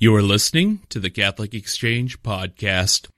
You 0.00 0.14
are 0.14 0.22
listening 0.22 0.82
to 0.90 1.00
the 1.00 1.10
Catholic 1.10 1.54
Exchange 1.54 2.22
Podcast. 2.22 3.08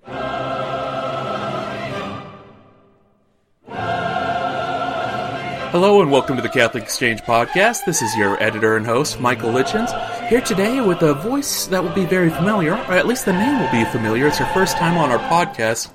Hello 5.73 6.01
and 6.01 6.11
welcome 6.11 6.37
to 6.37 6.43
the 6.43 6.49
Catholic 6.49 6.83
Exchange 6.83 7.21
Podcast. 7.21 7.85
This 7.85 8.01
is 8.01 8.17
your 8.17 8.43
editor 8.43 8.79
and 8.79 8.87
host, 8.87 9.21
Michael 9.21 9.51
Lichens, 9.51 9.91
here 10.31 10.41
today 10.41 10.81
with 10.81 11.03
a 11.03 11.13
voice 11.13 11.67
that 11.67 11.85
will 11.85 11.93
be 11.93 12.07
very 12.07 12.31
familiar, 12.31 12.73
or 12.73 12.95
at 12.95 13.07
least 13.07 13.27
the 13.27 13.35
name 13.35 13.61
will 13.61 13.71
be 13.71 13.85
familiar. 13.91 14.29
It's 14.29 14.39
her 14.39 14.51
first 14.55 14.79
time 14.79 14.97
on 14.97 15.11
our 15.11 15.19
podcast. 15.29 15.93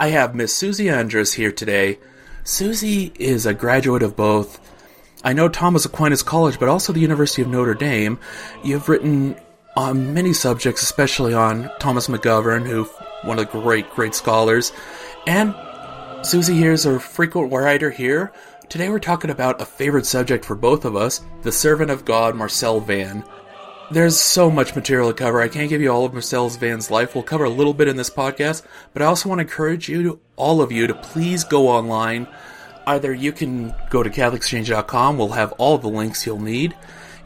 I 0.00 0.08
have 0.08 0.34
Miss 0.34 0.52
Susie 0.52 0.90
Andres 0.90 1.34
here 1.34 1.52
today. 1.52 2.00
Susie 2.42 3.12
is 3.20 3.46
a 3.46 3.54
graduate 3.54 4.02
of 4.02 4.16
both 4.16 4.60
I 5.22 5.32
know 5.32 5.48
Thomas 5.48 5.86
Aquinas 5.86 6.22
College, 6.22 6.58
but 6.58 6.68
also 6.68 6.92
the 6.92 7.00
University 7.00 7.40
of 7.40 7.48
Notre 7.48 7.72
Dame. 7.72 8.18
You've 8.62 8.90
written 8.90 9.36
on 9.76 10.14
many 10.14 10.32
subjects, 10.32 10.82
especially 10.82 11.34
on 11.34 11.70
Thomas 11.78 12.08
McGovern, 12.08 12.66
who 12.66 12.84
one 13.22 13.38
of 13.38 13.50
the 13.50 13.60
great, 13.60 13.90
great 13.90 14.14
scholars. 14.14 14.72
And 15.26 15.54
Susie 16.22 16.54
here 16.54 16.72
is 16.72 16.86
a 16.86 17.00
frequent 17.00 17.52
writer 17.52 17.90
here. 17.90 18.32
Today 18.68 18.88
we're 18.88 18.98
talking 18.98 19.30
about 19.30 19.60
a 19.60 19.66
favorite 19.66 20.06
subject 20.06 20.44
for 20.44 20.54
both 20.54 20.84
of 20.84 20.96
us, 20.96 21.22
the 21.42 21.52
servant 21.52 21.90
of 21.90 22.04
God, 22.04 22.34
Marcel 22.34 22.80
Van. 22.80 23.24
There's 23.90 24.18
so 24.18 24.50
much 24.50 24.74
material 24.74 25.08
to 25.08 25.14
cover. 25.14 25.40
I 25.40 25.48
can't 25.48 25.68
give 25.68 25.82
you 25.82 25.90
all 25.90 26.06
of 26.06 26.12
Marcel 26.12 26.48
Van's 26.48 26.90
life. 26.90 27.14
We'll 27.14 27.24
cover 27.24 27.44
a 27.44 27.50
little 27.50 27.74
bit 27.74 27.88
in 27.88 27.96
this 27.96 28.10
podcast, 28.10 28.62
but 28.92 29.02
I 29.02 29.06
also 29.06 29.28
want 29.28 29.40
to 29.40 29.42
encourage 29.42 29.88
you, 29.88 30.20
all 30.36 30.62
of 30.62 30.72
you, 30.72 30.86
to 30.86 30.94
please 30.94 31.44
go 31.44 31.68
online, 31.68 32.26
either 32.86 33.12
you 33.12 33.32
can 33.32 33.74
go 33.90 34.02
to 34.02 34.10
CatholicExchange.com, 34.10 35.18
we'll 35.18 35.28
have 35.28 35.52
all 35.52 35.78
the 35.78 35.88
links 35.88 36.24
you'll 36.24 36.40
need. 36.40 36.74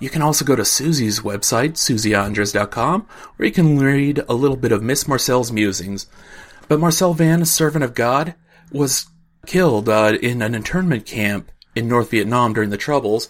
You 0.01 0.11
can 0.11 0.23
also 0.23 0.45
go 0.45 0.55
to 0.55 0.65
Susie's 0.65 1.21
website, 1.21 1.73
susieandres.com, 1.73 3.07
where 3.37 3.47
you 3.47 3.53
can 3.53 3.79
read 3.79 4.23
a 4.29 4.35
little 4.35 4.57
bit 4.57 4.71
of 4.71 4.83
Miss 4.83 5.09
Marcel's 5.09 5.51
musings. 5.51 6.07
But 6.69 6.79
Marcel 6.79 7.15
Van, 7.15 7.43
a 7.43 7.47
servant 7.47 7.83
of 7.83 7.95
God, 7.95 8.35
was 8.71 9.07
killed 9.47 9.89
uh, 9.89 10.17
in 10.23 10.41
an 10.41 10.55
internment 10.55 11.05
camp 11.05 11.51
in 11.75 11.89
North 11.89 12.11
Vietnam 12.11 12.53
during 12.53 12.71
the 12.71 12.77
Troubles, 12.77 13.29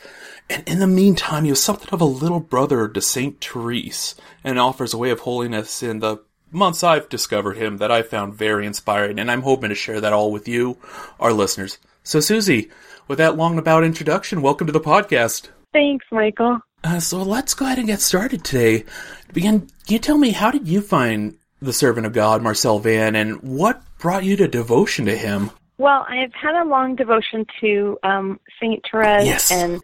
and 0.50 0.66
in 0.68 0.78
the 0.78 0.86
meantime, 0.86 1.44
he 1.44 1.50
was 1.50 1.62
something 1.62 1.88
of 1.92 2.00
a 2.00 2.06
little 2.06 2.40
brother 2.40 2.88
to 2.88 3.00
Saint 3.00 3.42
Therese, 3.42 4.14
and 4.44 4.58
offers 4.58 4.92
a 4.92 4.98
way 4.98 5.10
of 5.10 5.20
holiness 5.20 5.82
in 5.82 6.00
the 6.00 6.18
months 6.50 6.82
I've 6.82 7.08
discovered 7.08 7.56
him 7.56 7.76
that 7.78 7.92
I 7.92 8.02
found 8.02 8.34
very 8.34 8.66
inspiring, 8.66 9.18
and 9.18 9.30
I'm 9.30 9.42
hoping 9.42 9.68
to 9.68 9.74
share 9.74 10.00
that 10.00 10.12
all 10.12 10.32
with 10.32 10.48
you, 10.48 10.78
our 11.20 11.32
listeners. 11.32 11.78
So, 12.02 12.20
Susie, 12.20 12.70
with 13.06 13.18
that 13.18 13.36
long 13.36 13.58
about 13.58 13.84
introduction, 13.84 14.42
welcome 14.42 14.66
to 14.66 14.72
the 14.72 14.80
podcast. 14.80 15.48
Thanks, 15.72 16.06
Michael. 16.10 16.60
Uh, 16.84 17.00
so 17.00 17.22
let's 17.22 17.54
go 17.54 17.66
ahead 17.66 17.78
and 17.78 17.86
get 17.86 18.00
started 18.00 18.44
today. 18.44 18.80
To 18.80 19.34
begin, 19.34 19.60
can 19.60 19.68
you 19.88 19.98
tell 19.98 20.18
me 20.18 20.30
how 20.30 20.50
did 20.50 20.68
you 20.68 20.80
find 20.80 21.36
the 21.60 21.72
servant 21.72 22.06
of 22.06 22.12
God, 22.12 22.42
Marcel 22.42 22.78
Van, 22.78 23.14
and 23.16 23.42
what 23.42 23.82
brought 23.98 24.24
you 24.24 24.36
to 24.36 24.48
devotion 24.48 25.06
to 25.06 25.16
him? 25.16 25.50
Well, 25.76 26.06
I've 26.08 26.32
had 26.32 26.60
a 26.60 26.64
long 26.64 26.96
devotion 26.96 27.46
to 27.60 27.98
um, 28.02 28.40
Saint 28.60 28.84
Therese, 28.90 29.26
yes. 29.26 29.52
and 29.52 29.80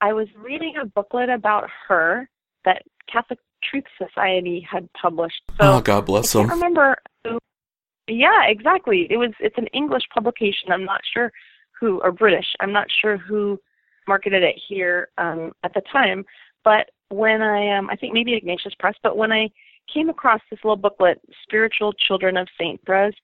I 0.00 0.12
was 0.12 0.28
reading 0.36 0.74
a 0.80 0.86
booklet 0.86 1.28
about 1.28 1.68
her 1.88 2.28
that 2.64 2.82
Catholic 3.10 3.38
Truth 3.68 3.84
Society 3.98 4.66
had 4.68 4.88
published. 5.00 5.42
So 5.60 5.74
oh, 5.74 5.80
God 5.80 6.06
bless 6.06 6.34
I 6.34 6.40
can't 6.40 6.52
remember 6.52 6.96
who 7.24 7.38
yeah, 8.08 8.44
exactly. 8.46 9.06
It 9.10 9.16
was 9.16 9.30
it's 9.40 9.58
an 9.58 9.66
English 9.68 10.04
publication. 10.14 10.70
I'm 10.70 10.84
not 10.84 11.00
sure 11.12 11.32
who 11.78 12.00
or 12.02 12.12
British. 12.12 12.46
I'm 12.60 12.72
not 12.72 12.86
sure 12.90 13.16
who 13.16 13.58
marketed 14.06 14.42
it 14.42 14.56
here 14.68 15.08
um, 15.18 15.52
at 15.62 15.74
the 15.74 15.82
time. 15.92 16.24
But 16.64 16.90
when 17.08 17.42
I 17.42 17.76
um, 17.76 17.88
I 17.90 17.96
think 17.96 18.14
maybe 18.14 18.34
Ignatius 18.34 18.74
Press. 18.78 18.94
But 19.02 19.16
when 19.16 19.32
I 19.32 19.50
came 19.92 20.08
across 20.08 20.40
this 20.50 20.60
little 20.64 20.76
booklet, 20.76 21.20
Spiritual 21.44 21.92
Children 21.92 22.36
of 22.36 22.48
Saint 22.58 22.80
Therese, 22.86 23.14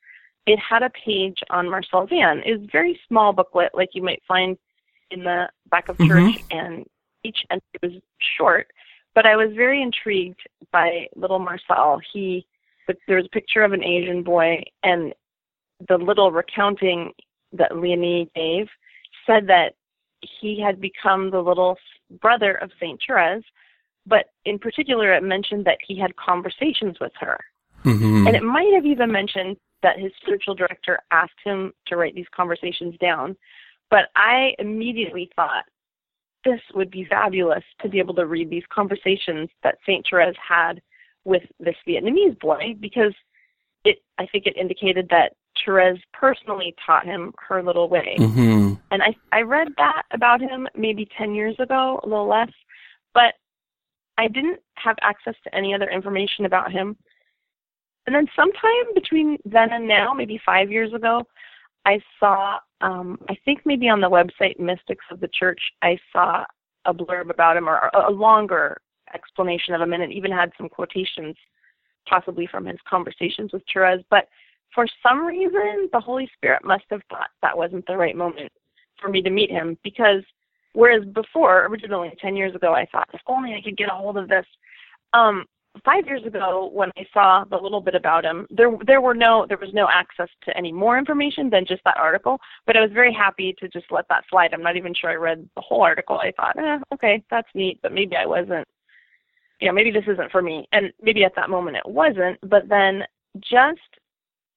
it 0.47 0.59
had 0.59 0.83
a 0.83 0.91
page 0.91 1.39
on 1.51 1.71
Marcel 1.71 2.07
Van. 2.07 2.43
It 2.45 2.59
was 2.59 2.69
a 2.69 2.73
very 2.73 2.99
small 3.09 3.33
booklet, 3.33 3.73
like 3.75 3.91
you 3.95 4.03
might 4.03 4.23
find 4.27 4.57
in 5.11 5.25
the 5.25 5.48
back 5.71 5.89
of 5.89 5.98
church, 5.98 6.09
mm-hmm. 6.09 6.59
and 6.59 6.87
each 7.25 7.39
entry 7.51 7.79
was 7.83 7.92
short. 8.37 8.69
But 9.15 9.27
I 9.27 9.37
was 9.37 9.55
very 9.55 9.83
intrigued 9.83 10.41
by 10.73 11.09
little 11.15 11.39
Marcel. 11.39 12.01
He 12.13 12.47
there 13.07 13.17
was 13.17 13.27
a 13.27 13.31
picture 13.31 13.63
of 13.63 13.73
an 13.73 13.85
Asian 13.85 14.23
boy, 14.23 14.63
and 14.83 15.15
the 15.89 15.97
little 15.97 16.33
recounting 16.33 17.13
that 17.53 17.77
Leonie 17.77 18.31
gave 18.35 18.69
said 19.27 19.47
that 19.47 19.75
he 20.41 20.61
had 20.61 20.81
become 20.81 21.31
the 21.31 21.41
little 21.41 21.77
brother 22.21 22.55
of 22.55 22.71
Saint 22.81 23.01
Therese, 23.07 23.45
but 24.07 24.27
in 24.45 24.59
particular, 24.59 25.13
it 25.15 25.23
mentioned 25.23 25.65
that 25.65 25.79
he 25.87 25.99
had 25.99 26.15
conversations 26.17 26.97
with 27.01 27.13
her, 27.21 27.39
mm-hmm. 27.85 28.27
and 28.27 28.37
it 28.37 28.43
might 28.43 28.73
have 28.75 28.87
even 28.87 29.11
mentioned 29.11 29.57
that 29.83 29.99
his 29.99 30.13
spiritual 30.21 30.55
director 30.55 30.99
asked 31.11 31.39
him 31.45 31.73
to 31.87 31.97
write 31.97 32.15
these 32.15 32.27
conversations 32.35 32.97
down. 33.01 33.37
But 33.91 34.09
I 34.17 34.55
immediately 34.59 35.31
thought 35.37 35.65
this 36.45 36.61
would 36.75 36.91
be 36.91 37.05
fabulous 37.05 37.65
to 37.81 37.89
be 37.89 37.99
able 37.99 38.15
to 38.15 38.27
read 38.27 38.51
these 38.51 38.65
conversations 38.73 39.49
that 39.63 39.79
Saint 39.87 40.07
Therese 40.09 40.37
had 40.37 40.81
with 41.25 41.43
this 41.61 41.77
Vietnamese 41.87 42.39
boy 42.41 42.75
because 42.81 43.15
it 43.85 43.99
I 44.19 44.27
think 44.27 44.47
it 44.47 44.57
indicated 44.57 45.09
that 45.11 45.35
Therese 45.64 46.01
personally 46.13 46.74
taught 46.85 47.05
him 47.05 47.33
her 47.48 47.63
little 47.63 47.89
way. 47.89 48.17
Mm-hmm. 48.18 48.74
And 48.90 49.02
I 49.02 49.14
I 49.33 49.42
read 49.42 49.68
that 49.77 50.02
about 50.13 50.40
him 50.40 50.68
maybe 50.74 51.08
10 51.17 51.35
years 51.35 51.57
ago, 51.58 52.01
a 52.02 52.07
little 52.07 52.29
less, 52.29 52.51
but 53.14 53.35
I 54.18 54.29
didn't 54.29 54.61
have 54.74 54.96
access 55.02 55.35
to 55.45 55.55
any 55.55 55.74
other 55.74 55.91
information 55.91 56.45
about 56.45 56.73
him. 56.73 56.96
And 58.07 58.14
then 58.14 58.27
sometime 58.35 58.95
between 58.95 59.39
then 59.45 59.73
and 59.73 59.86
now, 59.86 60.12
maybe 60.12 60.41
5 60.45 60.70
years 60.70 60.92
ago, 60.92 61.23
I 61.85 62.01
saw 62.18 62.58
um 62.80 63.18
I 63.29 63.36
think 63.45 63.61
maybe 63.64 63.89
on 63.89 64.01
the 64.01 64.11
website 64.11 64.58
Mystics 64.58 65.05
of 65.11 65.20
the 65.20 65.29
Church, 65.29 65.61
I 65.83 65.98
saw 66.12 66.45
a 66.85 66.92
blurb 66.92 67.30
about 67.30 67.57
him 67.57 67.68
or 67.68 67.91
a 67.95 68.11
longer 68.11 68.80
explanation 69.14 69.74
of 69.74 69.80
him, 69.80 69.92
and 69.92 70.02
it 70.02 70.11
even 70.11 70.33
had 70.33 70.51
some 70.57 70.68
quotations, 70.68 71.36
possibly 72.08 72.46
from 72.46 72.67
his 72.67 72.79
conversations 72.89 73.52
with 73.52 73.62
Therese. 73.73 74.05
But 74.11 74.27
for 74.75 74.87
some 75.03 75.25
reason, 75.25 75.89
the 75.93 76.01
Holy 76.01 76.31
Spirit 76.37 76.65
must 76.65 76.85
have 76.91 77.03
thought 77.09 77.31
that 77.43 77.57
wasn't 77.57 77.87
the 77.87 77.97
right 77.97 78.17
moment 78.17 78.51
for 79.01 79.09
me 79.09 79.23
to 79.23 79.31
meet 79.31 79.51
him 79.51 79.77
because 79.83 80.23
whereas 80.73 81.05
before, 81.13 81.67
originally 81.67 82.13
10 82.21 82.37
years 82.37 82.55
ago, 82.55 82.73
I 82.73 82.87
thought, 82.91 83.09
if 83.13 83.21
only 83.27 83.55
I 83.55 83.61
could 83.63 83.77
get 83.77 83.91
a 83.91 83.95
hold 83.95 84.17
of 84.17 84.29
this. 84.29 84.47
Um, 85.13 85.45
five 85.85 86.07
years 86.07 86.25
ago, 86.25 86.71
when 86.73 86.91
I 86.97 87.05
saw 87.13 87.45
the 87.45 87.57
little 87.57 87.81
bit 87.81 87.95
about 87.95 88.25
him, 88.25 88.47
there 88.51 88.71
there 88.87 89.01
were 89.01 89.15
no 89.15 89.47
there 89.47 89.59
was 89.59 89.73
no 89.73 89.89
access 89.93 90.29
to 90.45 90.57
any 90.57 90.73
more 90.73 90.99
information 90.99 91.51
than 91.51 91.67
just 91.67 91.83
that 91.85 91.97
article. 91.97 92.39
But 92.67 92.77
I 92.77 92.81
was 92.81 92.91
very 92.93 93.13
happy 93.13 93.55
to 93.59 93.69
just 93.69 93.87
let 93.91 94.09
that 94.09 94.25
slide. 94.31 94.55
I'm 94.55 94.63
not 94.63 94.77
even 94.77 94.95
sure 94.95 95.11
I 95.11 95.15
read 95.15 95.49
the 95.55 95.63
whole 95.63 95.83
article. 95.83 96.19
I 96.19 96.33
thought, 96.37 96.59
eh, 96.59 96.79
okay, 96.95 97.23
that's 97.31 97.49
neat, 97.55 97.79
but 97.83 97.93
maybe 97.93 98.17
I 98.17 98.27
wasn't 98.27 98.67
you 99.63 99.69
know, 99.69 99.75
maybe 99.75 99.93
this 99.93 100.05
isn't 100.09 100.33
for 100.33 100.43
me. 100.43 100.67
And 100.73 100.93
maybe 101.01 101.23
at 101.25 101.37
that 101.37 101.49
moment 101.49 101.77
it 101.77 101.89
wasn't. 101.89 102.37
But 102.43 102.69
then 102.69 103.05
just 103.39 103.79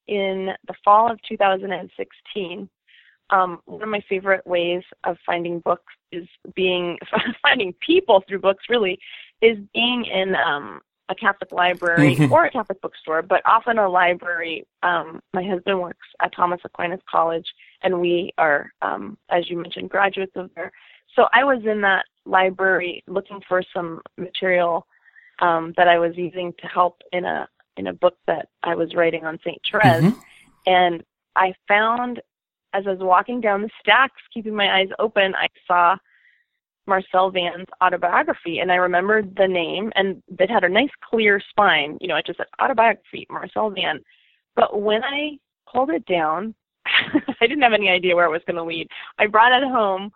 in 0.08 0.52
the 0.68 0.74
fall 0.84 1.12
of 1.12 1.20
2016, 1.28 2.70
um, 3.32 3.60
one 3.66 3.82
of 3.82 3.90
my 3.90 4.04
favorite 4.08 4.46
ways 4.46 4.84
of 5.04 5.18
finding 5.26 5.60
books 5.60 5.94
is 6.12 6.28
being 6.56 6.98
finding 7.42 7.74
people 7.86 8.24
through 8.28 8.40
books. 8.40 8.66
Really, 8.70 9.00
is 9.42 9.58
being 9.74 10.06
in 10.06 10.36
um, 10.36 10.82
a 11.10 11.16
Catholic 11.16 11.52
library 11.52 12.16
mm-hmm. 12.16 12.32
or 12.32 12.46
a 12.46 12.52
Catholic 12.52 12.82
bookstore, 12.82 13.22
but 13.22 13.42
often 13.46 13.78
a 13.78 13.90
library. 13.90 14.66
Um, 14.84 15.22
my 15.34 15.44
husband 15.44 15.80
works 15.80 16.08
at 16.22 16.34
Thomas 16.36 16.62
Aquinas 16.64 17.02
College, 17.10 17.48
and 17.84 18.00
we 18.00 18.32
are, 18.38 18.72
um, 18.82 19.18
as 19.30 19.50
you 19.50 19.58
mentioned, 19.58 19.90
graduates 19.90 20.34
of 20.36 20.50
there. 20.56 20.72
So 21.16 21.28
I 21.34 21.44
was 21.44 21.62
in 21.66 21.82
that 21.82 22.06
library 22.26 23.04
looking 23.08 23.42
for 23.48 23.64
some 23.74 24.02
material 24.18 24.86
um, 25.40 25.74
that 25.78 25.88
I 25.88 26.00
was 26.00 26.14
using 26.16 26.54
to 26.60 26.68
help 26.68 27.02
in 27.12 27.26
a 27.26 27.48
in 27.78 27.88
a 27.88 27.94
book 27.94 28.18
that 28.28 28.50
I 28.64 28.76
was 28.76 28.96
writing 28.96 29.26
on 29.26 29.40
Saint 29.44 29.62
Therese, 29.70 30.04
mm-hmm. 30.04 30.20
and 30.68 31.04
I 31.36 31.54
found 31.68 32.22
as 32.74 32.86
I 32.88 32.92
was 32.92 33.00
walking 33.00 33.40
down 33.40 33.62
the 33.62 33.70
stacks, 33.80 34.22
keeping 34.34 34.56
my 34.56 34.80
eyes 34.80 34.90
open, 35.00 35.34
I 35.36 35.48
saw 35.66 35.96
Marcel 36.88 37.32
Van's 37.32 37.68
autobiography, 37.82 38.60
and 38.60 38.72
I 38.72 38.76
remembered 38.76 39.34
the 39.38 39.48
name, 39.48 39.92
and 39.96 40.22
it 40.40 40.50
had 40.50 40.64
a 40.64 40.70
nice 40.70 40.90
clear 41.10 41.42
spine. 41.50 41.98
You 42.02 42.10
know, 42.10 42.18
it 42.18 42.26
just 42.26 42.38
said 42.38 42.48
autobiography, 42.62 43.26
Marcel 43.30 43.70
Van. 43.70 44.02
But 44.56 44.82
when 44.82 45.04
I 45.04 45.38
pulled 45.72 45.90
it 45.90 46.06
down, 46.06 46.54
I 46.86 47.48
didn't 47.48 47.64
have 47.64 47.74
any 47.74 47.90
idea 47.90 48.16
where 48.16 48.26
it 48.26 48.32
was 48.32 48.44
going 48.46 48.58
to 48.58 48.64
lead. 48.64 48.90
I 49.18 49.28
brought 49.28 49.54
it 49.54 49.64
home 49.64 50.12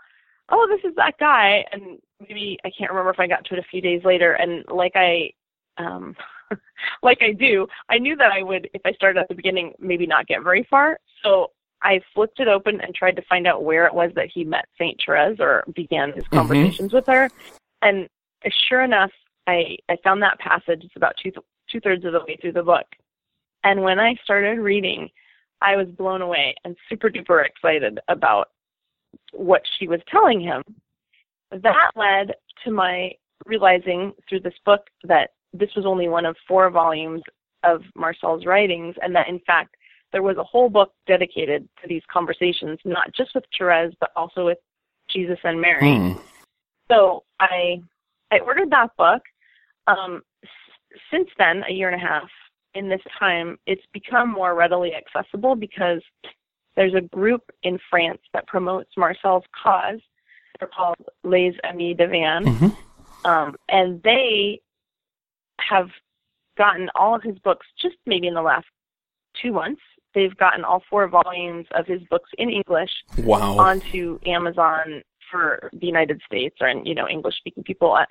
oh, 0.51 0.67
this 0.67 0.89
is 0.89 0.95
that 0.95 1.17
guy. 1.19 1.65
And 1.71 1.99
maybe 2.19 2.57
I 2.63 2.71
can't 2.77 2.91
remember 2.91 3.11
if 3.11 3.19
I 3.19 3.27
got 3.27 3.45
to 3.45 3.55
it 3.55 3.59
a 3.59 3.69
few 3.69 3.81
days 3.81 4.01
later. 4.03 4.33
And 4.33 4.63
like 4.67 4.93
I, 4.95 5.31
um, 5.77 6.15
like 7.03 7.19
I 7.21 7.31
do, 7.31 7.67
I 7.89 7.97
knew 7.97 8.15
that 8.15 8.31
I 8.31 8.43
would, 8.43 8.69
if 8.73 8.81
I 8.85 8.91
started 8.93 9.19
at 9.19 9.27
the 9.27 9.35
beginning, 9.35 9.73
maybe 9.79 10.05
not 10.05 10.27
get 10.27 10.43
very 10.43 10.67
far. 10.69 10.99
So 11.23 11.51
I 11.81 12.01
flipped 12.13 12.39
it 12.39 12.47
open 12.47 12.81
and 12.81 12.93
tried 12.93 13.15
to 13.15 13.21
find 13.23 13.47
out 13.47 13.63
where 13.63 13.85
it 13.85 13.93
was 13.93 14.11
that 14.15 14.29
he 14.33 14.43
met 14.43 14.65
Saint 14.77 14.99
Therese 15.05 15.39
or 15.39 15.63
began 15.73 16.13
his 16.13 16.23
mm-hmm. 16.25 16.37
conversations 16.37 16.89
mm-hmm. 16.89 16.97
with 16.97 17.07
her. 17.07 17.29
And 17.81 18.09
sure 18.67 18.81
enough, 18.81 19.11
I 19.47 19.77
I 19.89 19.97
found 20.03 20.21
that 20.21 20.39
passage. 20.39 20.83
It's 20.83 20.95
about 20.95 21.15
two 21.21 21.31
two 21.71 21.79
thirds 21.79 22.05
of 22.05 22.13
the 22.13 22.19
way 22.19 22.37
through 22.39 22.53
the 22.53 22.63
book, 22.63 22.85
and 23.63 23.81
when 23.81 23.99
I 23.99 24.15
started 24.23 24.59
reading, 24.59 25.09
I 25.61 25.75
was 25.75 25.87
blown 25.87 26.21
away 26.21 26.55
and 26.63 26.75
super 26.89 27.09
duper 27.09 27.45
excited 27.45 27.99
about 28.07 28.49
what 29.31 29.61
she 29.77 29.87
was 29.87 30.01
telling 30.09 30.39
him. 30.39 30.63
That 31.51 31.91
led 31.95 32.35
to 32.63 32.71
my 32.71 33.11
realizing 33.45 34.13
through 34.27 34.41
this 34.41 34.53
book 34.65 34.81
that 35.03 35.31
this 35.53 35.69
was 35.75 35.85
only 35.85 36.07
one 36.07 36.25
of 36.25 36.35
four 36.47 36.69
volumes 36.69 37.21
of 37.63 37.81
Marcel's 37.95 38.45
writings, 38.45 38.95
and 39.01 39.15
that 39.15 39.27
in 39.27 39.39
fact 39.39 39.75
there 40.11 40.23
was 40.23 40.37
a 40.37 40.43
whole 40.43 40.69
book 40.69 40.93
dedicated 41.07 41.67
to 41.81 41.87
these 41.87 42.01
conversations, 42.11 42.79
not 42.85 43.13
just 43.13 43.35
with 43.35 43.43
Therese, 43.57 43.93
but 43.99 44.11
also 44.15 44.45
with 44.45 44.57
Jesus 45.09 45.37
and 45.43 45.59
Mary. 45.59 45.95
Hmm. 45.97 46.13
So 46.91 47.23
I 47.39 47.81
I 48.31 48.39
ordered 48.39 48.69
that 48.71 48.95
book. 48.97 49.21
Um, 49.87 50.21
s- 50.43 50.99
since 51.11 51.29
then, 51.37 51.63
a 51.67 51.71
year 51.71 51.89
and 51.89 51.99
a 52.01 52.05
half, 52.05 52.29
in 52.75 52.89
this 52.89 53.01
time, 53.17 53.57
it's 53.65 53.81
become 53.91 54.31
more 54.31 54.53
readily 54.55 54.93
accessible 54.93 55.55
because 55.55 56.01
there's 56.75 56.93
a 56.93 57.01
group 57.01 57.41
in 57.63 57.79
France 57.89 58.21
that 58.33 58.45
promotes 58.47 58.91
Marcel's 58.97 59.43
cause. 59.63 59.99
They're 60.59 60.69
called 60.69 60.97
Les 61.23 61.53
Amis 61.63 61.97
de 61.97 62.07
Van, 62.07 62.45
Mhm. 62.45 62.77
um, 63.25 63.55
and 63.69 64.01
they 64.03 64.61
have 65.67 65.87
gotten 66.57 66.89
all 66.95 67.15
of 67.15 67.23
his 67.23 67.37
books 67.39 67.65
just 67.81 67.95
maybe 68.05 68.27
in 68.27 68.33
the 68.33 68.41
last 68.41 68.67
two 69.41 69.51
months. 69.51 69.81
They've 70.15 70.35
gotten 70.37 70.63
all 70.63 70.83
four 70.89 71.07
volumes 71.07 71.67
of 71.75 71.85
his 71.85 72.01
books 72.09 72.29
in 72.37 72.49
English 72.49 72.89
Wow. 73.19 73.57
onto 73.59 74.19
Amazon 74.25 75.03
for 75.31 75.69
the 75.73 75.85
United 75.85 76.19
States 76.25 76.55
or 76.59 76.69
you 76.69 76.95
know 76.95 77.07
English 77.07 77.35
speaking 77.37 77.63
people. 77.63 77.93
Uh, 77.93 78.05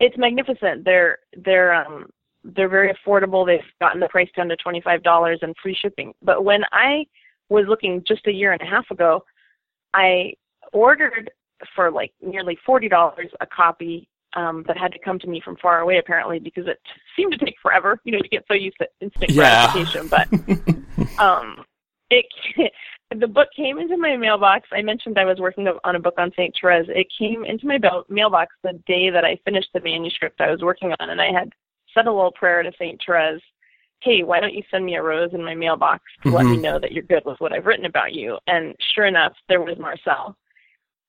It's 0.00 0.18
magnificent. 0.18 0.84
They're 0.84 1.18
they're 1.44 1.72
um 1.74 2.06
they're 2.44 2.68
very 2.68 2.92
affordable. 2.94 3.46
They've 3.46 3.60
gotten 3.80 4.00
the 4.00 4.08
price 4.08 4.28
down 4.36 4.48
to 4.48 4.56
twenty 4.56 4.80
five 4.80 5.02
dollars 5.02 5.38
and 5.42 5.54
free 5.62 5.74
shipping. 5.80 6.12
But 6.22 6.44
when 6.44 6.62
I 6.72 7.06
was 7.48 7.64
looking 7.68 8.02
just 8.06 8.26
a 8.26 8.32
year 8.32 8.52
and 8.52 8.60
a 8.60 8.66
half 8.66 8.90
ago, 8.90 9.24
I 9.94 10.34
ordered 10.72 11.30
for 11.74 11.90
like 11.90 12.12
nearly 12.20 12.58
forty 12.66 12.88
dollars 12.88 13.30
a 13.40 13.46
copy 13.46 14.08
um, 14.36 14.62
that 14.68 14.78
had 14.78 14.92
to 14.92 14.98
come 14.98 15.18
to 15.18 15.26
me 15.26 15.40
from 15.44 15.56
far 15.56 15.80
away 15.80 15.98
apparently 15.98 16.38
because 16.38 16.66
it 16.66 16.78
seemed 17.16 17.32
to 17.32 17.38
take 17.44 17.56
forever. 17.60 18.00
You 18.04 18.12
know, 18.12 18.20
to 18.20 18.28
get 18.28 18.44
so 18.46 18.54
used 18.54 18.78
to 18.78 18.88
instant 19.00 19.30
Yeah. 19.30 19.72
gratification, 19.72 20.08
but 20.08 20.28
um 21.18 21.64
it 22.10 22.26
the 23.20 23.26
book 23.26 23.48
came 23.56 23.78
into 23.78 23.96
my 23.96 24.16
mailbox 24.16 24.68
i 24.72 24.82
mentioned 24.82 25.18
i 25.18 25.24
was 25.24 25.38
working 25.38 25.66
on 25.84 25.96
a 25.96 26.00
book 26.00 26.14
on 26.18 26.30
st 26.36 26.54
therese 26.60 26.86
it 26.88 27.06
came 27.18 27.44
into 27.44 27.66
my 27.66 27.78
mailbox 28.08 28.54
the 28.62 28.72
day 28.86 29.10
that 29.10 29.24
i 29.24 29.38
finished 29.44 29.68
the 29.74 29.80
manuscript 29.80 30.40
i 30.40 30.50
was 30.50 30.62
working 30.62 30.92
on 31.00 31.10
and 31.10 31.20
i 31.20 31.32
had 31.32 31.52
said 31.94 32.06
a 32.06 32.12
little 32.12 32.32
prayer 32.32 32.62
to 32.62 32.72
st 32.78 33.00
therese 33.04 33.40
hey 34.02 34.22
why 34.22 34.40
don't 34.40 34.54
you 34.54 34.62
send 34.70 34.84
me 34.84 34.96
a 34.96 35.02
rose 35.02 35.30
in 35.32 35.44
my 35.44 35.54
mailbox 35.54 36.02
to 36.22 36.30
let 36.30 36.46
me 36.46 36.56
Mhm. 36.56 36.62
know 36.62 36.78
that 36.78 36.92
you're 36.92 37.02
good 37.04 37.24
with 37.24 37.40
what 37.40 37.52
i've 37.52 37.66
written 37.66 37.86
about 37.86 38.12
you 38.12 38.38
and 38.46 38.74
sure 38.94 39.06
enough 39.06 39.32
there 39.48 39.62
was 39.62 39.78
marcel 39.78 40.36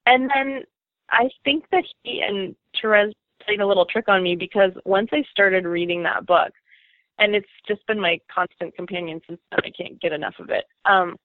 and 0.06 0.30
then 0.34 0.64
i 1.12 1.30
think 1.44 1.66
that 1.72 1.84
he 2.04 2.22
and 2.22 2.56
therese 2.82 3.14
played 3.46 3.62
a 3.62 3.68
little 3.68 3.86
trick 3.86 4.08
on 4.08 4.24
me 4.24 4.36
because 4.36 4.72
once 4.86 5.10
i 5.12 5.24
started 5.32 5.66
reading 5.66 6.04
that 6.04 6.26
book 6.26 6.52
and 7.20 7.36
it's 7.36 7.48
just 7.68 7.86
been 7.88 8.00
my 8.00 8.20
constant 8.34 8.76
companion 8.76 9.20
since 9.28 9.40
then. 9.52 9.60
I 9.64 9.70
can't 9.72 10.00
get 10.00 10.12
enough 10.14 10.36
of 10.40 10.50
it. 10.50 10.66
Um, 10.86 11.16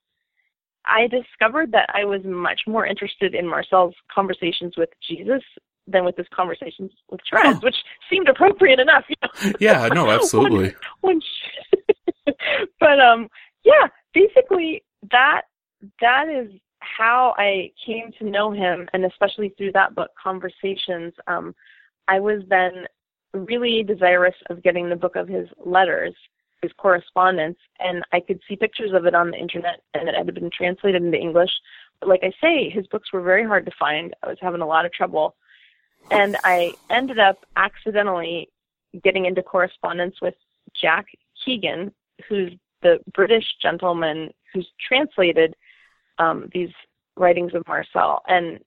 I 0.85 1.07
discovered 1.07 1.71
that 1.71 1.89
I 1.93 2.03
was 2.03 2.21
much 2.25 2.61
more 2.67 2.85
interested 2.85 3.35
in 3.35 3.47
Marcel's 3.47 3.95
conversations 4.13 4.73
with 4.75 4.89
Jesus 5.07 5.41
than 5.87 6.03
with 6.03 6.17
his 6.17 6.27
conversations 6.33 6.91
with 7.09 7.21
Therese, 7.29 7.55
Huh. 7.55 7.59
which 7.61 7.75
seemed 8.09 8.27
appropriate 8.27 8.79
enough. 8.79 9.05
You 9.07 9.15
know? 9.21 9.53
yeah, 9.59 9.87
no, 9.87 10.09
absolutely. 10.11 10.73
when 11.01 11.21
she, 11.21 12.33
but 12.79 12.99
um, 12.99 13.29
yeah, 13.63 13.87
basically 14.13 14.83
that 15.11 15.43
that 16.01 16.27
is 16.29 16.49
how 16.83 17.33
I 17.37 17.71
came 17.85 18.11
to 18.19 18.25
know 18.25 18.51
him, 18.51 18.87
and 18.93 19.05
especially 19.05 19.49
through 19.57 19.71
that 19.73 19.95
book, 19.95 20.11
Conversations. 20.21 21.13
Um, 21.27 21.55
I 22.07 22.19
was 22.19 22.43
then 22.49 22.85
really 23.33 23.83
desirous 23.83 24.35
of 24.49 24.63
getting 24.63 24.89
the 24.89 24.95
book 24.95 25.15
of 25.15 25.27
his 25.27 25.47
letters, 25.65 26.13
his 26.61 26.71
correspondence, 26.77 27.57
and 27.79 28.03
I 28.11 28.19
could 28.19 28.39
see 28.47 28.55
pictures 28.55 28.91
of 28.93 29.05
it 29.05 29.15
on 29.15 29.31
the 29.31 29.37
internet, 29.37 29.81
and 29.93 30.07
it 30.07 30.15
had 30.15 30.33
been 30.33 30.49
translated 30.49 31.01
into 31.01 31.17
English. 31.17 31.51
But 31.99 32.09
like 32.09 32.23
I 32.23 32.33
say, 32.41 32.69
his 32.69 32.87
books 32.87 33.11
were 33.11 33.21
very 33.21 33.45
hard 33.45 33.65
to 33.65 33.71
find. 33.79 34.13
I 34.23 34.27
was 34.27 34.37
having 34.41 34.61
a 34.61 34.67
lot 34.67 34.85
of 34.85 34.93
trouble, 34.93 35.35
and 36.11 36.37
I 36.43 36.73
ended 36.89 37.19
up 37.19 37.45
accidentally 37.55 38.49
getting 39.03 39.25
into 39.25 39.41
correspondence 39.41 40.21
with 40.21 40.35
Jack 40.79 41.05
Keegan, 41.43 41.91
who's 42.27 42.53
the 42.81 42.99
British 43.13 43.45
gentleman 43.61 44.31
who's 44.53 44.69
translated 44.87 45.55
um, 46.19 46.49
these 46.53 46.69
writings 47.17 47.53
of 47.53 47.67
Marcel, 47.67 48.21
and 48.27 48.59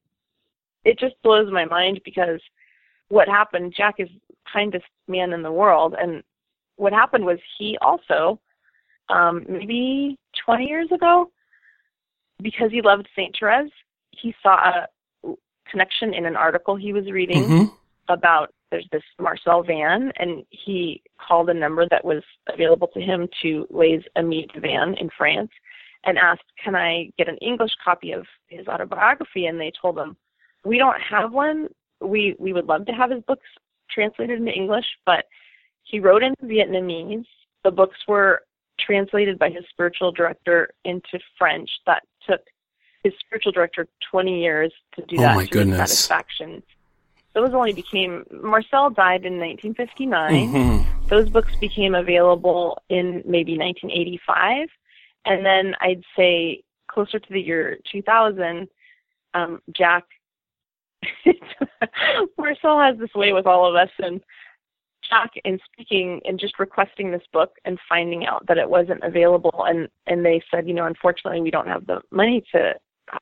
it 0.84 0.98
just 0.98 1.14
blows 1.22 1.50
my 1.50 1.64
mind 1.64 2.00
because 2.04 2.40
what 3.08 3.28
happened, 3.28 3.74
Jack 3.76 3.96
is 3.98 4.08
kindest 4.52 4.86
man 5.08 5.32
in 5.32 5.42
the 5.42 5.52
world, 5.52 5.94
and 5.98 6.22
what 6.76 6.92
happened 6.92 7.24
was 7.24 7.38
he 7.58 7.76
also, 7.80 8.38
um, 9.08 9.44
maybe 9.48 10.18
20 10.44 10.64
years 10.64 10.90
ago, 10.92 11.30
because 12.42 12.70
he 12.70 12.82
loved 12.82 13.08
Saint 13.16 13.34
Therese, 13.38 13.70
he 14.10 14.34
saw 14.42 14.56
a 14.56 14.86
connection 15.70 16.14
in 16.14 16.26
an 16.26 16.36
article 16.36 16.76
he 16.76 16.92
was 16.92 17.10
reading 17.10 17.44
Mhm. 17.44 17.72
about 18.08 18.52
there's 18.70 18.88
this 18.90 19.02
Marcel 19.18 19.62
Van, 19.62 20.12
and 20.16 20.44
he 20.50 21.02
called 21.18 21.48
a 21.50 21.54
number 21.54 21.86
that 21.88 22.04
was 22.04 22.24
available 22.48 22.88
to 22.88 23.00
him 23.00 23.28
to 23.42 23.66
Amis 24.16 24.46
de 24.52 24.60
Van 24.60 24.94
in 24.94 25.08
France, 25.10 25.50
and 26.06 26.16
asked, 26.18 26.44
"Can 26.62 26.74
I 26.74 27.10
get 27.18 27.28
an 27.28 27.36
English 27.38 27.72
copy 27.84 28.12
of 28.12 28.26
his 28.48 28.66
autobiography?" 28.68 29.46
And 29.46 29.60
they 29.60 29.72
told 29.72 29.98
him, 29.98 30.16
"We 30.64 30.78
don't 30.78 31.00
have 31.00 31.32
one. 31.32 31.68
We 32.00 32.36
we 32.38 32.52
would 32.52 32.66
love 32.66 32.86
to 32.86 32.92
have 32.92 33.10
his 33.10 33.22
books 33.24 33.46
translated 33.90 34.38
into 34.38 34.52
English, 34.52 34.86
but 35.04 35.26
he 35.82 36.00
wrote 36.00 36.22
in 36.22 36.34
Vietnamese. 36.36 37.26
The 37.64 37.70
books 37.70 37.98
were 38.06 38.44
translated 38.78 39.38
by 39.38 39.50
his 39.50 39.64
spiritual 39.68 40.12
director 40.12 40.70
into 40.84 41.18
French. 41.38 41.70
That 41.86 42.02
took 42.26 42.42
his 43.02 43.14
spiritual 43.20 43.52
director 43.52 43.88
20 44.10 44.40
years 44.42 44.72
to 44.94 45.02
do 45.02 45.16
Oh 45.18 45.22
that 45.22 45.34
my 45.34 45.34
to 45.34 45.40
his 45.40 45.48
goodness. 45.50 45.78
satisfaction. 45.78 46.62
Those 47.34 47.52
only 47.52 47.72
became 47.72 48.24
Marcel 48.30 48.90
died 48.90 49.24
in 49.24 49.38
1959. 49.38 50.48
Mhm. 50.48 51.08
Those 51.08 51.28
books 51.28 51.54
became 51.56 51.94
available 51.94 52.82
in 52.88 53.22
maybe 53.26 53.56
1985, 53.56 54.68
and 55.26 55.44
then 55.44 55.74
I'd 55.80 56.02
say 56.16 56.62
closer 56.88 57.18
to 57.18 57.32
the 57.32 57.40
year 57.40 57.78
2000, 57.92 58.68
um, 59.34 59.60
Jack. 59.72 60.04
Marcel 62.38 62.80
has 62.80 62.96
this 62.98 63.14
way 63.14 63.32
with 63.32 63.46
all 63.46 63.68
of 63.68 63.74
us, 63.74 63.90
and 63.98 64.20
Jack, 65.08 65.32
in 65.44 65.58
speaking 65.72 66.20
and 66.24 66.38
just 66.40 66.58
requesting 66.58 67.10
this 67.10 67.22
book 67.32 67.56
and 67.64 67.78
finding 67.88 68.26
out 68.26 68.46
that 68.46 68.58
it 68.58 68.68
wasn't 68.70 69.02
available, 69.02 69.64
and 69.68 69.88
and 70.06 70.24
they 70.24 70.42
said, 70.50 70.66
you 70.66 70.74
know, 70.74 70.86
unfortunately, 70.86 71.40
we 71.40 71.50
don't 71.50 71.68
have 71.68 71.86
the 71.86 72.00
money 72.10 72.42
to, 72.52 72.74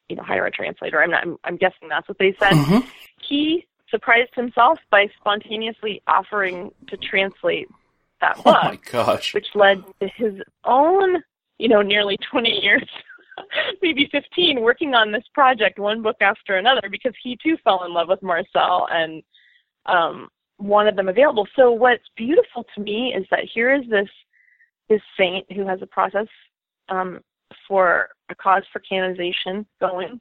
you 0.09 0.17
know, 0.17 0.23
hire 0.23 0.47
a 0.47 0.51
translator. 0.51 1.03
I'm 1.03 1.11
not. 1.11 1.23
I'm, 1.23 1.37
I'm 1.45 1.57
guessing 1.57 1.89
that's 1.89 2.09
what 2.09 2.19
they 2.19 2.35
said 2.39 2.53
Mhm. 2.53 2.87
he 3.21 3.67
surprised 3.91 4.35
himself 4.35 4.79
by 4.91 5.09
spontaneously 5.21 6.03
offering 6.07 6.71
to 6.89 6.97
translate 6.97 7.69
that 8.21 8.37
Oh 8.39 8.43
book, 8.45 8.63
my 8.65 8.79
gosh. 8.91 9.35
which 9.35 9.47
led 9.55 9.85
to 10.01 10.09
his 10.09 10.35
own, 10.65 11.23
you 11.59 11.69
know, 11.69 11.83
nearly 11.83 12.17
20 12.31 12.49
years, 12.51 12.85
maybe 13.83 14.09
15, 14.11 14.61
working 14.61 14.95
on 14.95 15.13
this 15.13 15.25
project, 15.33 15.79
one 15.79 16.03
book 16.03 16.17
after 16.21 16.57
another, 16.57 16.89
because 16.91 17.15
he 17.23 17.39
too 17.43 17.57
fell 17.65 17.85
in 17.85 17.93
love 17.93 18.09
with 18.09 18.23
Marcel 18.23 18.89
and 18.91 19.23
um, 19.87 20.29
wanted 20.59 20.97
them 20.97 21.09
available. 21.09 21.47
So 21.57 21.71
what's 21.71 22.03
beautiful 22.17 22.65
to 22.75 22.81
me 22.81 23.15
is 23.17 23.27
that 23.31 23.49
here 23.53 23.75
is 23.75 23.83
this 23.89 24.09
this 24.91 25.01
saint 25.19 25.51
who 25.51 25.67
has 25.67 25.81
a 25.81 25.87
process 25.87 26.27
um, 26.91 27.21
for 27.67 28.11
a 28.29 28.35
cause 28.35 28.63
for 28.71 28.81
canonization 28.81 29.65
going, 29.81 30.21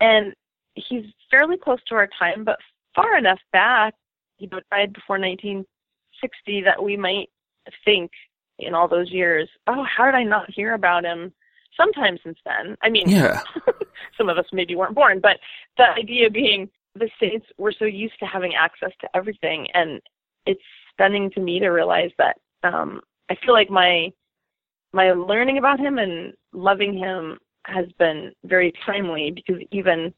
and 0.00 0.34
he's 0.74 1.06
fairly 1.30 1.56
close 1.56 1.78
to 1.88 1.94
our 1.94 2.08
time, 2.18 2.44
but 2.44 2.58
far 2.94 3.16
enough 3.16 3.38
back, 3.52 3.94
he 4.36 4.46
died 4.46 4.92
before 4.92 5.18
1960, 5.18 6.62
that 6.62 6.82
we 6.82 6.96
might 6.96 7.30
think 7.84 8.10
in 8.58 8.74
all 8.74 8.88
those 8.88 9.10
years, 9.10 9.48
oh, 9.66 9.84
how 9.84 10.04
did 10.06 10.14
I 10.14 10.24
not 10.24 10.50
hear 10.50 10.74
about 10.74 11.04
him 11.04 11.32
sometime 11.76 12.18
since 12.22 12.38
then? 12.44 12.76
I 12.82 12.88
mean, 12.88 13.08
Yeah. 13.08 13.42
some 14.18 14.28
of 14.28 14.38
us 14.38 14.46
maybe 14.52 14.74
weren't 14.74 14.94
born, 14.94 15.20
but 15.20 15.38
the 15.76 15.84
idea 15.84 16.30
being 16.30 16.70
the 16.94 17.10
saints 17.20 17.46
were 17.58 17.72
so 17.72 17.84
used 17.84 18.18
to 18.20 18.26
having 18.26 18.54
access 18.54 18.92
to 19.00 19.08
everything, 19.14 19.68
and 19.74 20.00
it's 20.46 20.62
stunning 20.92 21.30
to 21.32 21.40
me 21.40 21.58
to 21.60 21.68
realize 21.68 22.10
that 22.18 22.38
um, 22.62 23.00
I 23.30 23.36
feel 23.44 23.52
like 23.52 23.70
my 23.70 24.12
my 24.92 25.12
learning 25.12 25.58
about 25.58 25.78
him 25.78 25.98
and 25.98 26.32
loving 26.52 26.96
him 26.96 27.38
has 27.66 27.86
been 27.98 28.32
very 28.44 28.72
timely 28.86 29.30
because 29.30 29.60
even 29.72 30.14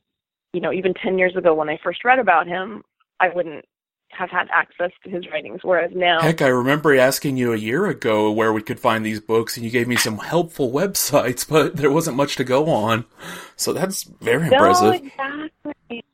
you 0.53 0.61
know 0.61 0.73
even 0.73 0.95
10 0.95 1.19
years 1.19 1.35
ago 1.35 1.55
when 1.55 1.69
I 1.69 1.79
first 1.83 2.05
read 2.05 2.19
about 2.19 2.47
him, 2.47 2.83
I 3.21 3.29
wouldn't 3.29 3.65
have 4.11 4.31
had 4.31 4.49
access 4.53 4.91
to 5.05 5.11
his 5.11 5.27
writings. 5.31 5.61
Whereas 5.63 5.91
now, 5.95 6.21
Heck, 6.21 6.43
I 6.43 6.49
remember 6.49 6.97
asking 6.97 7.37
you 7.37 7.53
a 7.53 7.57
year 7.57 7.87
ago 7.87 8.31
where 8.33 8.53
we 8.53 8.63
could 8.63 8.81
find 8.81 9.05
these 9.05 9.21
books, 9.21 9.57
and 9.57 9.65
you 9.65 9.71
gave 9.71 9.89
me 9.89 9.97
some 9.97 10.19
helpful 10.19 10.71
websites, 10.73 11.49
but 11.49 11.77
there 11.77 11.91
wasn't 11.91 12.17
much 12.17 12.37
to 12.37 12.45
go 12.45 12.69
on. 12.71 13.05
So 13.57 13.73
that's 13.73 14.05
very 14.05 14.49
no, 14.49 14.57
impressive. 14.57 14.95
exactly. 14.95 16.05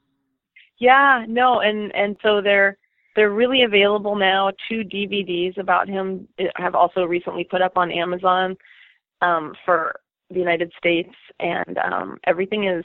Yeah, 0.79 1.25
no, 1.29 1.61
and 1.61 1.95
and 1.95 2.17
so 2.23 2.41
they're 2.43 2.77
they're 3.17 3.31
really 3.31 3.63
available 3.63 4.17
now. 4.17 4.51
Two 4.69 4.83
DVDs 4.83 5.57
about 5.59 5.89
him 5.89 6.29
have 6.57 6.75
also 6.75 7.05
recently 7.05 7.45
put 7.45 7.63
up 7.63 7.77
on 7.77 7.93
Amazon 7.93 8.57
um, 9.23 9.55
for 9.65 10.01
the 10.31 10.39
United 10.39 10.73
States, 10.77 11.15
and 11.39 11.79
um, 11.79 12.19
everything 12.27 12.67
is 12.67 12.85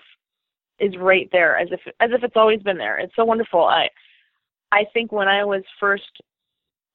is 0.79 0.95
right 0.97 1.27
there 1.31 1.57
as 1.57 1.67
if 1.71 1.81
as 1.99 2.11
if 2.13 2.23
it's 2.23 2.37
always 2.37 2.61
been 2.61 2.77
there. 2.77 2.97
It's 2.99 3.15
so 3.15 3.25
wonderful. 3.25 3.65
I 3.65 3.89
I 4.71 4.85
think 4.93 5.11
when 5.11 5.27
I 5.27 5.43
was 5.43 5.63
first 5.79 6.21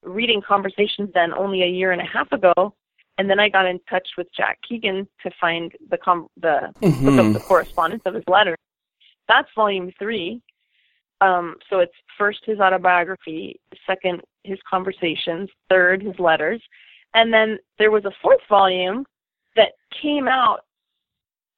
reading 0.02 0.42
conversations 0.46 1.10
then 1.14 1.32
only 1.32 1.62
a 1.62 1.66
year 1.66 1.92
and 1.92 2.00
a 2.00 2.04
half 2.04 2.30
ago, 2.32 2.74
and 3.18 3.30
then 3.30 3.38
I 3.40 3.48
got 3.48 3.66
in 3.66 3.80
touch 3.88 4.08
with 4.18 4.26
Jack 4.36 4.58
Keegan 4.68 5.08
to 5.22 5.30
find 5.40 5.72
the 5.88 5.98
com- 5.98 6.28
the 6.36 6.72
Mhm. 6.80 7.16
book 7.16 7.32
the 7.32 7.44
correspondence 7.46 8.02
of 8.04 8.14
his 8.14 8.26
letters. 8.28 8.58
That's 9.28 9.50
volume 9.54 9.92
three. 9.92 10.42
Um, 11.20 11.56
so 11.70 11.78
it's 11.78 11.94
first 12.18 12.44
his 12.44 12.58
autobiography, 12.60 13.60
second 13.86 14.22
his 14.42 14.60
conversations, 14.68 15.48
third 15.70 16.02
his 16.02 16.18
letters, 16.18 16.60
and 17.14 17.32
then 17.32 17.58
there 17.78 17.90
was 17.90 18.04
a 18.04 18.10
fourth 18.20 18.44
volume 18.48 19.06
that 19.56 19.72
came 19.90 20.28
out 20.28 20.64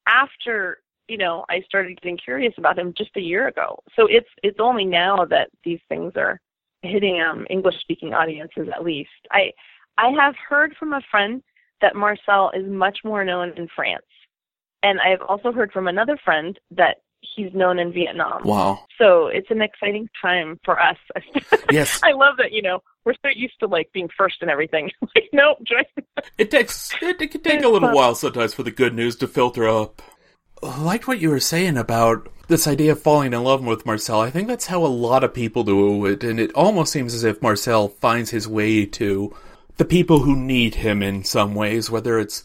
after 0.05 0.81
you 1.07 1.17
know 1.17 1.45
I 1.49 1.61
started 1.61 1.99
getting 2.01 2.17
curious 2.17 2.53
about 2.57 2.77
him 2.77 2.93
just 2.97 3.11
a 3.15 3.21
year 3.21 3.47
ago. 3.47 3.79
So 3.95 4.07
it's 4.07 4.29
it's 4.43 4.59
only 4.59 4.85
now 4.85 5.25
that 5.25 5.49
these 5.63 5.79
things 5.89 6.13
are 6.15 6.39
hitting 6.81 7.21
um, 7.21 7.45
English 7.49 7.75
speaking 7.81 8.13
audiences 8.13 8.67
at 8.73 8.83
least. 8.83 9.09
I 9.31 9.51
I 9.97 10.09
have 10.19 10.35
heard 10.49 10.75
from 10.77 10.93
a 10.93 11.01
friend 11.09 11.41
that 11.81 11.95
Marcel 11.95 12.51
is 12.55 12.65
much 12.67 12.99
more 13.03 13.23
known 13.23 13.53
in 13.57 13.67
France. 13.75 14.05
And 14.83 14.99
I 14.99 15.09
have 15.09 15.21
also 15.21 15.51
heard 15.51 15.71
from 15.71 15.87
another 15.87 16.17
friend 16.23 16.57
that 16.71 16.97
he's 17.21 17.53
known 17.53 17.79
in 17.79 17.91
Vietnam. 17.91 18.43
Wow. 18.43 18.85
So 18.97 19.27
it's 19.27 19.49
an 19.49 19.61
exciting 19.61 20.07
time 20.21 20.59
for 20.63 20.79
us. 20.79 20.97
Yes. 21.69 21.99
I 22.01 22.13
love 22.13 22.37
that, 22.37 22.53
you 22.53 22.61
know, 22.61 22.79
we're 23.03 23.13
so 23.15 23.27
used 23.35 23.59
to 23.59 23.67
like 23.67 23.91
being 23.91 24.07
first 24.17 24.37
and 24.39 24.49
everything. 24.49 24.89
like, 25.01 25.25
nope. 25.33 25.57
It 26.37 26.49
takes 26.49 26.93
it, 27.01 27.21
it 27.21 27.27
can 27.31 27.41
take 27.41 27.61
a 27.61 27.67
little 27.67 27.91
while 27.91 28.15
sometimes 28.15 28.53
for 28.53 28.63
the 28.63 28.71
good 28.71 28.93
news 28.93 29.17
to 29.17 29.27
filter 29.27 29.67
up. 29.67 30.01
Like 30.61 31.07
what 31.07 31.19
you 31.19 31.29
were 31.29 31.39
saying 31.39 31.77
about 31.77 32.29
this 32.47 32.67
idea 32.67 32.93
of 32.93 33.01
falling 33.01 33.33
in 33.33 33.43
love 33.43 33.63
with 33.63 33.85
Marcel, 33.85 34.21
I 34.21 34.29
think 34.31 34.47
that's 34.47 34.67
how 34.67 34.85
a 34.85 34.87
lot 34.87 35.23
of 35.23 35.33
people 35.33 35.63
do 35.63 36.05
it, 36.05 36.23
and 36.23 36.39
it 36.39 36.51
almost 36.53 36.91
seems 36.91 37.13
as 37.13 37.23
if 37.23 37.41
Marcel 37.41 37.89
finds 37.89 38.31
his 38.31 38.47
way 38.47 38.85
to 38.85 39.35
the 39.77 39.85
people 39.85 40.19
who 40.19 40.35
need 40.35 40.75
him 40.75 41.03
in 41.03 41.23
some 41.23 41.53
ways, 41.53 41.91
whether 41.91 42.19
it's 42.19 42.43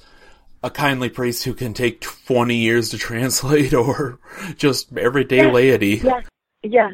a 0.62 0.70
kindly 0.70 1.08
priest 1.08 1.44
who 1.44 1.54
can 1.54 1.72
take 1.72 2.00
20 2.00 2.54
years 2.54 2.90
to 2.90 2.98
translate 3.08 3.72
or 3.72 4.18
just 4.56 4.96
everyday 4.96 5.36
Yes, 5.36 5.54
laity. 5.54 6.00
Yes, 6.02 6.24
yes, 6.62 6.92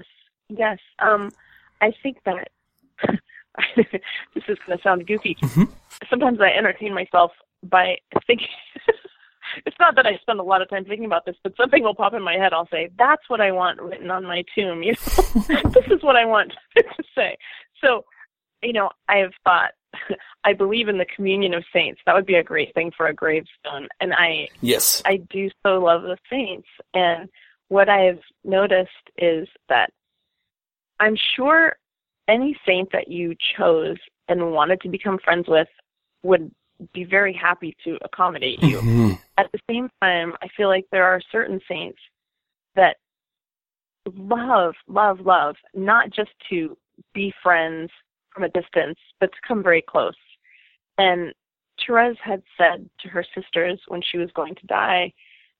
yes. 0.48 0.78
Um, 1.00 1.30
I 1.80 1.92
think 2.02 2.18
that 2.24 2.48
this 3.76 3.86
is 4.48 4.58
going 4.66 4.78
to 4.78 4.82
sound 4.82 5.06
goofy. 5.06 5.36
Mhm. 5.40 5.68
Sometimes 6.08 6.40
I 6.40 6.48
entertain 6.48 6.94
myself 6.94 7.32
by 7.64 7.96
thinking. 8.26 8.46
It's 9.66 9.76
not 9.78 9.96
that 9.96 10.06
I 10.06 10.16
spend 10.18 10.40
a 10.40 10.42
lot 10.42 10.62
of 10.62 10.68
time 10.68 10.84
thinking 10.84 11.06
about 11.06 11.24
this, 11.24 11.36
but 11.42 11.56
something 11.56 11.82
will 11.82 11.94
pop 11.94 12.14
in 12.14 12.22
my 12.22 12.34
head. 12.34 12.52
I'll 12.52 12.68
say, 12.68 12.90
"That's 12.98 13.22
what 13.28 13.40
I 13.40 13.52
want 13.52 13.80
written 13.80 14.10
on 14.10 14.24
my 14.24 14.44
tomb." 14.54 14.82
You 14.82 14.92
know, 14.92 15.70
this 15.70 15.86
is 15.90 16.02
what 16.02 16.16
I 16.16 16.24
want 16.24 16.52
to 16.76 17.04
say. 17.14 17.36
So, 17.82 18.04
you 18.62 18.72
know, 18.72 18.90
I've 19.08 19.32
thought. 19.44 19.72
I 20.44 20.52
believe 20.52 20.88
in 20.88 20.98
the 20.98 21.06
communion 21.06 21.54
of 21.54 21.64
saints. 21.72 22.00
That 22.04 22.14
would 22.14 22.26
be 22.26 22.34
a 22.34 22.44
great 22.44 22.74
thing 22.74 22.92
for 22.96 23.06
a 23.06 23.14
gravestone. 23.14 23.88
And 24.00 24.12
I 24.12 24.48
Yes. 24.60 25.02
I 25.06 25.16
do 25.30 25.50
so 25.64 25.78
love 25.78 26.02
the 26.02 26.18
saints. 26.30 26.68
And 26.94 27.28
what 27.68 27.88
I've 27.88 28.20
noticed 28.44 28.90
is 29.16 29.48
that 29.68 29.90
I'm 31.00 31.16
sure 31.36 31.76
any 32.28 32.58
saint 32.66 32.90
that 32.92 33.08
you 33.08 33.34
chose 33.56 33.96
and 34.28 34.52
wanted 34.52 34.80
to 34.82 34.88
become 34.88 35.18
friends 35.18 35.48
with 35.48 35.68
would 36.22 36.50
be 36.92 37.04
very 37.04 37.32
happy 37.32 37.76
to 37.84 37.98
accommodate 38.02 38.62
you. 38.62 38.80
Mhm. 38.80 39.18
At 39.36 39.50
the 39.52 39.60
same 39.68 39.90
time, 40.00 40.36
I 40.42 40.48
feel 40.48 40.68
like 40.68 40.86
there 40.90 41.04
are 41.04 41.20
certain 41.32 41.60
saints 41.68 41.98
that 42.74 42.98
love, 44.14 44.74
love, 44.86 45.20
love, 45.20 45.56
not 45.74 46.10
just 46.10 46.30
to 46.50 46.76
be 47.12 47.32
friends 47.42 47.90
from 48.30 48.44
a 48.44 48.48
distance, 48.48 48.98
but 49.20 49.32
to 49.32 49.38
come 49.46 49.62
very 49.62 49.82
close. 49.82 50.16
And 50.98 51.34
Therese 51.84 52.18
had 52.20 52.42
said 52.56 52.88
to 53.00 53.08
her 53.08 53.24
sisters 53.34 53.80
when 53.88 54.02
she 54.02 54.18
was 54.18 54.30
going 54.32 54.54
to 54.56 54.66
die, 54.66 55.12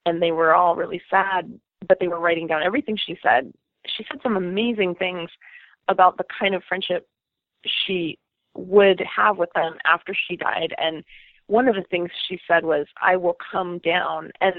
and 0.06 0.22
they 0.22 0.32
were 0.32 0.54
all 0.54 0.76
really 0.76 1.02
sad, 1.10 1.58
but 1.86 1.98
they 2.00 2.08
were 2.08 2.20
writing 2.20 2.46
down 2.46 2.62
everything 2.62 2.96
she 2.96 3.18
said. 3.22 3.52
She 3.86 4.04
said 4.04 4.20
some 4.22 4.36
amazing 4.36 4.94
things 4.96 5.30
about 5.88 6.16
the 6.16 6.24
kind 6.38 6.54
of 6.54 6.62
friendship 6.64 7.08
she 7.64 8.18
would 8.58 9.00
have 9.00 9.38
with 9.38 9.50
them 9.54 9.74
after 9.84 10.14
she 10.14 10.36
died. 10.36 10.74
And 10.78 11.04
one 11.46 11.68
of 11.68 11.74
the 11.74 11.84
things 11.90 12.10
she 12.28 12.38
said 12.46 12.64
was, 12.64 12.86
I 13.00 13.16
will 13.16 13.36
come 13.52 13.78
down. 13.78 14.30
And 14.40 14.54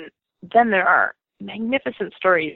then 0.53 0.71
there 0.71 0.87
are 0.87 1.15
magnificent 1.39 2.13
stories. 2.15 2.55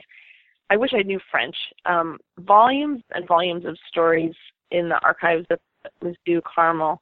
I 0.70 0.76
wish 0.76 0.90
I 0.94 1.02
knew 1.02 1.20
French. 1.30 1.56
Um, 1.84 2.18
volumes 2.40 3.02
and 3.10 3.28
volumes 3.28 3.64
of 3.64 3.76
stories 3.88 4.34
in 4.70 4.88
the 4.88 5.00
archives 5.04 5.46
of 5.50 5.58
Lisieux 6.02 6.40
Carmel 6.42 7.00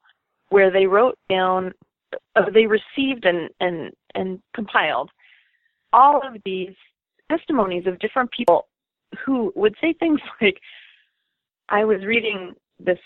where 0.48 0.70
they 0.70 0.86
wrote 0.86 1.18
down, 1.30 1.72
uh, 2.36 2.50
they 2.52 2.66
received 2.66 3.24
and, 3.24 3.48
and, 3.60 3.92
and 4.14 4.40
compiled 4.54 5.10
all 5.94 6.20
of 6.26 6.36
these 6.44 6.74
testimonies 7.30 7.86
of 7.86 7.98
different 7.98 8.30
people 8.36 8.66
who 9.24 9.52
would 9.56 9.74
say 9.80 9.94
things 9.94 10.20
like, 10.40 10.58
I 11.68 11.84
was 11.84 12.04
reading 12.04 12.52
this 12.78 12.98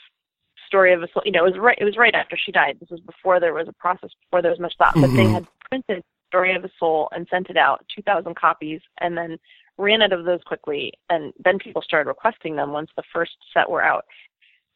story 0.67 0.93
of 0.93 1.03
a 1.03 1.09
soul. 1.13 1.23
You 1.25 1.33
know, 1.33 1.45
it 1.47 1.53
was 1.53 1.59
right. 1.59 1.79
It 1.81 1.85
was 1.85 1.97
right 1.97 2.15
after 2.15 2.37
she 2.37 2.53
died. 2.53 2.79
This 2.81 2.91
was 2.91 3.01
before 3.01 3.41
there 3.41 3.55
was 3.55 3.69
a 3.69 3.73
process, 3.73 4.11
before 4.25 4.43
there 4.43 4.51
was 4.51 4.61
much 4.61 4.75
thought. 4.79 4.95
But 4.95 5.11
they 5.17 5.25
Mhm. 5.25 5.33
had 5.33 5.47
printed 5.71 6.05
"Story 6.29 6.55
of 6.55 6.65
a 6.65 6.71
Soul" 6.79 7.09
and 7.13 7.27
sent 7.29 7.51
it 7.51 7.57
out, 7.57 7.85
two 7.89 8.03
thousand 8.03 8.35
copies, 8.37 8.81
and 8.99 9.17
then 9.17 9.39
ran 9.79 10.03
out 10.03 10.13
of 10.13 10.25
those 10.25 10.43
quickly. 10.45 10.93
And 11.11 11.33
then 11.39 11.59
people 11.59 11.83
started 11.83 12.09
requesting 12.09 12.57
them 12.57 12.73
once 12.73 12.91
the 12.97 13.03
first 13.13 13.37
set 13.53 13.69
were 13.69 13.83
out. 13.83 14.05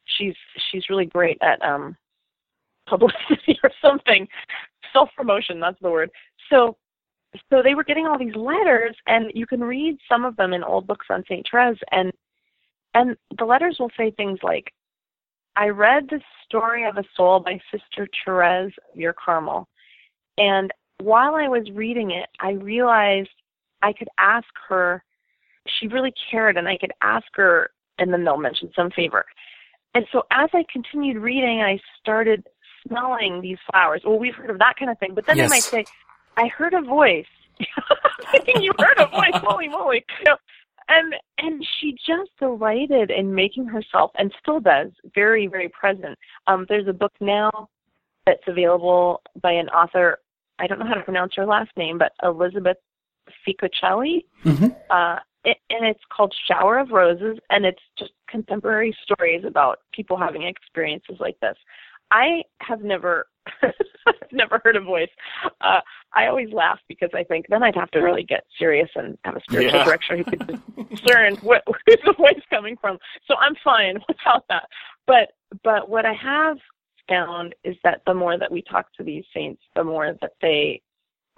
She's 0.05 0.37
she's 0.71 0.89
really 0.91 1.07
great 1.07 1.39
at 1.43 1.63
um 1.63 1.97
publicity 2.87 3.59
or 3.65 3.71
something, 3.83 4.29
self 4.93 5.11
promotion. 5.17 5.61
That's 5.61 5.81
the 5.81 5.91
word. 5.91 6.11
So 6.49 6.77
so 7.49 7.63
they 7.63 7.75
were 7.75 7.85
getting 7.85 8.07
all 8.07 8.19
these 8.19 8.35
letters, 8.35 8.97
and 9.07 9.31
you 9.35 9.47
can 9.47 9.63
read 9.63 9.99
some 10.09 10.25
of 10.25 10.37
them 10.37 10.53
in 10.53 10.65
old 10.65 10.87
books 10.87 11.07
on 11.11 11.25
Saint 11.29 11.47
Therese, 11.51 11.79
and 11.93 12.13
and 12.95 13.17
the 13.39 13.45
letters 13.45 13.77
will 13.79 13.91
say 13.97 14.11
things 14.11 14.41
like, 14.43 14.73
"I 15.57 15.69
read 15.69 16.09
the 16.09 16.21
story 16.45 16.85
of 16.85 16.97
a 16.97 17.05
soul 17.17 17.41
by 17.41 17.61
Sister 17.71 18.09
Therese 18.25 18.73
of 18.93 18.99
your 19.01 19.13
Carmel, 19.13 19.69
and 20.39 20.73
while 21.01 21.35
I 21.35 21.49
was 21.49 21.71
reading 21.73 22.11
it, 22.11 22.29
I 22.41 22.53
realized 22.53 23.31
I 23.83 23.93
could 23.93 24.09
ask 24.19 24.49
her. 24.69 25.03
She 25.67 25.87
really 25.89 26.13
cared, 26.31 26.57
and 26.57 26.69
I 26.69 26.77
could 26.79 26.93
ask 27.03 27.27
her, 27.35 27.71
and 27.99 28.13
then 28.13 28.25
they'll 28.25 28.37
mention 28.39 28.71
some 28.75 28.91
favor. 28.91 29.25
And 29.95 30.07
so 30.13 30.23
as 30.31 30.51
I 30.53 30.65
continued 30.73 31.19
reading, 31.19 31.61
I 31.63 31.79
started 32.01 32.47
smelling 32.87 33.41
these 33.41 33.59
flowers. 33.71 34.03
Well, 34.05 34.19
we've 34.19 34.35
heard 34.35 34.51
of 34.51 34.59
that 34.59 34.77
kind 34.79 34.91
of 34.91 34.99
thing, 34.99 35.15
but 35.15 35.27
then 35.27 35.37
Yes. 35.37 35.49
they 35.49 35.57
might 35.57 35.63
say, 35.63 35.85
I 36.37 36.49
heard 36.49 36.75
a 36.75 36.81
voice. 36.81 37.27
You 38.61 38.73
heard 38.79 38.99
a 38.99 39.07
voice, 39.07 39.35
holy 39.43 39.69
moly. 39.69 40.05
You 40.21 40.25
know, 40.27 40.37
and 40.91 41.15
and 41.39 41.67
she 41.79 41.93
just 41.93 42.31
delighted 42.39 43.11
in 43.11 43.35
making 43.35 43.67
herself 43.67 44.11
and 44.19 44.33
still 44.41 44.61
does 44.61 44.91
very, 45.15 45.47
very 45.47 45.69
present. 45.69 46.19
Um, 46.47 46.67
there's 46.69 46.89
a 46.89 46.93
book 46.93 47.13
now 47.21 47.69
that's 48.27 48.43
available 48.47 49.23
by 49.41 49.53
an 49.53 49.69
author, 49.71 50.19
I 50.59 50.67
don't 50.67 50.79
know 50.79 50.87
how 50.87 50.95
to 50.95 51.03
pronounce 51.03 51.35
her 51.37 51.47
last 51.47 51.71
name, 51.77 51.97
but 51.99 52.13
Elizabeth 52.23 52.77
Ficocelli. 53.47 54.25
Mhm. 54.45 54.77
Uh, 54.91 55.19
it, 55.45 55.57
and 55.71 55.87
it's 55.87 56.05
called 56.15 56.35
Shower 56.47 56.79
of 56.79 56.91
Roses, 56.91 57.39
and 57.49 57.65
it's 57.65 57.83
just 57.99 58.13
contemporary 58.29 58.95
stories 59.03 59.45
about 59.45 59.79
people 59.93 60.19
having 60.19 60.43
experiences 60.43 61.17
like 61.19 61.39
this. 61.41 61.57
I 62.11 62.43
have 62.61 62.83
never, 62.83 63.27
never 64.33 64.61
heard 64.65 64.77
a 64.77 64.81
voice. 64.81 65.09
Uh, 65.61 65.81
I 66.15 66.27
always 66.27 66.53
laugh 66.53 66.79
because 66.89 67.11
I 67.15 67.25
think 67.25 67.47
then 67.49 67.63
I'd 67.63 67.75
have 67.77 67.91
to 67.93 68.01
really 68.01 68.23
get 68.23 68.45
serious 68.59 68.89
and 68.95 69.17
have 69.25 69.37
a 69.37 69.41
spiritual 69.49 69.79
Yeah. 69.81 69.85
director 69.85 70.17
who 70.17 70.25
could 70.25 70.89
discern 70.91 71.37
what, 71.43 71.63
where's 71.67 72.01
the 72.05 72.15
voice 72.17 72.43
coming 72.51 72.77
from. 72.81 72.99
So 73.27 73.35
I'm 73.37 73.55
fine 73.63 73.99
without 74.09 74.45
that. 74.49 74.69
But 75.07 75.33
but 75.65 75.89
what 75.89 76.07
I 76.07 76.13
have 76.15 76.59
found 77.09 77.55
is 77.65 77.77
that 77.83 78.03
the 78.07 78.15
more 78.15 78.39
that 78.39 78.53
we 78.53 78.63
talk 78.63 78.87
to 78.97 79.03
these 79.03 79.25
saints, 79.35 79.63
the 79.75 79.85
more 79.85 80.15
that 80.21 80.33
they 80.41 80.81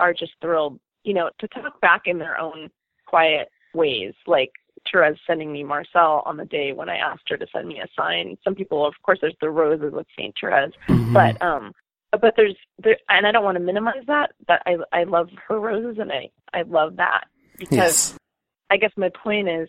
are 0.00 0.12
just 0.12 0.32
thrilled, 0.42 0.78
you 1.04 1.14
know, 1.14 1.30
to 1.38 1.48
talk 1.48 1.80
back 1.80 2.02
in 2.06 2.18
their 2.18 2.38
own 2.38 2.68
quiet 3.06 3.48
ways, 3.74 4.12
like 4.26 4.50
Therese 4.90 5.18
sending 5.26 5.50
me 5.52 5.62
Marcel 5.64 6.22
on 6.26 6.36
the 6.36 6.44
day 6.44 6.72
when 6.72 6.88
I 6.90 6.96
asked 6.96 7.22
her 7.28 7.36
to 7.38 7.46
send 7.54 7.68
me 7.68 7.80
a 7.80 7.86
sign. 7.98 8.36
Some 8.44 8.54
people, 8.54 8.84
of 8.84 8.94
course, 9.02 9.18
there's 9.22 9.36
the 9.40 9.48
roses 9.48 9.92
with 9.94 10.06
Saint 10.18 10.34
Therese, 10.38 10.72
Mhm. 10.88 11.12
but 11.14 11.40
um, 11.40 11.72
but 12.20 12.34
there's 12.36 12.56
there, 12.82 12.96
and 13.08 13.26
I 13.26 13.32
don't 13.32 13.44
want 13.44 13.56
to 13.56 13.64
minimize 13.64 14.04
that. 14.06 14.32
But 14.46 14.62
I 14.66 14.76
I 14.92 15.04
love 15.04 15.28
her 15.48 15.58
roses, 15.58 15.98
and 15.98 16.12
I 16.12 16.30
I 16.52 16.62
love 16.62 16.96
that 16.96 17.24
because 17.58 17.76
yes. 17.76 18.18
I 18.70 18.76
guess 18.76 18.92
my 18.96 19.10
point 19.10 19.48
is 19.48 19.68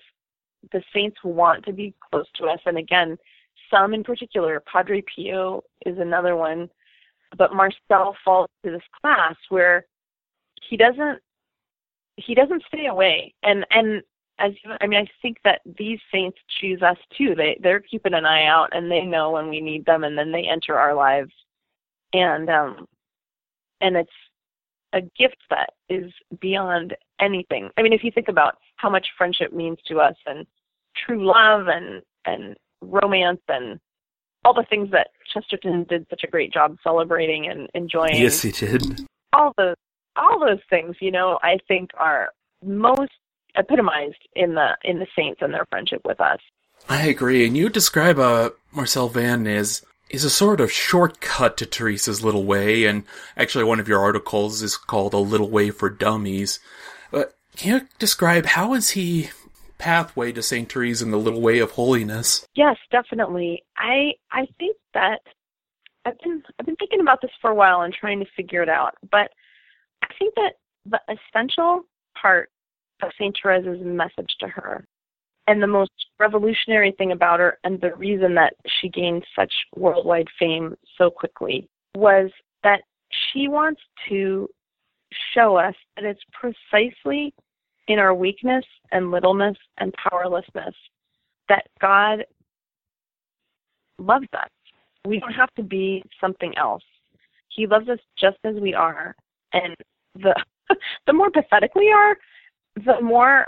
the 0.72 0.84
saints 0.94 1.18
want 1.24 1.66
to 1.66 1.74
be 1.74 1.94
close 2.12 2.28
to 2.36 2.46
us, 2.46 2.60
and 2.66 2.78
again, 2.78 3.18
some 3.70 3.94
in 3.94 4.04
particular, 4.04 4.62
Padre 4.72 5.04
Pio 5.16 5.64
is 5.86 5.98
another 5.98 6.36
one, 6.36 6.70
but 7.38 7.54
Marcel 7.54 8.16
falls 8.24 8.50
to 8.64 8.72
this 8.72 8.82
class 9.02 9.36
where 9.50 9.86
he 10.70 10.78
doesn't 10.78 11.20
he 12.18 12.36
doesn't 12.36 12.64
stay 12.68 12.88
away, 12.88 13.34
and 13.44 13.66
and 13.72 14.04
as 14.40 14.52
you, 14.64 14.72
I 14.82 14.88
mean, 14.88 15.00
I 15.00 15.08
think 15.22 15.38
that 15.44 15.62
these 15.78 16.00
saints 16.12 16.38
choose 16.60 16.82
us 16.82 16.98
too. 17.18 17.36
They 17.36 17.58
they're 17.62 17.80
keeping 17.80 18.14
an 18.14 18.26
eye 18.26 18.46
out, 18.46 18.70
and 18.72 18.92
they 18.92 19.02
know 19.02 19.32
when 19.32 19.50
we 19.50 19.62
need 19.62 19.86
them, 19.86 20.04
and 20.04 20.18
then 20.18 20.32
they 20.32 20.48
enter 20.50 20.78
our 20.78 20.94
lives, 20.94 21.32
and 22.14 22.50
um, 22.50 22.86
and 23.82 23.96
it's 23.98 24.12
a 24.94 25.02
gift 25.02 25.38
that 25.50 25.72
is 25.90 26.12
beyond 26.40 26.96
anything. 27.20 27.70
I 27.78 27.82
mean, 27.82 27.94
if 27.94 28.04
you 28.04 28.12
think 28.12 28.28
about 28.28 28.58
how 28.78 28.90
much 28.90 29.08
friendship 29.18 29.52
means 29.54 29.80
to 29.88 30.00
us, 30.00 30.16
and 30.26 30.46
true 30.96 31.26
love, 31.26 31.68
and 31.68 32.02
and 32.26 32.56
romance, 32.82 33.42
and 33.48 33.80
all 34.46 34.54
the 34.54 34.66
things 34.70 34.92
that 34.92 35.10
Chesterton 35.34 35.86
did 35.90 36.06
such 36.10 36.24
a 36.24 36.28
great 36.28 36.54
job 36.54 36.78
celebrating 36.84 37.48
and 37.48 37.70
enjoying 37.74 38.16
Yes, 38.16 38.42
he 38.42 38.52
did. 38.52 39.02
all 39.34 39.54
those 39.58 39.76
all 40.16 40.40
those 40.40 40.60
things 40.70 40.96
you 41.00 41.10
know 41.10 41.40
i 41.42 41.58
think 41.68 41.90
are 41.98 42.30
most 42.64 43.12
epitomized 43.56 44.28
in 44.36 44.54
the 44.54 44.78
in 44.84 45.00
the 45.00 45.08
saints 45.16 45.40
and 45.42 45.52
their 45.52 45.66
friendship 45.72 46.02
with 46.06 46.22
us 46.22 46.38
I 46.90 47.08
agree. 47.08 47.48
And 47.48 47.56
you 47.56 47.70
describe 47.70 48.20
uh, 48.20 48.50
Marcel 48.74 49.08
Van 49.08 49.48
as 49.48 49.84
is 50.14 50.24
a 50.24 50.30
sort 50.30 50.62
of 50.62 50.72
shortcut 50.72 51.58
to 51.58 51.66
Teresa's 51.66 52.24
Little 52.24 52.46
Way, 52.46 52.86
and 52.86 53.04
actually 53.36 53.64
one 53.64 53.80
of 53.80 53.88
your 53.88 54.00
articles 54.00 54.62
is 54.62 54.78
called 54.78 55.16
A 55.16 55.18
Little 55.18 55.50
Way 55.50 55.72
for 55.72 55.90
Dummies. 55.90 56.60
But 57.10 57.36
can 57.58 57.74
you 57.74 57.88
describe 57.98 58.46
how 58.46 58.76
is 58.76 58.92
he 58.92 59.32
pathway 59.80 60.32
to 60.32 60.44
St. 60.44 60.70
Teresa 60.70 61.04
and 61.04 61.12
the 61.12 61.18
Little 61.18 61.42
Way 61.42 61.58
of 61.60 61.72
Holiness? 61.72 62.48
yes 62.56 62.78
definitely 62.90 63.64
i 63.76 64.12
i 64.32 64.46
think 64.58 64.78
that 64.94 65.20
i've 66.06 66.18
been 66.20 66.42
i've 66.58 66.66
been 66.66 66.78
thinking 66.78 67.02
about 67.02 67.20
this 67.22 67.32
for 67.42 67.50
a 67.50 67.56
while 67.56 67.82
and 67.82 67.94
trying 67.94 68.20
to 68.20 68.26
figure 68.34 68.62
it 68.62 68.70
out 68.70 68.94
but 69.12 69.32
i 70.04 70.08
think 70.18 70.34
that 70.36 70.54
the 70.86 71.00
essential 71.10 71.82
part 72.20 72.50
of 73.02 73.12
saint 73.20 73.36
teresa's 73.42 73.84
message 73.84 74.36
to 74.40 74.48
her 74.48 74.86
and 75.48 75.62
the 75.62 75.68
most 75.68 75.92
revolutionary 76.20 76.94
thing 76.98 77.12
about 77.12 77.40
her 77.40 77.60
and 77.64 77.80
the 77.82 77.94
reason 77.96 78.34
that 78.36 78.54
she 78.80 78.90
gained 78.90 79.26
such 79.36 79.52
worldwide 79.76 80.28
fame 80.40 80.76
so 80.98 81.10
quickly 81.10 81.68
was 81.96 82.32
that 82.64 82.82
she 83.12 83.48
wants 83.48 83.82
to 84.10 84.48
show 85.34 85.56
us 85.56 85.76
that 85.96 86.06
it's 86.06 86.22
precisely 86.32 87.34
in 87.88 88.00
our 88.00 88.14
weakness 88.14 88.66
and 88.92 89.12
littleness 89.12 89.58
and 89.78 89.94
powerlessness 89.94 90.74
that 91.50 91.66
God 91.82 92.26
loves 94.00 94.28
us. 94.34 94.50
We 95.06 95.20
don't 95.20 95.34
have 95.34 95.54
to 95.56 95.64
be 95.64 96.04
something 96.20 96.54
else. 96.58 96.84
He 97.50 97.68
loves 97.68 97.90
us 97.90 98.00
just 98.20 98.38
as 98.46 98.56
we 98.56 98.74
are. 98.74 99.16
And 99.52 99.76
the 100.16 100.34
the 101.08 101.14
more 101.14 101.30
pathetic 101.30 101.76
we 101.76 101.92
are, 101.92 102.18
the 102.86 103.02
more 103.02 103.48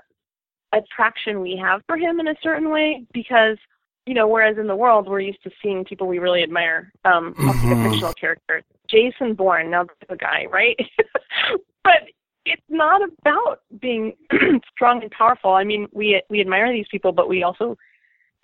attraction 0.76 1.42
we 1.42 1.58
have 1.62 1.82
for 1.88 1.98
him 1.98 2.20
in 2.20 2.28
a 2.28 2.36
certain 2.42 2.70
way 2.70 3.06
because 3.14 3.58
you 4.06 4.14
know, 4.14 4.28
whereas 4.28 4.58
in 4.60 4.68
the 4.68 4.76
world 4.76 5.08
we're 5.08 5.20
used 5.20 5.42
to 5.44 5.50
seeing 5.64 5.84
people 5.84 6.08
we 6.08 6.20
really 6.20 6.44
admire. 6.44 6.92
Um, 7.06 7.36
I'll 7.48 7.56
take 7.56 7.72
a 7.72 7.76
Mhm. 7.76 7.90
fictional 7.90 8.14
characters 8.14 8.64
Jason 8.88 9.34
Bourne. 9.34 9.72
Now 9.72 9.84
that's 9.86 10.10
the 10.10 10.16
guy, 10.16 10.46
right? 10.46 10.78
but 11.84 12.04
it's 12.46 12.62
not 12.70 13.02
about 13.02 13.62
being 13.80 14.14
strong 14.72 15.02
and 15.02 15.12
powerful. 15.12 15.54
I 15.54 15.64
mean, 15.64 15.88
we 15.92 16.22
we 16.30 16.40
admire 16.40 16.72
these 16.72 16.88
people, 16.90 17.12
but 17.12 17.28
we 17.28 17.44
also 17.44 17.76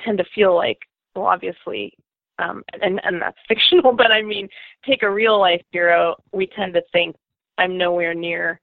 tend 0.03 0.17
to 0.17 0.25
feel 0.33 0.55
like, 0.55 0.79
well, 1.15 1.25
obviously, 1.25 1.93
um, 2.39 2.63
and 2.81 2.99
and 3.03 3.21
that's 3.21 3.37
fictional. 3.47 3.93
But 3.93 4.11
I 4.11 4.21
mean, 4.21 4.49
take 4.83 5.03
a 5.03 5.11
real 5.11 5.39
life 5.39 5.61
hero. 5.71 6.15
We 6.31 6.47
tend 6.47 6.73
to 6.73 6.81
think 6.91 7.15
I'm 7.57 7.77
nowhere 7.77 8.15
near 8.15 8.59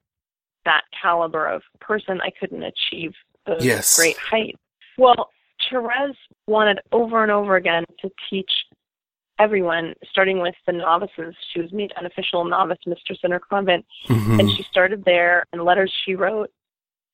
that 0.65 0.81
caliber 1.01 1.47
of 1.47 1.61
person. 1.79 2.19
I 2.21 2.31
couldn't 2.37 2.63
achieve 2.63 3.13
those 3.49 3.65
Yes. 3.65 3.95
great 3.97 4.17
heights. 4.17 4.57
Well, 4.97 5.29
Therese 5.69 6.15
wanted 6.47 6.79
over 6.91 7.23
and 7.23 7.31
over 7.31 7.55
again 7.55 7.85
to 8.01 8.09
teach 8.29 8.51
everyone, 9.39 9.93
starting 10.09 10.39
with 10.39 10.55
the 10.65 10.73
novices. 10.73 11.35
She 11.51 11.61
was 11.61 11.71
made 11.71 11.93
an 11.95 12.05
official 12.05 12.43
novice 12.43 12.79
mistress 12.85 13.19
in 13.23 13.31
her 13.31 13.39
convent, 13.39 13.85
Mhm. 14.07 14.39
and 14.39 14.51
she 14.51 14.63
started 14.63 15.03
there. 15.05 15.45
And 15.53 15.63
letters 15.63 15.93
she 16.03 16.15
wrote, 16.15 16.51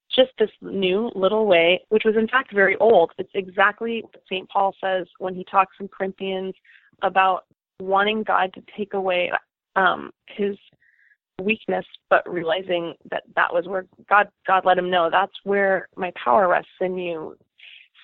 just 0.09 0.31
this 0.37 0.51
new 0.61 1.11
little 1.15 1.45
way, 1.45 1.83
which 1.89 2.03
was 2.05 2.15
in 2.15 2.27
fact 2.27 2.51
very 2.51 2.75
old. 2.77 3.11
It's 3.17 3.31
exactly 3.33 4.01
what 4.01 4.23
St. 4.25 4.47
Paul 4.49 4.75
says 4.79 5.07
when 5.19 5.35
he 5.35 5.43
talks 5.43 5.75
in 5.79 5.87
Corinthians 5.87 6.55
about 7.01 7.45
wanting 7.79 8.23
God 8.23 8.53
to 8.53 8.63
take 8.77 8.93
away 8.93 9.31
um, 9.75 10.11
his 10.27 10.57
weakness, 11.41 11.85
but 12.09 12.27
realizing 12.31 12.93
that 13.11 13.23
that 13.35 13.53
was 13.53 13.67
where 13.67 13.85
God 14.09 14.27
God 14.47 14.65
let 14.65 14.77
him 14.77 14.89
know 14.89 15.09
that's 15.09 15.33
where 15.43 15.87
my 15.95 16.11
power 16.11 16.47
rests 16.47 16.69
in 16.81 16.97
you. 16.97 17.37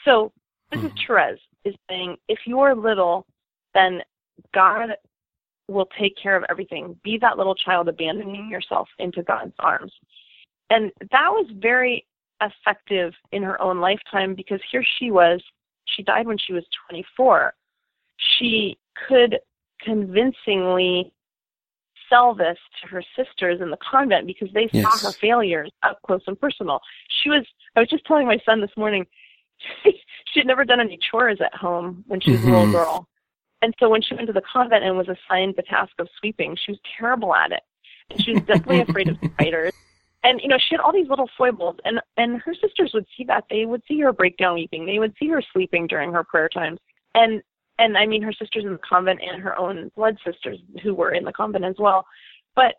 So 0.05 0.31
this 0.71 0.81
is 0.81 0.91
Mhm. 0.91 1.07
Therese 1.07 1.39
is 1.63 1.75
saying 1.89 2.17
if 2.27 2.39
you're 2.45 2.75
little, 2.75 3.25
then 3.73 4.03
God 4.53 4.97
will 5.67 5.85
take 5.97 6.15
care 6.17 6.35
of 6.35 6.43
everything. 6.49 6.99
Be 7.03 7.17
that 7.19 7.37
little 7.37 7.55
child 7.55 7.87
abandoning 7.87 8.49
yourself 8.49 8.89
into 8.99 9.23
God's 9.23 9.55
arms. 9.59 9.93
And 10.69 10.91
that 11.11 11.29
was 11.29 11.49
very 11.51 12.05
effective 12.41 13.13
in 13.31 13.43
her 13.43 13.61
own 13.61 13.79
lifetime 13.79 14.35
because 14.35 14.59
here 14.71 14.83
she 14.97 15.11
was, 15.11 15.41
she 15.85 16.03
died 16.03 16.27
when 16.27 16.37
she 16.37 16.53
was 16.53 16.65
24. 16.89 17.53
She 18.17 18.77
could 19.07 19.39
convincingly 19.79 21.13
sell 22.11 22.35
this 22.35 22.57
to 22.81 22.87
her 22.87 23.03
sisters 23.15 23.61
in 23.61 23.71
the 23.71 23.77
convent 23.77 24.27
because 24.27 24.49
they 24.53 24.69
Yes. 24.73 24.83
saw 24.83 24.97
her 24.99 25.13
failures 25.19 25.71
up 25.83 25.99
close 26.05 26.21
and 26.27 26.39
personal. 26.39 26.81
She 27.23 27.29
was, 27.29 27.45
I 27.75 27.79
was 27.79 27.89
just 27.89 28.05
telling 28.05 28.27
my 28.27 28.37
son 28.45 28.61
this 28.61 28.75
morning, 28.77 29.07
she 29.83 30.39
had 30.39 30.45
never 30.47 30.65
done 30.65 30.79
any 30.79 30.99
chores 31.09 31.39
at 31.41 31.53
home 31.55 32.03
when 32.07 32.19
she 32.19 32.31
was 32.31 32.41
a 32.41 32.43
Mhm. 32.43 32.51
little 32.51 32.71
girl. 32.71 33.07
And 33.61 33.73
so 33.79 33.89
when 33.89 34.01
she 34.01 34.15
went 34.15 34.27
to 34.27 34.33
the 34.33 34.41
convent 34.41 34.83
and 34.83 34.97
was 34.97 35.07
assigned 35.07 35.55
the 35.55 35.63
task 35.63 35.93
of 35.99 36.09
sweeping, 36.19 36.55
she 36.55 36.71
was 36.71 36.79
terrible 36.97 37.33
at 37.33 37.51
it. 37.51 37.63
And 38.09 38.21
she 38.21 38.33
was 38.33 38.41
definitely 38.45 38.81
afraid 38.89 39.07
of 39.07 39.17
spiders. 39.33 39.71
And 40.23 40.39
you 40.41 40.47
know, 40.47 40.57
she 40.57 40.75
had 40.75 40.81
all 40.81 40.91
these 40.91 41.09
little 41.09 41.29
foibles 41.37 41.77
and 41.85 41.99
and 42.17 42.41
her 42.41 42.53
sisters 42.53 42.91
would 42.93 43.07
see 43.17 43.23
that. 43.25 43.45
They 43.49 43.65
would 43.65 43.81
see 43.87 43.99
her 44.01 44.13
break 44.13 44.37
down 44.37 44.55
weeping. 44.55 44.85
They 44.85 44.99
would 44.99 45.15
see 45.19 45.27
her 45.29 45.41
sleeping 45.53 45.87
during 45.87 46.11
her 46.11 46.23
prayer 46.23 46.49
times. 46.49 46.79
And 47.15 47.41
and 47.81 47.97
I 47.97 48.05
mean 48.05 48.21
her 48.21 48.31
sisters 48.31 48.63
in 48.63 48.73
the 48.73 48.79
convent 48.87 49.21
and 49.27 49.41
her 49.41 49.57
own 49.57 49.91
blood 49.95 50.15
sisters 50.23 50.59
who 50.83 50.93
were 50.93 51.13
in 51.13 51.25
the 51.25 51.33
convent 51.33 51.65
as 51.65 51.75
well. 51.79 52.05
But 52.55 52.75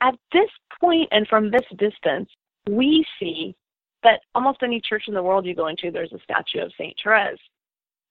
at 0.00 0.14
this 0.32 0.48
point 0.80 1.08
and 1.10 1.26
from 1.26 1.50
this 1.50 1.64
distance, 1.76 2.28
we 2.70 3.04
see 3.18 3.56
that 4.04 4.20
almost 4.34 4.62
any 4.62 4.80
church 4.80 5.04
in 5.08 5.14
the 5.14 5.22
world 5.22 5.44
you 5.44 5.56
go 5.56 5.66
into, 5.66 5.90
there's 5.90 6.12
a 6.12 6.20
statue 6.22 6.64
of 6.64 6.72
Saint 6.78 6.94
Therese. 7.02 7.38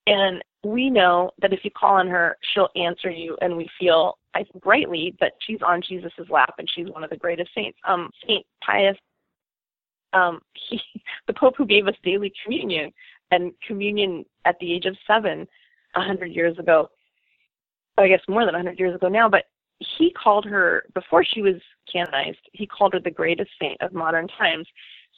And 0.05 0.43
we 0.65 0.89
know 0.89 1.31
that 1.41 1.53
if 1.53 1.61
you 1.63 1.71
call 1.71 1.95
on 1.95 2.07
her, 2.07 2.35
she'll 2.53 2.69
answer 2.75 3.09
you, 3.09 3.37
and 3.41 3.55
we 3.55 3.69
feel, 3.79 4.17
I 4.33 4.43
think, 4.43 4.65
rightly 4.65 5.15
that 5.21 5.33
she's 5.39 5.61
on 5.65 5.81
Jesus' 5.81 6.11
lap 6.29 6.55
and 6.57 6.69
she's 6.75 6.89
one 6.89 7.05
of 7.05 7.09
the 7.09 7.15
greatest 7.15 7.51
saints. 7.55 7.77
Um, 7.87 8.09
Saint 8.27 8.45
Pius, 8.65 8.97
um, 10.11 10.41
he, 10.69 10.81
the 11.27 11.33
Pope 11.33 11.55
who 11.57 11.65
gave 11.65 11.87
us 11.87 11.95
daily 12.03 12.33
communion, 12.43 12.91
and 13.31 13.53
communion 13.65 14.25
at 14.43 14.59
the 14.59 14.73
age 14.73 14.85
of 14.85 14.97
seven, 15.07 15.47
a 15.95 16.01
hundred 16.01 16.31
years 16.31 16.57
ago. 16.59 16.89
I 17.97 18.07
guess 18.07 18.21
more 18.27 18.45
than 18.45 18.55
a 18.55 18.57
hundred 18.57 18.79
years 18.79 18.95
ago 18.95 19.07
now, 19.07 19.29
but 19.29 19.45
he 19.97 20.11
called 20.11 20.45
her 20.45 20.85
before 20.93 21.23
she 21.23 21.41
was 21.41 21.55
canonized. 21.91 22.39
He 22.53 22.65
called 22.65 22.93
her 22.93 22.99
the 22.99 23.11
greatest 23.11 23.51
saint 23.59 23.81
of 23.81 23.93
modern 23.93 24.27
times. 24.27 24.67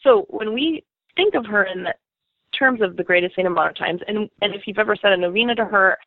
So 0.04 0.26
when 0.30 0.54
we 0.54 0.84
think 1.16 1.36
of 1.36 1.46
her 1.46 1.64
in 1.64 1.84
the 1.84 1.94
terms 2.58 2.82
of 2.82 2.98
the 2.98 3.04
greatest 3.04 3.36
saint 3.36 3.48
of 3.48 3.54
modern 3.54 3.76
times, 3.76 4.02
and 4.08 4.30
and 4.42 4.54
if 4.54 4.64
you've 4.66 4.80
ever 4.80 4.96
said 4.96 5.14
a 5.14 5.18
novena 5.18 5.56
to 5.56 5.66
her 5.66 5.98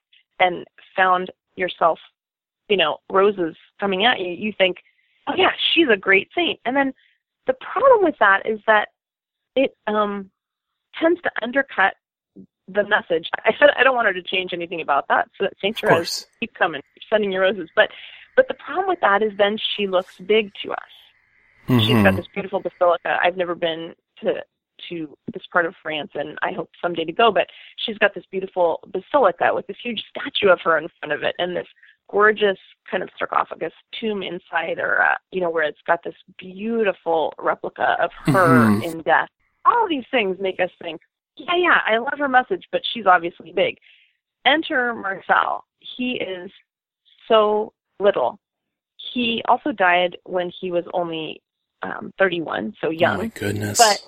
and 0.41 0.67
found 0.97 1.31
yourself, 1.57 1.99
you 2.69 2.77
know, 2.77 2.99
roses 3.11 3.57
coming 3.81 4.05
at 4.05 4.21
you, 4.21 4.31
you 4.31 4.53
think, 4.59 4.77
oh 5.27 5.35
yeah, 5.37 5.53
she's 5.73 5.89
a 5.91 5.97
great 5.97 6.29
saint. 6.35 6.59
And 6.65 6.77
then 6.77 6.93
the 7.47 7.55
problem 7.55 8.05
with 8.05 8.15
that 8.21 8.43
is 8.47 8.61
that 8.67 8.89
it 9.57 9.77
um 9.87 10.31
tends 11.01 11.21
to 11.23 11.31
undercut 11.43 11.95
the 12.69 12.87
message. 12.87 13.29
I 13.45 13.53
said 13.59 13.71
I 13.77 13.83
don't 13.83 13.95
want 13.97 14.07
her 14.07 14.13
to 14.13 14.23
change 14.23 14.53
anything 14.53 14.81
about 14.81 15.07
that, 15.09 15.29
so 15.37 15.45
that 15.45 15.55
Saint 15.61 15.79
Therese 15.79 16.27
keep 16.41 16.55
coming, 16.55 16.83
keep 16.95 17.03
sending 17.09 17.33
you 17.33 17.41
roses. 17.41 17.69
But 17.75 17.91
but 18.37 18.47
the 18.49 18.55
problem 18.55 18.89
with 18.89 19.01
that 19.01 19.23
is 19.23 19.33
then 19.37 19.57
she 19.77 19.87
looks 19.87 20.19
big 20.19 20.53
to 20.63 20.73
us. 20.73 20.79
She's 21.69 22.03
got 22.03 22.15
Mhm. 22.15 22.17
this 22.17 22.29
beautiful 22.29 22.61
basilica. 22.61 23.19
I've 23.23 23.37
never 23.37 23.55
been 23.55 23.95
to 24.21 24.43
to 24.89 25.19
this 25.35 25.43
part 25.53 25.67
of 25.67 25.75
France, 25.83 26.13
and 26.15 26.39
I 26.41 26.53
hope 26.53 26.71
someday 26.81 27.05
to 27.05 27.13
go. 27.13 27.33
But 27.33 27.49
she's 27.79 27.99
got 27.99 28.15
this 28.15 28.25
beautiful 28.31 28.81
basilica 28.87 29.53
with 29.53 29.67
this 29.67 29.77
huge 29.83 30.05
statue 30.09 30.51
of 30.51 30.61
her 30.61 30.79
in 30.79 30.89
front 31.01 31.13
of 31.13 31.25
it, 31.25 31.35
and 31.39 31.57
this 31.57 31.67
gorgeous 32.09 32.59
kind 32.89 33.03
of 33.03 33.11
sarcophagus 33.19 33.73
tomb 33.99 34.23
inside, 34.23 34.79
or 34.79 35.03
uh, 35.03 35.17
you 35.33 35.41
know, 35.41 35.51
where 35.51 35.65
it's 35.65 35.83
got 35.87 36.03
this 36.05 36.15
beautiful 36.39 37.35
replica 37.39 37.97
of 38.01 38.13
her 38.33 38.69
Mhm. 38.69 38.85
in 38.85 39.03
death. 39.03 39.29
All 39.65 39.89
these 39.89 40.07
things 40.11 40.39
make 40.39 40.61
us 40.61 40.71
think, 40.81 41.03
yeah, 41.39 41.57
yeah, 41.57 41.79
I 41.87 41.99
love 41.99 42.19
her 42.19 42.29
message, 42.29 42.65
but 42.73 42.83
she's 42.93 43.07
obviously 43.07 43.53
big. 43.53 43.79
Enter 44.45 44.95
Marcel. 44.95 45.65
He 45.97 46.13
is 46.13 46.51
so 47.27 47.73
little. 48.01 48.39
He 49.13 49.43
also 49.49 49.73
died 49.73 50.17
when 50.25 50.51
he 50.61 50.71
was 50.71 50.85
only 50.93 51.43
um, 51.83 52.13
31, 52.19 52.75
so 52.81 52.91
young 52.91 53.17
Oh 53.17 53.23
my 53.23 53.27
goodness. 53.29 53.79
but 53.79 54.01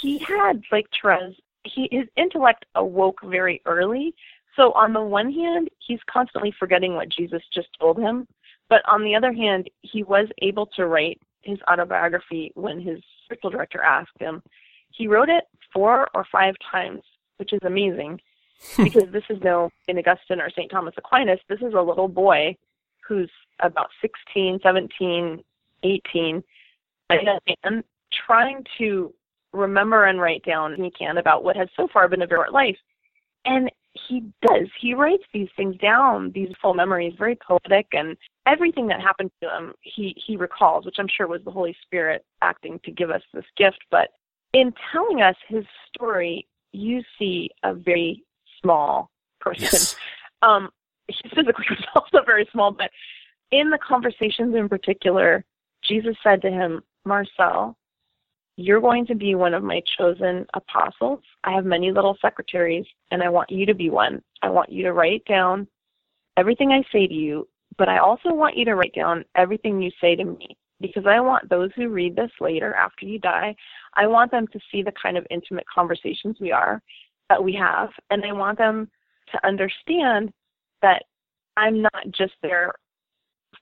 he 0.00 0.18
had 0.18 0.62
like 0.72 0.86
Therese, 1.00 1.36
he 1.64 1.88
his 1.92 2.06
intellect 2.16 2.64
awoke 2.74 3.20
very 3.24 3.62
early. 3.66 4.14
So 4.56 4.72
on 4.72 4.92
the 4.92 5.00
one 5.00 5.32
hand, 5.32 5.68
he's 5.78 6.00
constantly 6.10 6.52
forgetting 6.58 6.94
what 6.94 7.08
Jesus 7.08 7.42
just 7.54 7.68
told 7.78 7.98
him, 7.98 8.26
but 8.68 8.82
on 8.88 9.04
the 9.04 9.14
other 9.14 9.32
hand, 9.32 9.70
he 9.82 10.02
was 10.02 10.26
able 10.42 10.66
to 10.76 10.86
write 10.86 11.20
his 11.42 11.58
autobiography 11.70 12.52
when 12.54 12.80
his 12.80 13.00
spiritual 13.24 13.50
director 13.50 13.82
asked 13.82 14.18
him. 14.18 14.42
He 14.90 15.06
wrote 15.08 15.28
it 15.28 15.44
four 15.72 16.08
or 16.14 16.26
five 16.30 16.54
times, 16.70 17.02
which 17.36 17.52
is 17.52 17.60
amazing 17.64 18.20
because 18.76 19.10
this 19.12 19.24
is 19.28 19.38
no 19.42 19.70
St. 19.86 19.98
Augustine 19.98 20.40
or 20.40 20.50
St. 20.50 20.70
Thomas 20.70 20.94
Aquinas. 20.96 21.40
This 21.48 21.60
is 21.60 21.74
a 21.74 21.80
little 21.80 22.08
boy 22.08 22.56
who's 23.06 23.30
about 23.60 23.88
16, 24.00 24.60
17, 24.62 25.42
18, 25.82 26.42
and 27.10 27.84
trying 28.26 28.64
to 28.78 29.12
remember 29.52 30.04
and 30.04 30.20
write 30.20 30.44
down 30.44 30.74
he 30.76 30.90
can 30.90 31.18
about 31.18 31.44
what 31.44 31.56
has 31.56 31.68
so 31.76 31.88
far 31.92 32.08
been 32.08 32.22
a 32.22 32.26
very 32.26 32.38
short 32.38 32.52
life. 32.52 32.76
And 33.44 33.70
he 34.08 34.22
does. 34.46 34.68
He 34.80 34.94
writes 34.94 35.24
these 35.32 35.48
things 35.56 35.76
down, 35.76 36.32
these 36.34 36.48
full 36.60 36.74
memories, 36.74 37.14
very 37.18 37.36
poetic, 37.36 37.88
and 37.92 38.16
everything 38.46 38.86
that 38.86 39.00
happened 39.00 39.30
to 39.42 39.48
him, 39.48 39.74
he 39.82 40.14
he 40.26 40.36
recalls, 40.36 40.86
which 40.86 40.96
I'm 40.98 41.08
sure 41.08 41.26
was 41.26 41.42
the 41.44 41.50
Holy 41.50 41.76
Spirit 41.82 42.24
acting 42.40 42.80
to 42.84 42.90
give 42.90 43.10
us 43.10 43.22
this 43.34 43.44
gift. 43.56 43.80
But 43.90 44.08
in 44.52 44.72
telling 44.92 45.22
us 45.22 45.36
his 45.48 45.64
story, 45.94 46.46
you 46.72 47.02
see 47.18 47.50
a 47.62 47.74
very 47.74 48.24
small 48.60 49.10
person. 49.40 49.64
yes. 49.64 49.96
Um, 50.44 50.70
he 51.06 51.28
physically 51.28 51.64
was 51.70 51.84
also 51.94 52.24
very 52.26 52.48
small, 52.50 52.72
but 52.72 52.90
in 53.52 53.70
the 53.70 53.78
conversations 53.78 54.56
in 54.56 54.68
particular, 54.68 55.44
Jesus 55.84 56.16
said 56.20 56.42
to 56.42 56.50
him, 56.50 56.82
Marcel, 57.04 57.76
you're 58.56 58.80
going 58.80 59.06
to 59.06 59.14
be 59.14 59.36
one 59.36 59.54
of 59.54 59.62
my 59.62 59.80
chosen 59.96 60.44
apostles. 60.54 61.20
I 61.44 61.52
have 61.52 61.64
many 61.64 61.92
little 61.92 62.18
secretaries, 62.20 62.84
and 63.12 63.22
I 63.22 63.28
want 63.28 63.50
you 63.50 63.66
to 63.66 63.74
be 63.74 63.88
one. 63.88 64.20
I 64.42 64.50
want 64.50 64.72
you 64.72 64.82
to 64.82 64.92
write 64.92 65.24
down 65.26 65.68
everything 66.36 66.72
I 66.72 66.82
say 66.90 67.06
to 67.06 67.14
you, 67.14 67.46
but 67.78 67.88
I 67.88 67.98
also 67.98 68.34
want 68.34 68.56
you 68.56 68.64
to 68.64 68.74
write 68.74 68.96
down 68.96 69.24
everything 69.36 69.80
you 69.80 69.92
say 70.00 70.16
to 70.16 70.24
me 70.24 70.56
because 70.82 71.06
I 71.06 71.20
want 71.20 71.48
those 71.48 71.70
who 71.74 71.88
read 71.88 72.16
this 72.16 72.30
later 72.40 72.74
after 72.74 73.06
you 73.06 73.18
die, 73.18 73.54
I 73.94 74.06
want 74.06 74.30
them 74.30 74.46
to 74.48 74.60
see 74.70 74.82
the 74.82 74.92
kind 75.00 75.16
of 75.16 75.26
intimate 75.30 75.64
conversations 75.72 76.36
we 76.40 76.52
are 76.52 76.82
that 77.30 77.42
we 77.42 77.54
have, 77.54 77.88
and 78.10 78.22
I 78.24 78.32
want 78.32 78.58
them 78.58 78.90
to 79.30 79.46
understand 79.46 80.32
that 80.82 81.04
I'm 81.56 81.80
not 81.80 82.10
just 82.10 82.34
there 82.42 82.72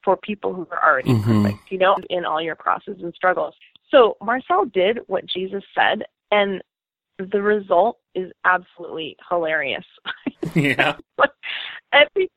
for 0.03 0.17
people 0.17 0.53
who 0.53 0.67
are 0.71 0.83
already 0.83 1.11
Mhm. 1.11 1.43
perfect, 1.43 1.71
you 1.71 1.77
know, 1.77 1.95
in 2.09 2.25
all 2.25 2.41
your 2.41 2.55
crosses 2.55 3.01
and 3.01 3.13
struggles. 3.13 3.55
So 3.89 4.17
Marcel 4.21 4.65
did 4.65 4.99
what 5.07 5.25
Jesus 5.25 5.63
said, 5.75 6.05
and 6.31 6.61
the 7.17 7.41
result 7.41 7.99
is 8.15 8.31
absolutely 8.45 9.15
hilarious. 9.29 9.85
yeah. 10.55 10.97
Every 11.93 12.29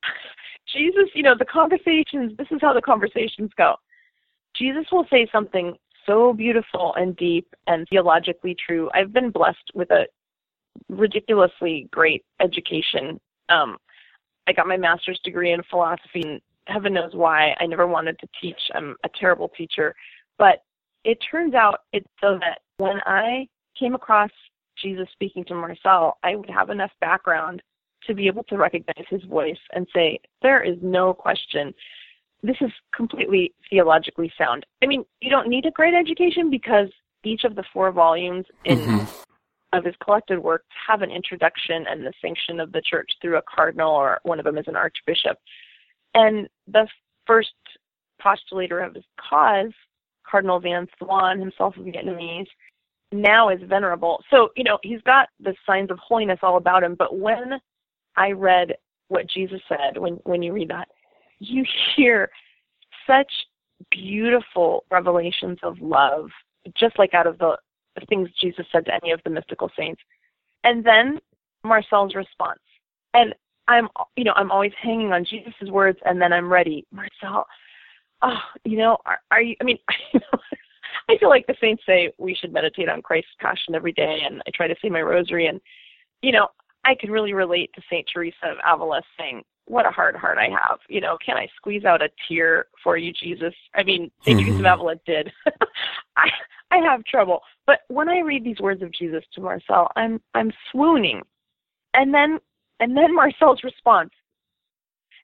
Jesus, 0.66 1.08
you 1.14 1.22
know, 1.22 1.36
the 1.38 1.44
conversations. 1.44 2.36
This 2.36 2.48
is 2.50 2.60
how 2.60 2.72
the 2.72 2.82
conversations 2.82 3.52
go. 3.56 3.76
Jesus 4.56 4.84
will 4.92 5.06
say 5.10 5.28
something 5.32 5.74
so 6.06 6.32
beautiful 6.32 6.94
and 6.96 7.16
deep 7.16 7.46
and 7.66 7.86
theologically 7.88 8.54
true. 8.66 8.90
I've 8.94 9.12
been 9.12 9.30
blessed 9.30 9.70
with 9.74 9.90
a 9.90 10.06
ridiculously 10.88 11.88
great 11.90 12.24
education. 12.40 13.20
Um, 13.48 13.76
I 14.46 14.52
got 14.52 14.66
my 14.66 14.76
master's 14.76 15.20
degree 15.24 15.52
in 15.52 15.62
philosophy, 15.70 16.22
and 16.22 16.40
heaven 16.66 16.94
knows 16.94 17.14
why. 17.14 17.56
I 17.58 17.66
never 17.66 17.86
wanted 17.86 18.18
to 18.18 18.28
teach. 18.40 18.60
I'm 18.74 18.96
a 19.04 19.08
terrible 19.18 19.48
teacher. 19.56 19.94
But 20.38 20.62
it 21.04 21.18
turns 21.30 21.54
out 21.54 21.80
it's 21.92 22.06
so 22.20 22.38
that 22.40 22.60
when 22.78 23.00
I 23.06 23.46
came 23.78 23.94
across 23.94 24.30
Jesus 24.80 25.08
speaking 25.12 25.44
to 25.46 25.54
Marcel, 25.54 26.18
I 26.22 26.36
would 26.36 26.50
have 26.50 26.70
enough 26.70 26.90
background 27.00 27.62
to 28.06 28.14
be 28.14 28.26
able 28.26 28.44
to 28.44 28.56
recognize 28.56 29.06
his 29.08 29.22
voice 29.24 29.58
and 29.72 29.86
say, 29.94 30.18
there 30.42 30.62
is 30.62 30.76
no 30.82 31.14
question. 31.14 31.72
This 32.44 32.56
is 32.60 32.70
completely 32.94 33.54
theologically 33.70 34.30
sound. 34.36 34.66
I 34.82 34.86
mean, 34.86 35.02
you 35.22 35.30
don't 35.30 35.48
need 35.48 35.64
a 35.64 35.70
great 35.70 35.94
education 35.94 36.50
because 36.50 36.90
each 37.24 37.44
of 37.44 37.54
the 37.54 37.64
four 37.72 37.90
volumes 37.90 38.44
in 38.66 38.80
Mhm. 38.80 39.08
of 39.72 39.84
his 39.84 39.96
collected 39.96 40.38
works 40.38 40.66
have 40.86 41.00
an 41.00 41.10
introduction 41.10 41.86
and 41.86 42.04
the 42.04 42.12
sanction 42.20 42.60
of 42.60 42.70
the 42.70 42.82
church 42.82 43.10
through 43.20 43.38
a 43.38 43.42
cardinal 43.42 43.90
or 43.90 44.20
one 44.24 44.38
of 44.38 44.44
them 44.44 44.58
is 44.58 44.68
an 44.68 44.76
archbishop. 44.76 45.38
And 46.12 46.46
the 46.66 46.86
first 47.26 47.54
postulator 48.20 48.86
of 48.86 48.94
his 48.94 49.06
cause, 49.16 49.72
Cardinal 50.22 50.60
Van 50.60 50.86
Thuan, 51.00 51.40
himself 51.40 51.76
a 51.78 51.80
Vietnamese, 51.80 52.50
now 53.10 53.48
is 53.48 53.60
venerable. 53.62 54.22
So, 54.28 54.50
you 54.54 54.64
know, 54.64 54.78
he's 54.82 55.02
got 55.02 55.30
the 55.40 55.56
signs 55.64 55.90
of 55.90 55.98
holiness 55.98 56.40
all 56.42 56.58
about 56.58 56.84
him. 56.84 56.94
But 56.94 57.16
when 57.16 57.58
I 58.16 58.32
read 58.32 58.76
what 59.08 59.26
Jesus 59.26 59.62
said, 59.66 59.96
when, 59.96 60.14
when 60.24 60.42
you 60.42 60.52
read 60.52 60.68
that, 60.68 60.88
you 61.38 61.64
hear 61.96 62.30
such 63.06 63.30
beautiful 63.90 64.84
revelations 64.90 65.58
of 65.62 65.80
love, 65.80 66.30
just 66.76 66.98
like 66.98 67.14
out 67.14 67.26
of 67.26 67.38
the 67.38 67.56
things 68.08 68.28
Jesus 68.40 68.66
said 68.72 68.84
to 68.86 68.94
any 68.94 69.12
of 69.12 69.20
the 69.24 69.30
mystical 69.30 69.70
saints. 69.76 70.00
And 70.64 70.84
then 70.84 71.20
Marcel's 71.64 72.14
response. 72.14 72.60
And 73.12 73.34
I'm, 73.68 73.88
you 74.16 74.24
know, 74.24 74.32
I'm 74.36 74.50
always 74.50 74.72
hanging 74.80 75.12
on 75.12 75.24
Jesus' 75.24 75.70
words, 75.70 75.98
and 76.04 76.20
then 76.20 76.32
I'm 76.32 76.52
ready. 76.52 76.86
Marcel, 76.92 77.46
oh, 78.22 78.38
you 78.64 78.76
know, 78.76 78.98
are, 79.06 79.18
are 79.30 79.40
you? 79.40 79.56
I 79.60 79.64
mean, 79.64 79.78
I 81.08 81.18
feel 81.18 81.28
like 81.28 81.46
the 81.46 81.56
saints 81.60 81.82
say 81.86 82.12
we 82.18 82.34
should 82.34 82.52
meditate 82.52 82.88
on 82.88 83.02
Christ's 83.02 83.30
passion 83.40 83.74
every 83.74 83.92
day, 83.92 84.20
and 84.26 84.42
I 84.46 84.50
try 84.54 84.68
to 84.68 84.74
say 84.82 84.88
my 84.88 85.00
rosary, 85.00 85.46
and 85.46 85.60
you 86.22 86.32
know, 86.32 86.48
I 86.84 86.94
could 86.94 87.10
really 87.10 87.32
relate 87.32 87.70
to 87.74 87.82
Saint 87.90 88.06
Teresa 88.12 88.36
of 88.44 88.58
Avila 88.66 89.02
saying, 89.18 89.42
"What 89.66 89.86
a 89.86 89.90
hard 89.90 90.16
heart 90.16 90.38
I 90.38 90.48
have." 90.50 90.78
You 90.88 91.00
know, 91.00 91.16
can 91.24 91.36
I 91.36 91.48
squeeze 91.56 91.84
out 91.84 92.02
a 92.02 92.08
tear 92.28 92.66
for 92.82 92.96
you, 92.96 93.12
Jesus? 93.12 93.54
I 93.74 93.82
mean, 93.82 94.10
Saint 94.22 94.40
Teresa 94.40 94.58
of. 94.58 94.66
Avila 94.66 94.96
did. 95.06 95.32
I 96.16 96.28
I 96.70 96.78
have 96.78 97.04
trouble, 97.04 97.40
but 97.66 97.80
when 97.88 98.08
I 98.08 98.20
read 98.20 98.44
these 98.44 98.60
words 98.60 98.82
of 98.82 98.92
Jesus 98.92 99.24
to 99.34 99.40
Marcel, 99.40 99.90
I'm 99.96 100.20
I'm 100.34 100.52
swooning, 100.70 101.22
and 101.94 102.12
then 102.12 102.38
and 102.80 102.96
then 102.96 103.14
Marcel's 103.14 103.62
response. 103.62 104.10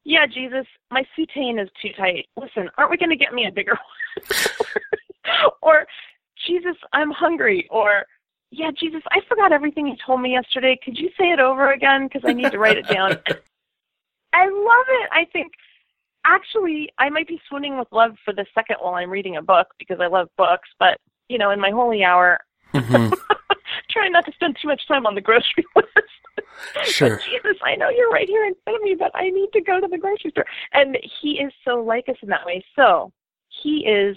Yeah, 0.05 0.27
Jesus, 0.27 0.67
my 0.91 1.05
soutane 1.17 1.63
is 1.63 1.69
too 1.81 1.91
tight. 1.97 2.27
Listen, 2.37 2.71
aren't 2.79 2.91
we 2.91 2.97
going 2.97 3.11
to 3.11 3.17
get 3.17 3.35
me 3.35 3.47
a 3.47 3.53
bigger 3.53 3.73
one? 4.17 5.53
or, 5.63 5.87
Jesus, 6.47 6.77
I'm 6.93 7.11
hungry. 7.11 7.69
Or, 7.71 8.07
yeah, 8.51 8.71
Jesus, 8.79 9.03
I 9.11 9.21
forgot 9.29 9.53
everything 9.53 9.87
you 9.87 9.97
told 10.05 10.23
me 10.23 10.33
yesterday. 10.33 10.79
Could 10.83 10.99
you 10.99 11.11
say 11.19 11.31
it 11.31 11.39
over 11.41 11.73
again? 11.73 12.07
Because 12.07 12.23
I 12.25 12.33
need 12.33 12.51
to 12.51 12.59
write 12.59 12.79
it 12.79 12.89
down. 12.89 13.19
I 14.33 14.45
love 14.45 14.87
it. 14.89 15.09
I 15.13 15.27
think, 15.33 15.53
actually, 16.25 16.91
I 16.99 17.09
might 17.11 17.29
be 17.29 17.41
swooning 17.49 17.79
with 17.79 17.89
love 17.93 18.13
for 18.25 18.33
the 18.33 18.47
second 18.55 18.77
while 18.81 18.95
I'm 18.95 19.11
reading 19.11 19.37
a 19.37 19.43
book 19.43 19.69
because 19.79 19.99
I 20.01 20.07
love 20.07 20.29
books. 20.37 20.69
But, 20.79 20.99
you 21.29 21.39
know, 21.39 21.51
in 21.51 21.61
my 21.61 21.71
holy 21.71 22.05
hour, 22.05 22.39
Mhm. 22.75 23.13
trying 23.91 24.13
not 24.13 24.25
to 24.27 24.33
spend 24.33 24.57
too 24.61 24.69
much 24.69 24.87
time 24.87 25.07
on 25.07 25.15
the 25.15 25.21
grocery 25.21 25.65
list. 25.77 25.89
Sure. 26.85 27.19
Jesus, 27.19 27.57
I 27.65 27.75
know 27.75 27.89
you're 27.91 28.11
right 28.11 28.29
here 28.29 28.45
in 28.45 28.55
front 28.65 28.77
of 28.77 28.83
me, 28.83 28.95
but 28.95 29.11
I 29.15 29.31
need 29.31 29.49
to 29.53 29.61
go 29.61 29.81
to 29.81 29.89
the 29.89 29.99
grocery 29.99 30.31
store. 30.31 30.47
And 30.73 30.97
he 31.21 31.41
is 31.41 31.53
so 31.65 31.83
like 31.83 32.09
us 32.09 32.17
in 32.23 32.29
that 32.29 32.47
way. 32.47 32.65
So 32.77 33.13
he 33.49 33.85
is 33.87 34.17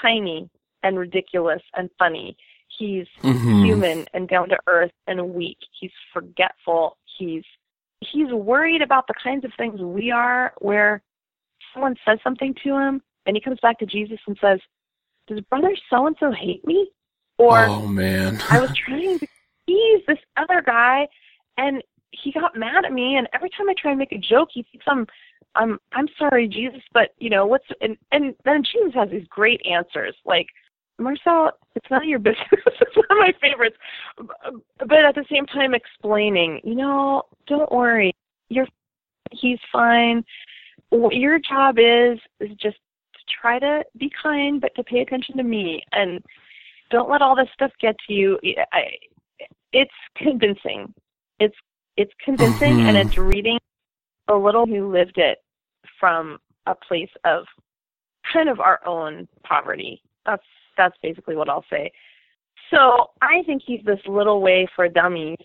tiny 0.00 0.48
and 0.82 0.98
ridiculous 0.98 1.62
and 1.74 1.90
funny. 1.98 2.36
He's 2.68 3.06
Mhm. 3.22 3.64
human 3.64 4.06
and 4.12 4.28
down 4.28 4.50
to 4.50 4.58
earth 4.66 4.92
and 5.06 5.34
weak. 5.34 5.58
He's 5.72 5.92
forgetful. 6.12 6.98
He's 7.16 7.44
he's 8.12 8.32
worried 8.32 8.82
about 8.82 9.06
the 9.06 9.14
kinds 9.22 9.44
of 9.44 9.52
things 9.56 9.80
we 9.80 10.10
are 10.10 10.52
where 10.58 11.02
someone 11.72 11.96
says 12.06 12.18
something 12.22 12.54
to 12.64 12.76
him 12.76 13.02
and 13.26 13.36
he 13.36 13.40
comes 13.40 13.58
back 13.60 13.78
to 13.80 13.86
Jesus 13.86 14.18
and 14.26 14.36
says, 14.40 14.60
Does 15.26 15.40
brother 15.40 15.76
so 15.90 16.06
and 16.06 16.16
so 16.18 16.32
hate 16.32 16.64
me? 16.64 16.90
Or 17.38 17.66
oh 17.66 17.86
man. 17.86 18.40
I 18.50 18.60
was 18.60 18.70
trying 18.76 19.18
to 19.18 19.26
tease 19.66 20.02
this 20.06 20.18
other 20.36 20.62
guy, 20.64 21.06
and 21.58 21.82
he 22.12 22.32
got 22.32 22.56
mad 22.56 22.84
at 22.84 22.92
me. 22.92 23.16
And 23.16 23.28
every 23.34 23.50
time 23.50 23.68
I 23.68 23.74
try 23.76 23.90
and 23.90 23.98
make 23.98 24.12
a 24.12 24.18
joke, 24.18 24.48
he 24.52 24.64
thinks 24.70 24.86
I'm, 24.88 25.06
I'm, 25.54 25.78
I'm 25.92 26.08
sorry, 26.18 26.48
Jesus, 26.48 26.82
but 26.92 27.10
you 27.18 27.28
know 27.28 27.46
what's? 27.46 27.66
And 27.80 27.96
and 28.12 28.34
then 28.44 28.62
Jesus 28.62 28.94
has 28.94 29.10
these 29.10 29.26
great 29.28 29.60
answers, 29.70 30.14
like, 30.24 30.46
Marcel, 30.98 31.50
it's 31.74 31.86
none 31.90 32.02
of 32.02 32.08
your 32.08 32.18
business. 32.18 32.46
it's 32.52 32.96
one 32.96 33.06
of 33.10 33.18
my 33.18 33.32
favorites. 33.40 33.76
But 34.78 35.04
at 35.04 35.14
the 35.14 35.24
same 35.30 35.46
time, 35.46 35.74
explaining, 35.74 36.60
you 36.64 36.74
know, 36.74 37.22
don't 37.46 37.70
worry, 37.70 38.14
you're 38.48 38.66
he's 39.32 39.58
fine. 39.72 40.24
What 40.90 41.16
your 41.16 41.38
job 41.38 41.78
is 41.78 42.18
is 42.40 42.50
just 42.56 42.76
to 42.76 43.20
try 43.40 43.58
to 43.58 43.84
be 43.98 44.10
kind, 44.22 44.60
but 44.60 44.74
to 44.76 44.84
pay 44.84 45.00
attention 45.00 45.36
to 45.36 45.42
me, 45.42 45.82
and 45.92 46.22
don't 46.90 47.10
let 47.10 47.22
all 47.22 47.36
this 47.36 47.48
stuff 47.52 47.72
get 47.80 47.96
to 48.06 48.12
you. 48.12 48.38
I, 48.72 48.84
it's 49.72 49.90
convincing. 50.16 50.94
It's 51.40 51.56
it's 51.96 52.12
convincing, 52.24 52.76
mm-hmm. 52.76 52.88
and 52.88 52.96
it's 52.96 53.18
reading 53.18 53.58
a 54.28 54.34
little 54.34 54.66
who 54.66 54.90
lived 54.90 55.18
it 55.18 55.38
from 55.98 56.38
a 56.66 56.74
place 56.74 57.10
of 57.24 57.44
kind 58.32 58.48
of 58.48 58.60
our 58.60 58.80
own 58.86 59.28
poverty. 59.44 60.02
That's 60.24 60.42
that's 60.76 60.96
basically 61.02 61.36
what 61.36 61.48
I'll 61.48 61.64
say. 61.70 61.90
So 62.70 63.10
I 63.22 63.42
think 63.46 63.62
he's 63.64 63.84
this 63.84 64.00
little 64.06 64.40
way 64.40 64.66
for 64.74 64.88
dummies, 64.88 65.36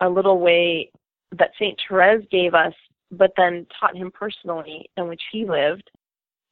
a 0.00 0.08
little 0.08 0.40
way 0.40 0.90
that 1.38 1.50
Saint 1.58 1.78
Therese 1.88 2.26
gave 2.30 2.54
us, 2.54 2.74
but 3.10 3.32
then 3.36 3.66
taught 3.78 3.96
him 3.96 4.10
personally, 4.10 4.88
in 4.96 5.08
which 5.08 5.22
he 5.30 5.44
lived, 5.44 5.90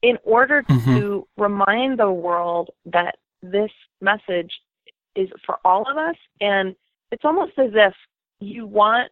in 0.01 0.17
order 0.23 0.63
mm-hmm. 0.63 0.95
to 0.95 1.27
remind 1.37 1.99
the 1.99 2.11
world 2.11 2.69
that 2.85 3.15
this 3.41 3.71
message 4.01 4.51
is 5.15 5.29
for 5.45 5.57
all 5.65 5.89
of 5.89 5.97
us, 5.97 6.15
and 6.41 6.75
it's 7.11 7.25
almost 7.25 7.53
as 7.57 7.71
if 7.73 7.93
you 8.39 8.65
want 8.65 9.11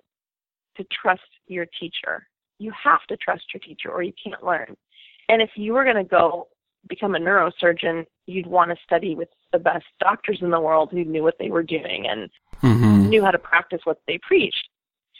to 0.77 0.85
trust 1.01 1.21
your 1.47 1.65
teacher. 1.79 2.27
You 2.59 2.71
have 2.83 3.05
to 3.09 3.17
trust 3.17 3.43
your 3.53 3.59
teacher, 3.61 3.89
or 3.89 4.01
you 4.01 4.13
can't 4.23 4.43
learn. 4.43 4.75
And 5.29 5.41
if 5.41 5.51
you 5.55 5.73
were 5.73 5.83
going 5.83 5.97
to 5.97 6.03
go 6.03 6.47
become 6.87 7.15
a 7.15 7.19
neurosurgeon, 7.19 8.05
you'd 8.25 8.47
want 8.47 8.71
to 8.71 8.77
study 8.83 9.15
with 9.15 9.29
the 9.51 9.59
best 9.59 9.85
doctors 9.99 10.39
in 10.41 10.49
the 10.49 10.59
world 10.59 10.89
who 10.91 11.03
knew 11.03 11.23
what 11.23 11.37
they 11.39 11.49
were 11.49 11.63
doing 11.63 12.05
and 12.09 12.29
mm-hmm. 12.61 13.09
knew 13.09 13.23
how 13.23 13.31
to 13.31 13.39
practice 13.39 13.81
what 13.83 14.01
they 14.07 14.19
preached. 14.21 14.69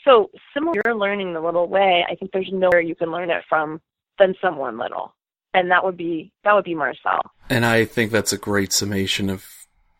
So, 0.04 0.30
similar 0.52 0.80
you're 0.84 0.96
learning 0.96 1.32
the 1.32 1.40
little 1.40 1.68
way, 1.68 2.04
I 2.10 2.16
think 2.16 2.32
there's 2.32 2.50
nowhere 2.52 2.80
you 2.80 2.94
can 2.94 3.12
learn 3.12 3.30
it 3.30 3.44
from 3.48 3.80
than 4.18 4.34
someone 4.40 4.78
little, 4.78 5.14
and 5.54 5.70
that 5.70 5.84
would 5.84 5.96
be 5.96 6.32
that 6.44 6.54
would 6.54 6.64
be 6.64 6.74
Marcel. 6.74 7.22
And 7.48 7.64
I 7.64 7.84
think 7.84 8.10
that's 8.10 8.32
a 8.32 8.38
great 8.38 8.72
summation 8.72 9.30
of 9.30 9.46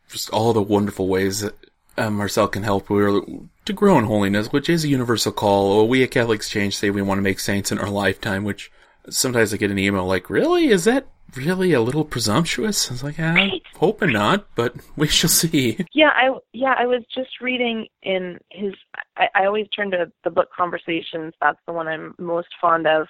just 0.09 0.31
all 0.31 0.53
the 0.53 0.62
wonderful 0.62 1.07
ways 1.07 1.40
that 1.40 1.55
uh, 1.96 2.11
Marcel 2.11 2.48
can 2.48 2.64
help 2.64 2.88
to 2.88 3.72
grow 3.72 3.98
in 3.98 4.05
holiness, 4.05 4.51
which 4.51 4.68
is 4.68 4.85
a 4.85 4.88
universal 4.88 5.31
call. 5.31 5.87
We 5.87 6.03
at 6.03 6.11
Catholic 6.11 6.37
Exchange 6.37 6.77
say 6.77 6.90
we 6.90 7.03
want 7.03 7.18
to 7.18 7.22
make 7.22 7.38
saints 7.38 7.70
in 7.70 7.79
our 7.79 7.90
lifetime, 7.90 8.42
which 8.42 8.72
sometimes 9.09 9.55
I 9.55 9.57
get 9.57 9.70
an 9.70 9.79
email 9.79 10.05
like, 10.05 10.29
"Really? 10.29 10.68
Is 10.68 10.85
that 10.85 11.07
really 11.37 11.73
a 11.73 11.81
little 11.81 12.05
presumptuous?" 12.05 12.90
I 12.90 12.95
was 12.95 13.05
like, 13.05 13.18
"I'm 13.18 13.35
right. 13.35 13.62
hoping 13.77 14.12
not, 14.12 14.47
but 14.55 14.75
we 14.97 15.09
shall 15.09 15.31
see." 15.31 15.79
Yeah, 15.92 16.11
I 16.14 16.38
yeah, 16.53 16.75
I 16.79 16.87
was 16.87 17.03
just 17.14 17.40
reading 17.40 17.87
in 18.03 18.38
his. 18.51 18.75
I, 19.16 19.29
I 19.35 19.47
always 19.47 19.68
turn 19.68 19.90
to 19.92 20.11
the 20.25 20.31
book 20.31 20.49
Conversations. 20.57 21.35
That's 21.40 21.59
the 21.66 21.73
one 21.73 21.88
I'm 21.88 22.14
most 22.18 22.49
fond 22.61 22.87
of. 22.87 23.07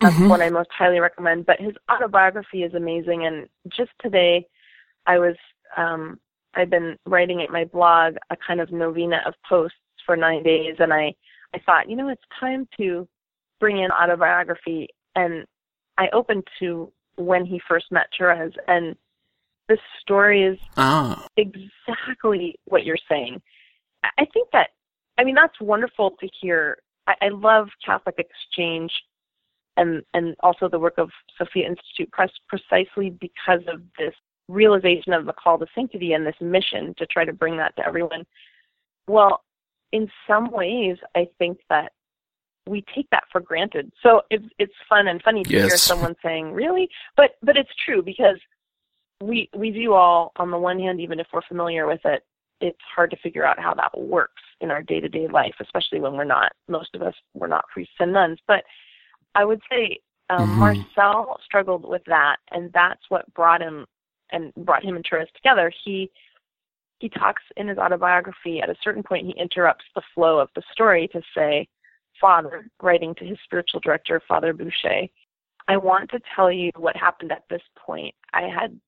That's 0.00 0.14
mm-hmm. 0.14 0.24
the 0.24 0.30
one 0.30 0.42
I 0.42 0.50
most 0.50 0.70
highly 0.76 1.00
recommend. 1.00 1.46
But 1.46 1.60
his 1.60 1.74
autobiography 1.90 2.62
is 2.62 2.74
amazing. 2.74 3.26
And 3.26 3.48
just 3.68 3.90
today, 4.00 4.46
I 5.06 5.18
was 5.18 5.36
um, 5.76 6.18
I've 6.54 6.70
been 6.70 6.96
writing 7.06 7.42
at 7.42 7.50
my 7.50 7.64
blog 7.64 8.14
a 8.30 8.36
kind 8.36 8.60
of 8.60 8.72
novena 8.72 9.20
of 9.26 9.34
posts 9.48 9.76
for 10.06 10.16
nine 10.16 10.42
days, 10.42 10.76
and 10.78 10.92
I 10.92 11.14
I 11.54 11.58
thought, 11.58 11.90
you 11.90 11.96
know, 11.96 12.08
it's 12.08 12.22
time 12.38 12.68
to 12.78 13.08
bring 13.58 13.78
in 13.78 13.90
autobiography 13.90 14.88
and 15.14 15.44
I 15.98 16.08
opened 16.12 16.44
to 16.60 16.92
when 17.20 17.44
he 17.44 17.60
first 17.68 17.86
met 17.90 18.06
Therese, 18.16 18.54
and 18.66 18.96
the 19.68 19.78
story 20.00 20.42
is 20.42 20.58
ah. 20.76 21.26
exactly 21.36 22.58
what 22.64 22.84
you're 22.84 22.98
saying. 23.08 23.40
I 24.02 24.24
think 24.32 24.48
that, 24.52 24.70
I 25.18 25.24
mean, 25.24 25.34
that's 25.34 25.60
wonderful 25.60 26.12
to 26.20 26.28
hear. 26.40 26.78
I, 27.06 27.14
I 27.22 27.28
love 27.28 27.68
Catholic 27.84 28.16
Exchange 28.18 28.92
and 29.76 30.02
and 30.14 30.34
also 30.40 30.68
the 30.68 30.78
work 30.78 30.98
of 30.98 31.10
Sophia 31.38 31.66
Institute 31.66 32.10
Press 32.12 32.30
precisely 32.48 33.10
because 33.10 33.60
of 33.68 33.82
this 33.98 34.14
realization 34.48 35.12
of 35.12 35.26
the 35.26 35.32
call 35.32 35.58
to 35.58 35.66
sanctity 35.74 36.12
and 36.12 36.26
this 36.26 36.34
mission 36.40 36.94
to 36.98 37.06
try 37.06 37.24
to 37.24 37.32
bring 37.32 37.56
that 37.56 37.76
to 37.76 37.86
everyone. 37.86 38.24
Well, 39.06 39.42
in 39.92 40.08
some 40.26 40.50
ways, 40.50 40.96
I 41.14 41.28
think 41.38 41.58
that 41.68 41.92
we 42.70 42.84
take 42.94 43.10
that 43.10 43.24
for 43.32 43.40
granted. 43.40 43.92
So 44.02 44.22
it's 44.30 44.44
it's 44.58 44.72
fun 44.88 45.08
and 45.08 45.20
funny 45.22 45.42
to 45.42 45.50
yes. 45.50 45.68
hear 45.68 45.76
someone 45.76 46.14
saying, 46.22 46.52
"Really?" 46.52 46.88
But 47.16 47.32
but 47.42 47.56
it's 47.56 47.70
true 47.84 48.02
because 48.02 48.38
we 49.20 49.50
we 49.54 49.70
do 49.70 49.92
all 49.92 50.32
on 50.36 50.50
the 50.50 50.58
one 50.58 50.78
hand, 50.78 51.00
even 51.00 51.18
if 51.18 51.26
we're 51.32 51.42
familiar 51.42 51.86
with 51.86 52.00
it, 52.04 52.22
it's 52.60 52.78
hard 52.94 53.10
to 53.10 53.16
figure 53.18 53.44
out 53.44 53.58
how 53.58 53.74
that 53.74 53.98
works 53.98 54.42
in 54.60 54.70
our 54.70 54.82
day 54.82 55.00
to 55.00 55.08
day 55.08 55.26
life, 55.26 55.54
especially 55.60 56.00
when 56.00 56.14
we're 56.14 56.24
not. 56.24 56.52
Most 56.68 56.94
of 56.94 57.02
us 57.02 57.14
we're 57.34 57.48
not 57.48 57.64
priests 57.72 57.94
and 57.98 58.12
nuns, 58.12 58.38
but 58.46 58.62
I 59.34 59.44
would 59.44 59.60
say 59.70 59.98
um, 60.30 60.48
mm-hmm. 60.48 60.58
Marcel 60.60 61.40
struggled 61.44 61.86
with 61.86 62.02
that, 62.06 62.36
and 62.52 62.72
that's 62.72 63.02
what 63.08 63.32
brought 63.34 63.60
him 63.60 63.84
and 64.30 64.54
brought 64.54 64.84
him 64.84 64.94
and 64.94 65.04
Therese 65.08 65.28
together. 65.34 65.72
He 65.84 66.08
he 67.00 67.08
talks 67.08 67.42
in 67.56 67.66
his 67.66 67.78
autobiography 67.78 68.60
at 68.60 68.70
a 68.70 68.76
certain 68.82 69.02
point 69.02 69.26
he 69.26 69.32
interrupts 69.32 69.86
the 69.94 70.02
flow 70.14 70.38
of 70.38 70.50
the 70.54 70.62
story 70.70 71.08
to 71.08 71.20
say 71.34 71.66
father, 72.20 72.66
writing 72.82 73.14
to 73.16 73.24
his 73.24 73.38
spiritual 73.44 73.80
director, 73.80 74.20
Father 74.28 74.52
Boucher, 74.52 75.06
I 75.68 75.76
want 75.76 76.10
to 76.10 76.20
tell 76.34 76.50
you 76.50 76.70
what 76.76 76.96
happened 76.96 77.32
at 77.32 77.44
this 77.48 77.62
point. 77.76 78.14
I 78.32 78.42
had 78.42 78.78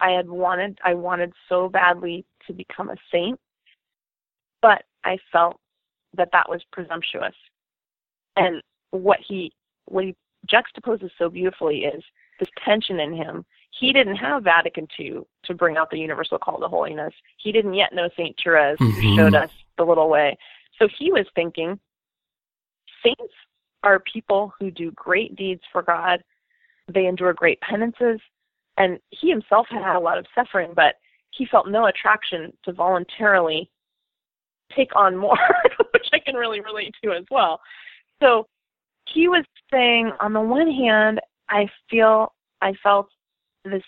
I 0.00 0.10
had 0.10 0.28
wanted 0.28 0.78
I 0.84 0.94
wanted 0.94 1.32
so 1.48 1.68
badly 1.68 2.24
to 2.46 2.52
become 2.52 2.90
a 2.90 2.96
saint, 3.12 3.38
but 4.62 4.84
I 5.04 5.18
felt 5.32 5.58
that 6.16 6.30
that 6.32 6.48
was 6.48 6.62
presumptuous. 6.72 7.34
And 8.36 8.62
what 8.90 9.18
he 9.26 9.52
what 9.86 10.04
he 10.04 10.16
juxtaposes 10.46 11.10
so 11.18 11.28
beautifully 11.28 11.84
is 11.84 12.02
this 12.38 12.48
tension 12.64 13.00
in 13.00 13.12
him. 13.12 13.44
He 13.70 13.92
didn't 13.92 14.16
have 14.16 14.44
Vatican 14.44 14.88
II 14.98 15.20
to 15.44 15.54
bring 15.54 15.76
out 15.76 15.90
the 15.90 15.98
universal 15.98 16.38
call 16.38 16.58
to 16.60 16.68
holiness. 16.68 17.14
He 17.36 17.52
didn't 17.52 17.74
yet 17.74 17.94
know 17.94 18.08
Saint 18.16 18.36
Therese, 18.42 18.78
mm-hmm. 18.78 19.00
who 19.00 19.16
showed 19.16 19.34
us 19.34 19.50
the 19.78 19.84
little 19.84 20.08
way. 20.08 20.36
So 20.78 20.88
he 20.98 21.12
was 21.12 21.26
thinking, 21.34 21.78
Saints 23.04 23.34
are 23.82 24.02
people 24.12 24.52
who 24.58 24.70
do 24.70 24.92
great 24.92 25.36
deeds 25.36 25.62
for 25.72 25.82
God. 25.82 26.22
They 26.92 27.06
endure 27.06 27.32
great 27.32 27.60
penances. 27.60 28.20
And 28.76 28.98
he 29.10 29.30
himself 29.30 29.66
had 29.70 29.96
a 29.96 30.00
lot 30.00 30.18
of 30.18 30.26
suffering, 30.34 30.72
but 30.74 30.94
he 31.30 31.46
felt 31.46 31.68
no 31.68 31.86
attraction 31.86 32.52
to 32.64 32.72
voluntarily 32.72 33.70
take 34.74 34.94
on 34.94 35.16
more, 35.16 35.38
which 35.92 36.06
I 36.12 36.18
can 36.18 36.34
really 36.34 36.60
relate 36.60 36.94
to 37.02 37.12
as 37.12 37.24
well. 37.30 37.60
So 38.22 38.46
he 39.12 39.28
was 39.28 39.44
saying, 39.72 40.12
on 40.20 40.32
the 40.32 40.40
one 40.40 40.70
hand, 40.70 41.20
I 41.48 41.66
feel 41.90 42.32
I 42.62 42.74
felt 42.82 43.08
this 43.64 43.82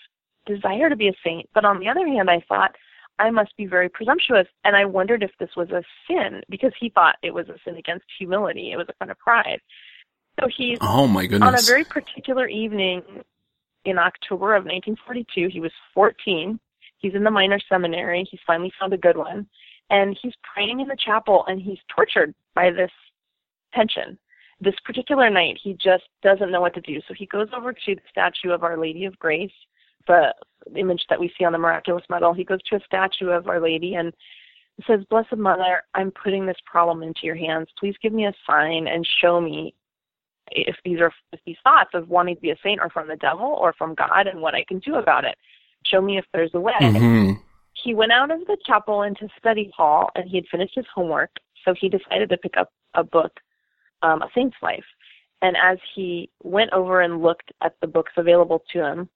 desire 0.45 0.89
to 0.89 0.95
be 0.95 1.07
a 1.07 1.13
saint, 1.23 1.49
but 1.53 1.65
on 1.65 1.79
the 1.79 1.87
other 1.87 2.05
hand, 2.05 2.29
I 2.29 2.43
thought 2.47 2.75
I 3.19 3.29
must 3.29 3.55
be 3.57 3.65
very 3.65 3.89
presumptuous. 3.89 4.47
And 4.63 4.75
I 4.75 4.85
wondered 4.85 5.23
if 5.23 5.31
this 5.39 5.49
was 5.55 5.69
a 5.69 5.83
sin 6.07 6.41
because 6.49 6.71
he 6.79 6.89
thought 6.89 7.15
it 7.21 7.33
was 7.33 7.47
a 7.49 7.55
sin 7.65 7.77
against 7.77 8.05
humility. 8.17 8.71
It 8.71 8.77
was 8.77 8.87
a 8.89 8.93
kind 8.93 9.11
of 9.11 9.19
pride. 9.19 9.59
So 10.39 10.47
he's 10.55 10.77
oh 10.81 11.07
my 11.07 11.27
goodness 11.27 11.47
on 11.47 11.55
a 11.55 11.61
very 11.61 11.83
particular 11.83 12.47
evening 12.47 13.03
in 13.85 13.97
October 13.97 14.55
of 14.55 14.63
1942. 14.63 15.49
He 15.51 15.59
was 15.59 15.71
14. 15.93 16.59
He's 16.97 17.13
in 17.13 17.23
the 17.23 17.31
minor 17.31 17.59
seminary. 17.69 18.27
He's 18.29 18.39
finally 18.47 18.71
found 18.79 18.93
a 18.93 18.97
good 18.97 19.17
one, 19.17 19.47
and 19.89 20.17
he's 20.21 20.33
praying 20.53 20.79
in 20.79 20.87
the 20.87 20.97
chapel, 20.97 21.43
and 21.47 21.61
he's 21.61 21.79
tortured 21.93 22.33
by 22.55 22.71
this 22.71 22.91
tension. 23.73 24.17
This 24.61 24.75
particular 24.85 25.29
night, 25.29 25.59
he 25.61 25.73
just 25.73 26.05
doesn't 26.21 26.51
know 26.51 26.61
what 26.61 26.73
to 26.75 26.81
do. 26.81 27.01
So 27.07 27.13
he 27.13 27.25
goes 27.25 27.49
over 27.55 27.73
to 27.73 27.95
the 27.95 28.01
statue 28.09 28.51
of 28.51 28.63
Our 28.63 28.77
Lady 28.77 29.03
of 29.03 29.19
Grace, 29.19 29.51
the 30.07 30.33
image 30.75 31.05
that 31.09 31.19
we 31.19 31.33
see 31.37 31.45
on 31.45 31.51
the 31.51 31.57
miraculous 31.57 32.03
medal. 32.09 32.33
He 32.33 32.43
goes 32.43 32.61
to 32.63 32.77
a 32.77 32.85
statue 32.85 33.29
of 33.29 33.47
Our 33.47 33.59
Lady 33.59 33.95
and 33.95 34.13
says, 34.87 35.01
Blessed 35.09 35.37
Mother, 35.37 35.83
I'm 35.93 36.11
putting 36.11 36.45
this 36.45 36.57
problem 36.65 37.03
into 37.03 37.21
your 37.23 37.35
hands. 37.35 37.67
Please 37.79 37.95
give 38.01 38.13
me 38.13 38.25
a 38.25 38.33
sign 38.47 38.87
and 38.87 39.07
show 39.21 39.39
me 39.39 39.73
if 40.51 40.75
these 40.83 40.99
are 40.99 41.11
if 41.31 41.39
these 41.45 41.57
thoughts 41.63 41.91
of 41.93 42.09
wanting 42.09 42.35
to 42.35 42.41
be 42.41 42.51
a 42.51 42.57
saint 42.63 42.79
are 42.79 42.89
from 42.89 43.07
the 43.07 43.15
devil 43.17 43.57
or 43.59 43.73
from 43.73 43.95
God 43.95 44.27
and 44.27 44.41
what 44.41 44.55
I 44.55 44.63
can 44.67 44.79
do 44.79 44.95
about 44.95 45.25
it. 45.25 45.35
Show 45.85 46.01
me 46.01 46.17
if 46.17 46.25
there's 46.33 46.51
a 46.53 46.59
way. 46.59 46.73
Mm-hmm. 46.81 47.33
He 47.73 47.93
went 47.93 48.11
out 48.11 48.31
of 48.31 48.39
the 48.41 48.57
chapel 48.65 49.03
into 49.03 49.27
study 49.37 49.71
hall 49.75 50.09
and 50.15 50.29
he 50.29 50.37
had 50.37 50.47
finished 50.49 50.75
his 50.75 50.85
homework, 50.93 51.31
so 51.65 51.73
he 51.79 51.89
decided 51.89 52.29
to 52.29 52.37
pick 52.37 52.55
up 52.57 52.71
a 52.93 53.03
book, 53.03 53.39
um, 54.01 54.21
A 54.21 54.29
Saint's 54.33 54.57
Life. 54.61 54.85
And 55.41 55.57
as 55.61 55.77
he 55.93 56.29
went 56.43 56.71
over 56.71 57.01
and 57.01 57.21
looked 57.21 57.51
at 57.61 57.75
the 57.81 57.87
books 57.87 58.13
available 58.15 58.63
to 58.71 58.79
him, 58.79 59.09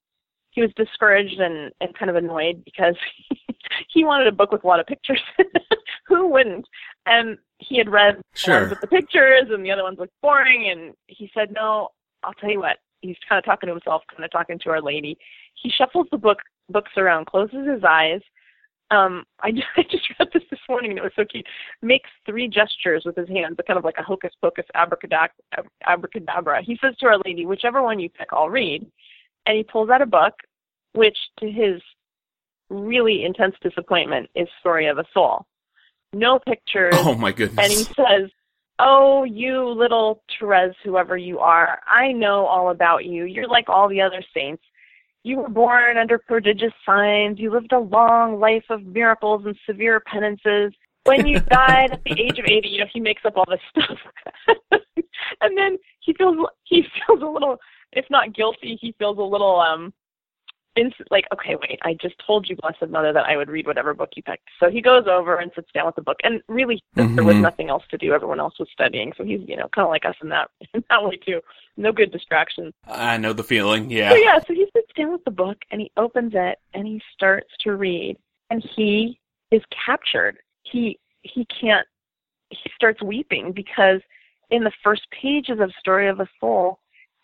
he 0.50 0.62
was 0.62 0.70
discouraged 0.76 1.40
and, 1.40 1.72
and 1.80 1.96
kind 1.96 2.10
of 2.10 2.16
annoyed 2.16 2.64
because 2.64 2.94
he 3.92 4.04
wanted 4.04 4.26
a 4.26 4.32
book 4.32 4.52
with 4.52 4.64
a 4.64 4.66
lot 4.66 4.80
of 4.80 4.86
pictures. 4.86 5.20
Who 6.06 6.28
wouldn't? 6.28 6.66
And 7.06 7.38
he 7.58 7.78
had 7.78 7.90
read 7.90 8.20
sure. 8.34 8.68
with 8.68 8.80
the 8.80 8.86
pictures 8.86 9.48
and 9.50 9.64
the 9.64 9.70
other 9.70 9.82
ones 9.82 9.98
looked 9.98 10.14
boring 10.22 10.70
and 10.70 10.94
he 11.06 11.30
said, 11.34 11.52
No, 11.52 11.88
I'll 12.22 12.32
tell 12.34 12.50
you 12.50 12.60
what, 12.60 12.78
he's 13.00 13.16
kind 13.28 13.38
of 13.38 13.44
talking 13.44 13.68
to 13.68 13.74
himself, 13.74 14.02
kind 14.10 14.24
of 14.24 14.30
talking 14.30 14.58
to 14.60 14.70
Our 14.70 14.82
Lady. 14.82 15.16
He 15.54 15.70
shuffles 15.70 16.06
the 16.10 16.18
book 16.18 16.38
books 16.70 16.92
around, 16.96 17.26
closes 17.26 17.66
his 17.66 17.82
eyes. 17.84 18.20
Um, 18.90 19.24
I, 19.40 19.48
I 19.76 19.82
just 19.82 20.08
read 20.18 20.28
this 20.32 20.42
this 20.50 20.60
morning 20.68 20.92
and 20.92 20.98
it 20.98 21.02
was 21.02 21.12
so 21.14 21.24
cute. 21.24 21.46
Makes 21.82 22.10
three 22.26 22.48
gestures 22.48 23.02
with 23.04 23.16
his 23.16 23.28
hands, 23.28 23.54
but 23.56 23.66
kind 23.66 23.78
of 23.78 23.84
like 23.84 23.98
a 23.98 24.02
hocus 24.02 24.32
pocus 24.40 24.64
abracadabra. 24.74 26.62
He 26.62 26.78
says 26.82 26.96
to 27.00 27.06
our 27.06 27.18
lady, 27.24 27.46
whichever 27.46 27.82
one 27.82 28.00
you 28.00 28.08
pick, 28.08 28.28
I'll 28.32 28.48
read. 28.48 28.90
And 29.48 29.56
he 29.56 29.64
pulls 29.64 29.88
out 29.88 30.02
a 30.02 30.06
book, 30.06 30.34
which 30.92 31.16
to 31.40 31.50
his 31.50 31.80
really 32.68 33.24
intense 33.24 33.54
disappointment 33.62 34.28
is 34.34 34.46
Story 34.60 34.86
of 34.88 34.98
a 34.98 35.04
Soul. 35.14 35.46
No 36.12 36.38
pictures. 36.38 36.92
Oh 36.98 37.14
my 37.14 37.32
goodness. 37.32 37.64
And 37.64 37.72
he 37.72 37.84
says, 37.84 38.30
Oh, 38.78 39.24
you 39.24 39.66
little 39.70 40.22
Therese, 40.38 40.74
whoever 40.84 41.16
you 41.16 41.38
are, 41.38 41.80
I 41.88 42.12
know 42.12 42.44
all 42.44 42.70
about 42.70 43.06
you. 43.06 43.24
You're 43.24 43.48
like 43.48 43.70
all 43.70 43.88
the 43.88 44.02
other 44.02 44.22
saints. 44.34 44.62
You 45.24 45.38
were 45.38 45.48
born 45.48 45.96
under 45.96 46.18
prodigious 46.18 46.72
signs. 46.84 47.38
You 47.38 47.50
lived 47.50 47.72
a 47.72 47.78
long 47.78 48.38
life 48.38 48.64
of 48.68 48.84
miracles 48.84 49.44
and 49.46 49.56
severe 49.64 50.00
penances. 50.00 50.74
When 51.04 51.26
you 51.26 51.40
died 51.50 51.92
at 51.92 52.04
the 52.04 52.20
age 52.20 52.38
of 52.38 52.44
80, 52.44 52.68
you 52.68 52.80
know, 52.80 52.86
he 52.92 53.00
makes 53.00 53.24
up 53.24 53.38
all 53.38 53.46
this 53.48 53.60
stuff. 53.70 53.98
and 55.40 55.56
then 55.56 55.78
he 56.00 56.12
feels 56.12 56.36
he 56.64 56.82
feels 56.82 57.22
a 57.22 57.26
little 57.26 57.58
if 57.92 58.06
not 58.10 58.34
guilty, 58.34 58.78
he 58.80 58.94
feels 58.98 59.18
a 59.18 59.22
little 59.22 59.58
um 59.58 59.92
like, 61.10 61.24
okay, 61.32 61.56
wait, 61.56 61.78
I 61.82 61.94
just 62.00 62.14
told 62.26 62.48
you, 62.48 62.56
Blessed 62.56 62.90
Mother, 62.90 63.12
that 63.12 63.26
I 63.26 63.36
would 63.36 63.48
read 63.48 63.66
whatever 63.66 63.94
book 63.94 64.10
you 64.16 64.22
picked. 64.22 64.48
So 64.60 64.70
he 64.70 64.80
goes 64.80 65.04
over 65.06 65.36
and 65.36 65.50
sits 65.54 65.70
down 65.72 65.86
with 65.86 65.96
the 65.96 66.02
book, 66.02 66.18
and 66.22 66.42
really, 66.48 66.82
mm-hmm. 66.96 67.14
there 67.14 67.24
was 67.24 67.36
nothing 67.36 67.68
else 67.68 67.84
to 67.90 67.98
do. 67.98 68.12
Everyone 68.12 68.40
else 68.40 68.54
was 68.58 68.68
studying, 68.72 69.12
so 69.16 69.24
he's, 69.24 69.40
you 69.46 69.56
know, 69.56 69.68
kind 69.74 69.84
of 69.84 69.90
like 69.90 70.04
us 70.04 70.14
in 70.22 70.28
that 70.30 70.50
in 70.74 70.84
that 70.90 71.04
way 71.04 71.16
too. 71.16 71.40
No 71.76 71.92
good 71.92 72.12
distractions. 72.12 72.72
I 72.86 73.16
know 73.16 73.32
the 73.32 73.44
feeling. 73.44 73.90
Yeah. 73.90 74.10
So 74.10 74.16
yeah, 74.16 74.38
so 74.46 74.54
he 74.54 74.66
sits 74.74 74.92
down 74.96 75.12
with 75.12 75.24
the 75.24 75.30
book 75.30 75.58
and 75.70 75.80
he 75.80 75.90
opens 75.96 76.32
it 76.34 76.58
and 76.74 76.86
he 76.86 77.00
starts 77.14 77.50
to 77.60 77.76
read, 77.76 78.16
and 78.50 78.62
he 78.76 79.18
is 79.50 79.62
captured. 79.86 80.38
He 80.62 80.98
he 81.22 81.46
can't. 81.46 81.86
He 82.50 82.70
starts 82.74 83.02
weeping 83.02 83.52
because 83.52 84.00
in 84.50 84.64
the 84.64 84.72
first 84.82 85.02
pages 85.10 85.60
of 85.60 85.70
Story 85.78 86.08
of 86.08 86.20
a 86.20 86.28
Soul, 86.40 86.80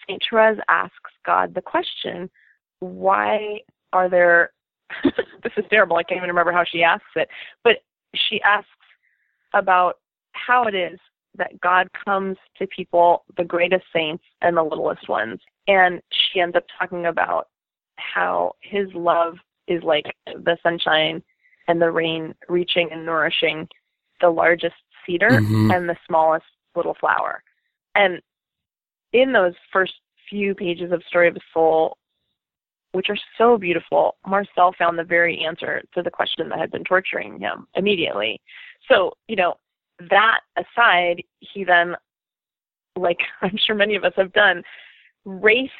Saint 0.08 0.22
Therese 0.28 0.60
asks 0.68 1.12
God 1.24 1.54
the 1.54 1.62
question 1.62 2.30
why 2.80 3.60
are 3.92 4.08
there 4.08 4.52
this 5.04 5.52
is 5.56 5.64
terrible 5.70 5.96
i 5.96 6.02
can't 6.02 6.18
even 6.18 6.28
remember 6.28 6.52
how 6.52 6.64
she 6.64 6.82
asks 6.82 7.04
it 7.16 7.28
but 7.62 7.76
she 8.14 8.40
asks 8.42 8.68
about 9.54 9.98
how 10.32 10.64
it 10.64 10.74
is 10.74 10.98
that 11.36 11.58
god 11.60 11.88
comes 12.04 12.36
to 12.56 12.66
people 12.66 13.24
the 13.36 13.44
greatest 13.44 13.84
saints 13.92 14.24
and 14.42 14.56
the 14.56 14.62
littlest 14.62 15.08
ones 15.08 15.40
and 15.66 16.00
she 16.10 16.40
ends 16.40 16.56
up 16.56 16.64
talking 16.78 17.06
about 17.06 17.48
how 17.96 18.52
his 18.60 18.88
love 18.94 19.36
is 19.66 19.82
like 19.82 20.04
the 20.26 20.56
sunshine 20.62 21.22
and 21.68 21.80
the 21.80 21.90
rain 21.90 22.34
reaching 22.48 22.88
and 22.92 23.06
nourishing 23.06 23.66
the 24.20 24.28
largest 24.28 24.74
cedar 25.06 25.30
mm-hmm. 25.30 25.70
and 25.70 25.88
the 25.88 25.96
smallest 26.06 26.44
little 26.76 26.96
flower 27.00 27.42
and 27.94 28.20
in 29.14 29.32
those 29.32 29.54
first 29.72 29.94
few 30.28 30.54
pages 30.54 30.92
of 30.92 31.02
story 31.08 31.28
of 31.28 31.36
a 31.36 31.40
soul 31.54 31.96
which 32.92 33.06
are 33.08 33.16
so 33.38 33.56
beautiful, 33.56 34.16
Marcel 34.26 34.74
found 34.78 34.98
the 34.98 35.04
very 35.04 35.44
answer 35.44 35.82
to 35.94 36.02
the 36.02 36.10
question 36.10 36.48
that 36.48 36.58
had 36.58 36.70
been 36.70 36.84
torturing 36.84 37.40
him 37.40 37.66
immediately. 37.74 38.40
So, 38.88 39.12
you 39.26 39.36
know, 39.36 39.54
that 40.10 40.40
aside, 40.56 41.22
he 41.40 41.64
then, 41.64 41.96
like 42.96 43.18
I'm 43.42 43.56
sure 43.56 43.74
many 43.74 43.96
of 43.96 44.04
us 44.04 44.12
have 44.16 44.32
done, 44.32 44.62
raced 45.24 45.72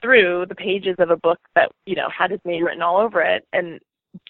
through 0.00 0.46
the 0.48 0.54
pages 0.54 0.96
of 0.98 1.10
a 1.10 1.16
book 1.16 1.38
that, 1.54 1.70
you 1.84 1.96
know, 1.96 2.08
had 2.16 2.30
his 2.30 2.40
name 2.44 2.64
written 2.64 2.82
all 2.82 2.96
over 2.96 3.20
it. 3.20 3.46
And 3.52 3.80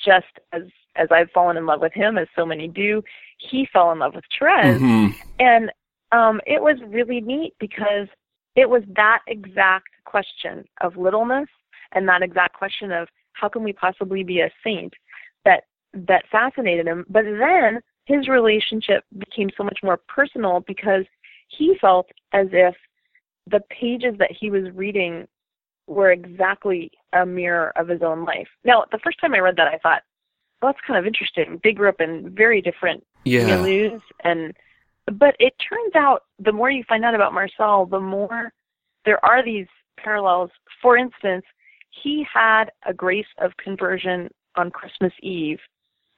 just 0.04 0.26
as 0.52 0.62
as 0.96 1.08
I've 1.10 1.30
fallen 1.32 1.56
in 1.56 1.66
love 1.66 1.80
with 1.80 1.92
him, 1.92 2.18
as 2.18 2.28
so 2.36 2.46
many 2.46 2.68
do, 2.68 3.02
he 3.38 3.68
fell 3.72 3.90
in 3.90 3.98
love 3.98 4.14
with 4.14 4.24
Therese. 4.38 4.80
Mm-hmm. 4.80 5.20
And 5.40 5.72
um, 6.12 6.40
it 6.46 6.62
was 6.62 6.76
really 6.86 7.20
neat 7.20 7.54
because 7.58 8.06
it 8.56 8.68
was 8.68 8.82
that 8.96 9.20
exact 9.26 9.88
question 10.04 10.64
of 10.80 10.96
littleness 10.96 11.48
and 11.92 12.08
that 12.08 12.22
exact 12.22 12.54
question 12.54 12.92
of 12.92 13.08
how 13.32 13.48
can 13.48 13.62
we 13.64 13.72
possibly 13.72 14.22
be 14.22 14.40
a 14.40 14.50
saint 14.62 14.92
that 15.44 15.64
that 15.92 16.24
fascinated 16.30 16.86
him 16.86 17.04
but 17.08 17.24
then 17.24 17.80
his 18.06 18.28
relationship 18.28 19.04
became 19.18 19.50
so 19.56 19.64
much 19.64 19.78
more 19.82 19.98
personal 20.08 20.60
because 20.66 21.04
he 21.48 21.74
felt 21.80 22.06
as 22.32 22.46
if 22.52 22.74
the 23.50 23.60
pages 23.70 24.14
that 24.18 24.30
he 24.38 24.50
was 24.50 24.64
reading 24.74 25.26
were 25.86 26.12
exactly 26.12 26.90
a 27.12 27.26
mirror 27.26 27.72
of 27.76 27.88
his 27.88 28.02
own 28.02 28.24
life. 28.24 28.48
Now, 28.64 28.84
the 28.90 28.98
first 29.04 29.20
time 29.20 29.34
I 29.34 29.38
read 29.38 29.56
that, 29.56 29.68
I 29.68 29.78
thought, 29.78 30.02
well, 30.60 30.72
that's 30.72 30.86
kind 30.86 30.98
of 30.98 31.06
interesting. 31.06 31.60
They 31.62 31.72
grew 31.72 31.88
up 31.88 32.00
in 32.00 32.34
very 32.34 32.62
different 32.62 33.04
yeah. 33.24 33.48
milieus, 33.48 34.00
and 34.22 34.54
but 35.06 35.36
it 35.38 35.52
turns 35.68 35.94
out 35.94 36.22
the 36.38 36.52
more 36.52 36.70
you 36.70 36.84
find 36.88 37.04
out 37.04 37.14
about 37.14 37.34
Marcel, 37.34 37.86
the 37.86 38.00
more 38.00 38.52
there 39.04 39.22
are 39.24 39.44
these 39.44 39.66
parallels. 39.98 40.50
For 40.80 40.96
instance, 40.96 41.44
he 42.02 42.26
had 42.32 42.70
a 42.86 42.94
grace 42.94 43.26
of 43.38 43.56
conversion 43.56 44.28
on 44.56 44.70
Christmas 44.70 45.12
Eve 45.22 45.58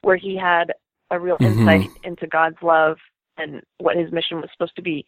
where 0.01 0.15
he 0.15 0.37
had 0.37 0.71
a 1.11 1.19
real 1.19 1.37
mm-hmm. 1.37 1.59
insight 1.59 1.89
into 2.03 2.27
God's 2.27 2.57
love 2.61 2.97
and 3.37 3.61
what 3.79 3.97
his 3.97 4.11
mission 4.11 4.37
was 4.37 4.49
supposed 4.53 4.75
to 4.75 4.81
be. 4.81 5.05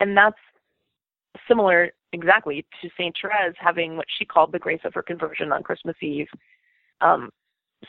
And 0.00 0.16
that's 0.16 0.36
similar 1.46 1.90
exactly 2.12 2.66
to 2.82 2.88
St. 2.98 3.14
Therese 3.20 3.54
having 3.58 3.96
what 3.96 4.06
she 4.18 4.24
called 4.24 4.52
the 4.52 4.58
grace 4.58 4.80
of 4.84 4.94
her 4.94 5.02
conversion 5.02 5.52
on 5.52 5.62
Christmas 5.62 5.96
Eve 6.02 6.26
um, 7.00 7.30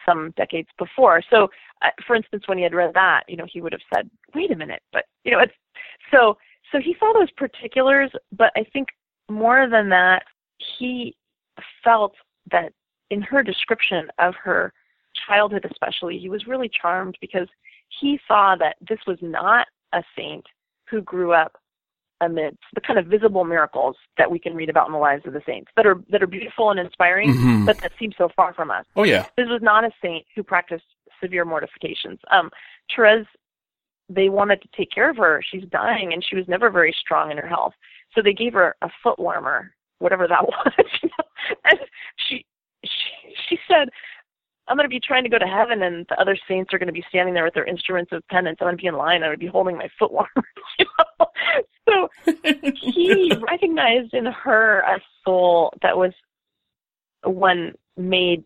some 0.06 0.34
decades 0.38 0.70
before. 0.78 1.22
So, 1.30 1.50
uh, 1.82 1.90
for 2.06 2.16
instance, 2.16 2.44
when 2.48 2.58
he 2.58 2.64
had 2.64 2.74
read 2.74 2.94
that, 2.94 3.24
you 3.28 3.38
know, 3.38 3.46
he 3.52 3.62
would 3.62 3.74
have 3.74 3.82
said, 3.94 4.10
"Wait 4.34 4.52
a 4.52 4.56
minute," 4.56 4.82
but 4.92 5.06
you 5.24 5.32
know, 5.32 5.40
it's 5.40 5.54
so. 6.12 6.38
So 6.72 6.80
he 6.80 6.96
saw 7.00 7.12
those 7.14 7.32
particulars, 7.32 8.12
but 8.32 8.52
I 8.56 8.64
think 8.72 8.88
more 9.30 9.68
than 9.68 9.90
that, 9.90 10.24
he 10.78 11.16
felt 11.84 12.16
that 12.50 12.72
in 13.10 13.22
her 13.22 13.44
description 13.44 14.10
of 14.20 14.36
her 14.36 14.74
childhood, 15.28 15.66
especially, 15.70 16.18
he 16.18 16.30
was 16.30 16.48
really 16.48 16.70
charmed 16.70 17.18
because 17.20 17.48
he 18.00 18.20
saw 18.28 18.56
that 18.56 18.78
this 18.88 19.00
was 19.06 19.18
not 19.22 19.68
a 19.94 20.04
saint 20.16 20.46
who 20.90 21.02
grew 21.02 21.34
up 21.34 21.58
amidst 22.22 22.64
the 22.76 22.82
kind 22.82 22.98
of 23.00 23.08
visible 23.08 23.44
miracles 23.44 23.96
that 24.18 24.32
we 24.32 24.40
can 24.40 24.54
read 24.54 24.70
about 24.70 24.88
in 24.88 24.94
the 24.94 25.00
lives 25.00 25.26
of 25.26 25.34
the 25.34 25.42
saints 25.46 25.72
that 25.76 25.86
are 25.86 26.02
that 26.10 26.22
are 26.24 26.28
beautiful 26.28 26.70
and 26.72 26.80
inspiring, 26.80 27.34
mm-hmm. 27.34 27.66
but 27.66 27.78
that 27.80 27.92
seem 28.00 28.12
so 28.18 28.30
far 28.36 28.54
from 28.54 28.72
us. 28.72 28.86
Oh 28.96 29.04
yeah, 29.04 29.26
this 29.38 29.48
was 29.48 29.62
not 29.62 29.84
a 29.84 29.92
saint 30.02 30.26
who 30.36 30.44
practiced 30.44 30.86
severe 31.22 31.46
mortifications. 31.46 32.20
Um, 32.32 32.50
Therese, 32.96 33.28
they 34.10 34.30
wanted 34.30 34.62
to 34.62 34.70
take 34.76 34.92
care 34.92 35.10
of 35.10 35.18
her. 35.18 35.44
She's 35.52 35.64
dying, 35.72 36.14
and 36.14 36.24
she 36.24 36.36
was 36.36 36.48
never 36.48 36.70
very 36.70 36.96
strong 37.00 37.32
in 37.32 37.38
her 37.38 37.48
health, 37.48 37.74
so 38.14 38.22
they 38.22 38.34
gave 38.34 38.54
her 38.54 38.76
a 38.82 38.90
foot 39.04 39.20
warmer, 39.20 39.74
whatever 40.00 40.28
that 40.28 40.44
was. 40.48 40.74
You 41.02 41.10
know? 41.10 41.56
and 41.66 41.80
she 42.18 42.46
she 42.86 43.36
she 43.50 43.58
said 43.68 43.90
I'm 44.68 44.78
going 44.78 44.86
to 44.86 44.90
be 44.90 45.00
trying 45.00 45.24
to 45.24 45.30
go 45.30 45.40
to 45.40 45.48
heaven, 45.48 45.82
and 45.82 46.06
the 46.08 46.20
other 46.20 46.38
saints 46.48 46.74
are 46.74 46.80
going 46.80 46.88
to 46.88 46.94
be 46.94 47.04
standing 47.10 47.34
there 47.34 47.44
with 47.44 47.54
their 47.54 47.66
instruments 47.66 48.12
of 48.12 48.26
penance. 48.30 48.58
I'm 48.62 48.66
going 48.66 48.78
to 48.78 48.82
be 48.82 48.88
in 48.88 48.96
line. 48.96 49.24
I'm 49.24 49.30
going 49.30 49.34
to 49.34 49.38
be 49.38 49.48
holding 49.48 49.78
my 49.78 49.90
foot 50.00 50.12
warmer. 50.12 50.30
You 50.80 50.86
know? 51.90 52.08
So 52.26 52.34
he 52.80 53.34
recognized 53.50 54.14
in 54.14 54.26
her 54.26 54.80
a 54.80 55.02
soul 55.26 55.74
that 55.82 55.98
was 55.98 56.14
one 57.24 57.74
made, 57.98 58.44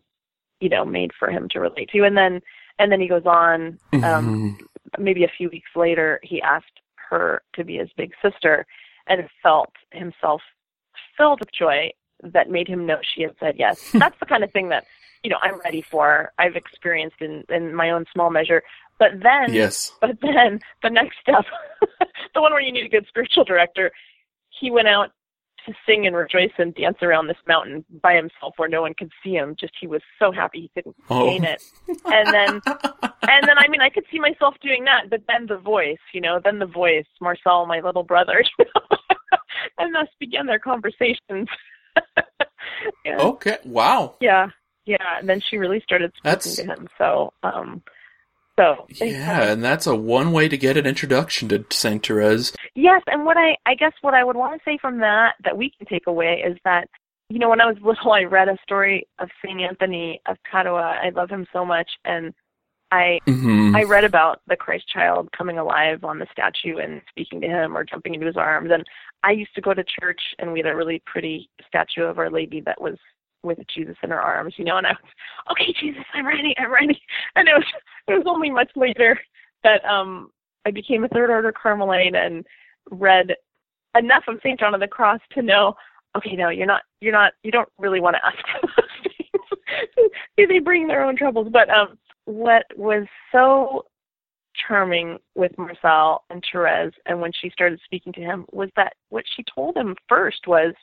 you 0.60 0.68
know, 0.68 0.84
made 0.84 1.12
for 1.18 1.30
him 1.30 1.48
to 1.50 1.60
relate 1.60 1.90
to. 1.90 2.02
And 2.02 2.16
then, 2.16 2.40
and 2.78 2.90
then 2.90 3.00
he 3.00 3.08
goes 3.08 3.26
on. 3.26 3.78
Um, 3.92 4.00
mm-hmm. 4.02 5.02
Maybe 5.02 5.24
a 5.24 5.32
few 5.36 5.48
weeks 5.50 5.70
later, 5.76 6.18
he 6.22 6.42
asked 6.42 6.80
her 7.08 7.42
to 7.54 7.64
be 7.64 7.76
his 7.76 7.90
big 7.96 8.12
sister, 8.22 8.66
and 9.06 9.28
felt 9.42 9.72
himself 9.92 10.42
filled 11.16 11.40
with 11.40 11.52
joy 11.52 11.90
that 12.22 12.50
made 12.50 12.68
him 12.68 12.86
know 12.86 12.98
she 13.02 13.22
had 13.22 13.34
said 13.38 13.56
yes. 13.58 13.90
That's 13.94 14.18
the 14.18 14.26
kind 14.26 14.44
of 14.44 14.50
thing 14.52 14.68
that 14.70 14.84
you 15.26 15.30
know 15.30 15.38
I'm 15.42 15.58
ready 15.64 15.82
for. 15.82 16.30
I've 16.38 16.54
experienced 16.54 17.16
in 17.20 17.42
in 17.48 17.74
my 17.74 17.90
own 17.90 18.04
small 18.12 18.30
measure. 18.30 18.62
But 18.96 19.10
then, 19.20 19.52
yes. 19.52 19.92
But 20.00 20.18
then 20.22 20.60
the 20.84 20.90
next 20.90 21.16
step, 21.20 21.44
the 22.34 22.40
one 22.40 22.52
where 22.52 22.60
you 22.60 22.72
need 22.72 22.86
a 22.86 22.88
good 22.88 23.06
spiritual 23.08 23.42
director, 23.42 23.90
he 24.60 24.70
went 24.70 24.86
out 24.86 25.10
to 25.66 25.74
sing 25.84 26.06
and 26.06 26.14
rejoice 26.14 26.52
and 26.58 26.72
dance 26.76 26.98
around 27.02 27.26
this 27.26 27.36
mountain 27.48 27.84
by 28.00 28.14
himself 28.14 28.54
where 28.56 28.68
no 28.68 28.82
one 28.82 28.94
could 28.94 29.10
see 29.24 29.32
him. 29.32 29.56
Just 29.58 29.72
he 29.80 29.88
was 29.88 30.00
so 30.20 30.30
happy 30.30 30.60
he 30.60 30.70
couldn't 30.76 30.94
oh. 31.10 31.28
it. 31.42 31.60
And 31.88 32.32
then, 32.32 32.60
and 32.64 33.48
then 33.48 33.58
I 33.58 33.66
mean 33.68 33.80
I 33.80 33.90
could 33.90 34.04
see 34.12 34.20
myself 34.20 34.54
doing 34.62 34.84
that. 34.84 35.10
But 35.10 35.22
then 35.26 35.46
the 35.48 35.58
voice, 35.58 35.98
you 36.14 36.20
know, 36.20 36.40
then 36.42 36.60
the 36.60 36.66
voice, 36.66 37.06
Marcel, 37.20 37.66
my 37.66 37.80
little 37.80 38.04
brother, 38.04 38.44
and 39.78 39.92
thus 39.92 40.08
began 40.20 40.46
their 40.46 40.60
conversations. 40.60 41.48
yeah. 43.04 43.18
Okay. 43.18 43.58
Wow. 43.64 44.14
Yeah. 44.20 44.50
Yeah. 44.86 45.18
And 45.18 45.28
then 45.28 45.40
she 45.40 45.58
really 45.58 45.80
started 45.80 46.12
speaking 46.16 46.30
that's... 46.30 46.56
to 46.56 46.64
him. 46.64 46.88
So, 46.96 47.32
um, 47.42 47.82
so 48.58 48.86
yeah, 48.88 49.52
and 49.52 49.62
that's 49.62 49.86
a 49.86 49.94
one 49.94 50.32
way 50.32 50.48
to 50.48 50.56
get 50.56 50.78
an 50.78 50.86
introduction 50.86 51.48
to 51.50 51.66
Saint 51.70 52.06
Therese. 52.06 52.54
Yes, 52.74 53.02
and 53.06 53.26
what 53.26 53.36
I 53.36 53.54
I 53.66 53.74
guess 53.74 53.92
what 54.00 54.14
I 54.14 54.24
would 54.24 54.36
want 54.36 54.58
to 54.58 54.64
say 54.64 54.78
from 54.80 54.98
that 55.00 55.34
that 55.44 55.58
we 55.58 55.70
can 55.76 55.86
take 55.86 56.06
away 56.06 56.42
is 56.46 56.56
that 56.64 56.88
you 57.28 57.38
know, 57.38 57.50
when 57.50 57.60
I 57.60 57.66
was 57.66 57.76
little, 57.82 58.12
I 58.12 58.22
read 58.22 58.48
a 58.48 58.56
story 58.62 59.06
of 59.18 59.28
Saint 59.44 59.60
Anthony 59.60 60.20
of 60.26 60.36
Padua. 60.50 60.98
I 61.02 61.10
love 61.10 61.28
him 61.28 61.46
so 61.52 61.64
much, 61.64 61.90
and 62.04 62.32
I 62.92 63.18
hmm 63.26 63.74
I 63.76 63.82
read 63.82 64.04
about 64.04 64.40
the 64.46 64.56
Christ 64.56 64.88
child 64.88 65.28
coming 65.36 65.58
alive 65.58 66.04
on 66.04 66.18
the 66.18 66.26
statue 66.32 66.78
and 66.78 67.02
speaking 67.10 67.40
to 67.42 67.48
him 67.48 67.76
or 67.76 67.84
jumping 67.84 68.14
into 68.14 68.26
his 68.26 68.36
arms. 68.36 68.70
And 68.72 68.84
I 69.22 69.32
used 69.32 69.54
to 69.56 69.60
go 69.60 69.74
to 69.74 69.84
church, 70.00 70.20
and 70.38 70.52
we 70.52 70.60
had 70.60 70.68
a 70.68 70.76
really 70.76 71.02
pretty 71.04 71.50
statue 71.66 72.04
of 72.04 72.18
Our 72.18 72.30
Lady 72.30 72.60
that 72.62 72.80
was 72.80 72.96
with 73.42 73.58
Jesus 73.74 73.96
in 74.02 74.10
her 74.10 74.20
arms, 74.20 74.54
you 74.56 74.64
know. 74.64 74.78
And 74.78 74.86
I 74.86 74.90
was, 74.90 75.52
okay, 75.52 75.74
Jesus, 75.80 76.04
I'm 76.14 76.26
ready, 76.26 76.54
I'm 76.58 76.72
ready. 76.72 77.00
And 77.34 77.48
it 77.48 77.52
was 77.54 77.64
it 78.08 78.12
was 78.12 78.24
only 78.26 78.50
much 78.50 78.70
later 78.76 79.18
that 79.64 79.84
um 79.84 80.30
I 80.66 80.70
became 80.70 81.04
a 81.04 81.08
third 81.08 81.30
order 81.30 81.52
Carmelite 81.52 82.14
and 82.14 82.44
read 82.90 83.34
enough 83.96 84.24
of 84.28 84.40
Saint 84.42 84.60
John 84.60 84.74
of 84.74 84.80
the 84.80 84.88
Cross 84.88 85.20
to 85.32 85.42
know, 85.42 85.74
okay, 86.16 86.34
no, 86.34 86.48
you're 86.48 86.66
not, 86.66 86.82
you're 87.00 87.12
not, 87.12 87.32
you 87.42 87.50
don't 87.50 87.68
really 87.78 88.00
want 88.00 88.16
to 88.16 88.26
ask 88.26 88.36
for 88.60 88.68
those 88.76 89.58
things. 89.96 90.10
they 90.48 90.58
bring 90.58 90.86
their 90.86 91.04
own 91.04 91.16
troubles, 91.16 91.48
but 91.52 91.70
um 91.70 91.98
what 92.24 92.64
was 92.76 93.06
so 93.30 93.84
charming 94.66 95.18
with 95.34 95.56
Marcel 95.58 96.24
and 96.30 96.42
Therese 96.50 96.92
and 97.06 97.20
when 97.20 97.30
she 97.40 97.50
started 97.50 97.78
speaking 97.84 98.12
to 98.14 98.20
him 98.20 98.46
was 98.52 98.70
that 98.76 98.94
what 99.10 99.24
she 99.36 99.44
told 99.54 99.76
him 99.76 99.94
first 100.08 100.46
was, 100.46 100.74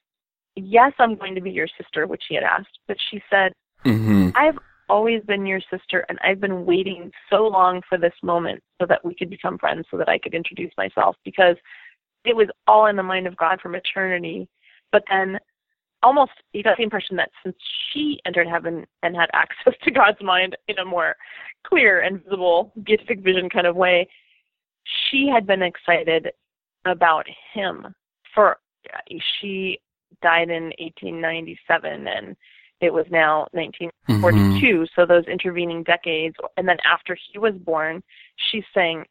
Yes, 0.55 0.93
I'm 0.99 1.15
going 1.15 1.35
to 1.35 1.41
be 1.41 1.51
your 1.51 1.67
sister, 1.81 2.05
which 2.07 2.23
he 2.29 2.35
had 2.35 2.43
asked, 2.43 2.79
but 2.87 2.97
she 3.09 3.21
said, 3.29 3.53
hmm 3.83 4.29
I've 4.35 4.57
always 4.89 5.23
been 5.23 5.45
your 5.45 5.61
sister 5.71 6.05
and 6.09 6.19
I've 6.23 6.39
been 6.39 6.65
waiting 6.65 7.11
so 7.29 7.47
long 7.47 7.81
for 7.87 7.97
this 7.97 8.13
moment 8.21 8.61
so 8.79 8.85
that 8.87 9.03
we 9.03 9.15
could 9.15 9.29
become 9.29 9.57
friends, 9.57 9.85
so 9.89 9.97
that 9.97 10.09
I 10.09 10.17
could 10.17 10.33
introduce 10.33 10.71
myself 10.77 11.15
because 11.23 11.55
it 12.25 12.35
was 12.35 12.47
all 12.67 12.87
in 12.87 12.95
the 12.95 13.03
mind 13.03 13.27
of 13.27 13.37
God 13.37 13.59
from 13.61 13.75
eternity. 13.75 14.47
But 14.91 15.03
then 15.09 15.39
almost 16.03 16.31
you 16.51 16.63
got 16.63 16.77
the 16.77 16.83
impression 16.83 17.15
that 17.15 17.31
since 17.43 17.55
she 17.91 18.19
entered 18.25 18.47
heaven 18.47 18.85
and 19.01 19.15
had 19.15 19.29
access 19.33 19.73
to 19.83 19.91
God's 19.91 20.21
mind 20.21 20.55
in 20.67 20.77
a 20.79 20.85
more 20.85 21.15
clear 21.65 22.01
and 22.01 22.23
visible 22.23 22.73
beatific 22.83 23.21
vision 23.21 23.49
kind 23.49 23.67
of 23.67 23.75
way, 23.75 24.07
she 25.09 25.29
had 25.33 25.47
been 25.47 25.63
excited 25.63 26.29
about 26.85 27.25
him 27.53 27.95
for 28.35 28.57
she 29.39 29.79
died 30.21 30.49
in 30.49 30.65
1897 30.79 32.07
and 32.07 32.35
it 32.81 32.93
was 32.93 33.05
now 33.09 33.47
1942 33.51 34.85
so 34.95 35.05
those 35.05 35.25
intervening 35.25 35.83
decades 35.83 36.35
and 36.57 36.67
then 36.67 36.77
after 36.85 37.17
he 37.31 37.39
was 37.39 37.53
born 37.55 38.03
she's 38.35 38.65
saying 38.73 39.05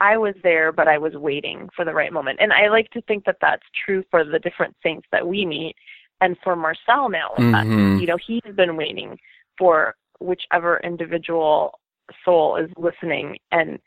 I 0.00 0.16
was 0.16 0.34
there, 0.42 0.72
but 0.72 0.88
I 0.88 0.98
was 0.98 1.14
waiting 1.14 1.68
for 1.74 1.84
the 1.84 1.94
right 1.94 2.12
moment. 2.12 2.38
And 2.40 2.52
I 2.52 2.68
like 2.68 2.90
to 2.90 3.00
think 3.02 3.24
that 3.24 3.36
that's 3.40 3.62
true 3.84 4.02
for 4.10 4.24
the 4.24 4.38
different 4.38 4.76
saints 4.82 5.06
that 5.12 5.26
we 5.26 5.46
meet, 5.46 5.76
and 6.20 6.36
for 6.42 6.56
Marcel 6.56 7.08
now. 7.08 7.30
Mhm. 7.38 8.00
You 8.00 8.06
know, 8.06 8.16
he's 8.16 8.54
been 8.54 8.76
waiting 8.76 9.18
for 9.56 9.94
whichever 10.20 10.78
individual 10.80 11.78
soul 12.24 12.56
is 12.56 12.70
listening 12.76 13.38
and 13.50 13.78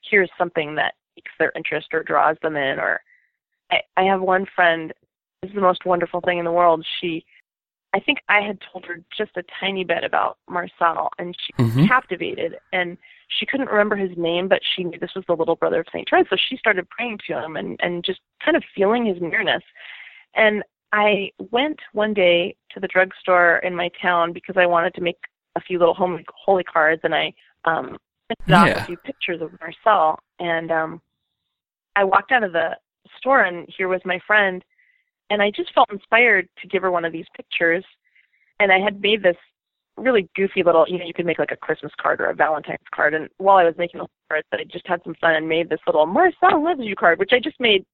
hears 0.00 0.30
something 0.38 0.74
that 0.76 0.94
piques 1.14 1.32
their 1.38 1.52
interest 1.56 1.92
or 1.92 2.02
draws 2.02 2.38
them 2.42 2.56
in. 2.56 2.78
Or 2.78 3.02
I, 3.70 3.82
I 3.96 4.04
have 4.04 4.20
one 4.20 4.46
friend. 4.46 4.92
Is 5.46 5.54
the 5.54 5.60
most 5.60 5.84
wonderful 5.86 6.20
thing 6.20 6.38
in 6.38 6.44
the 6.44 6.52
world. 6.52 6.84
She, 7.00 7.24
I 7.94 8.00
think 8.00 8.18
I 8.28 8.40
had 8.40 8.58
told 8.72 8.84
her 8.86 9.00
just 9.16 9.30
a 9.36 9.44
tiny 9.60 9.84
bit 9.84 10.02
about 10.02 10.38
Marcel, 10.48 11.10
and 11.18 11.36
she 11.38 11.52
was 11.62 11.72
Mhm. 11.72 11.88
captivated. 11.88 12.58
And 12.72 12.98
she 13.28 13.46
couldn't 13.46 13.68
remember 13.68 13.96
his 13.96 14.16
name, 14.16 14.48
but 14.48 14.60
she 14.64 14.82
knew 14.84 14.98
this 14.98 15.14
was 15.14 15.24
the 15.26 15.36
little 15.36 15.56
brother 15.56 15.80
of 15.80 15.88
Saint 15.92 16.08
Therese, 16.08 16.28
so 16.28 16.36
she 16.36 16.56
started 16.56 16.88
praying 16.90 17.18
to 17.26 17.40
him 17.40 17.56
and 17.56 17.78
and 17.82 18.04
just 18.04 18.20
kind 18.40 18.56
of 18.56 18.64
feeling 18.74 19.04
his 19.06 19.20
nearness. 19.20 19.62
And 20.34 20.64
I 20.92 21.30
went 21.50 21.80
one 21.92 22.12
day 22.12 22.56
to 22.70 22.80
the 22.80 22.88
drugstore 22.88 23.58
in 23.58 23.74
my 23.74 23.88
town 24.02 24.32
because 24.32 24.56
I 24.56 24.66
wanted 24.66 24.94
to 24.94 25.00
make 25.00 25.18
a 25.54 25.60
few 25.60 25.78
little 25.78 25.94
holy 25.94 26.24
holy 26.44 26.64
cards, 26.64 27.02
and 27.04 27.14
I 27.14 27.32
um 27.64 27.98
printed 28.26 28.54
off 28.54 28.66
Yeah. 28.66 28.82
a 28.82 28.86
few 28.86 28.96
pictures 28.96 29.40
of 29.42 29.58
Marcel. 29.60 30.18
And 30.40 30.72
um 30.72 31.00
I 31.94 32.04
walked 32.04 32.32
out 32.32 32.42
of 32.42 32.52
the 32.52 32.76
store, 33.18 33.42
and 33.42 33.68
here 33.68 33.88
was 33.88 34.04
my 34.04 34.18
friend, 34.26 34.64
and 35.30 35.42
I 35.42 35.50
just 35.50 35.72
felt 35.74 35.92
inspired 35.92 36.48
to 36.60 36.68
give 36.68 36.82
her 36.82 36.90
one 36.90 37.04
of 37.04 37.12
these 37.12 37.26
pictures. 37.36 37.84
And 38.60 38.72
I 38.72 38.78
had 38.78 39.00
made 39.00 39.22
this 39.22 39.36
really 39.96 40.28
goofy 40.36 40.62
little, 40.62 40.86
you 40.88 40.98
know, 40.98 41.04
you 41.04 41.14
could 41.14 41.26
make 41.26 41.38
like 41.38 41.52
a 41.52 41.56
Christmas 41.56 41.92
card 42.00 42.20
or 42.20 42.26
a 42.26 42.34
Valentine's 42.34 42.78
card. 42.94 43.14
And 43.14 43.28
while 43.38 43.56
I 43.56 43.64
was 43.64 43.74
making 43.78 44.00
the 44.00 44.06
cards, 44.28 44.46
I 44.52 44.64
just 44.64 44.86
had 44.86 45.02
some 45.04 45.14
fun 45.20 45.34
and 45.34 45.48
made 45.48 45.68
this 45.68 45.80
little 45.86 46.06
Marcel 46.06 46.62
loves 46.62 46.80
you 46.82 46.96
card, 46.96 47.18
which 47.18 47.32
I 47.32 47.40
just 47.40 47.58
made 47.60 47.84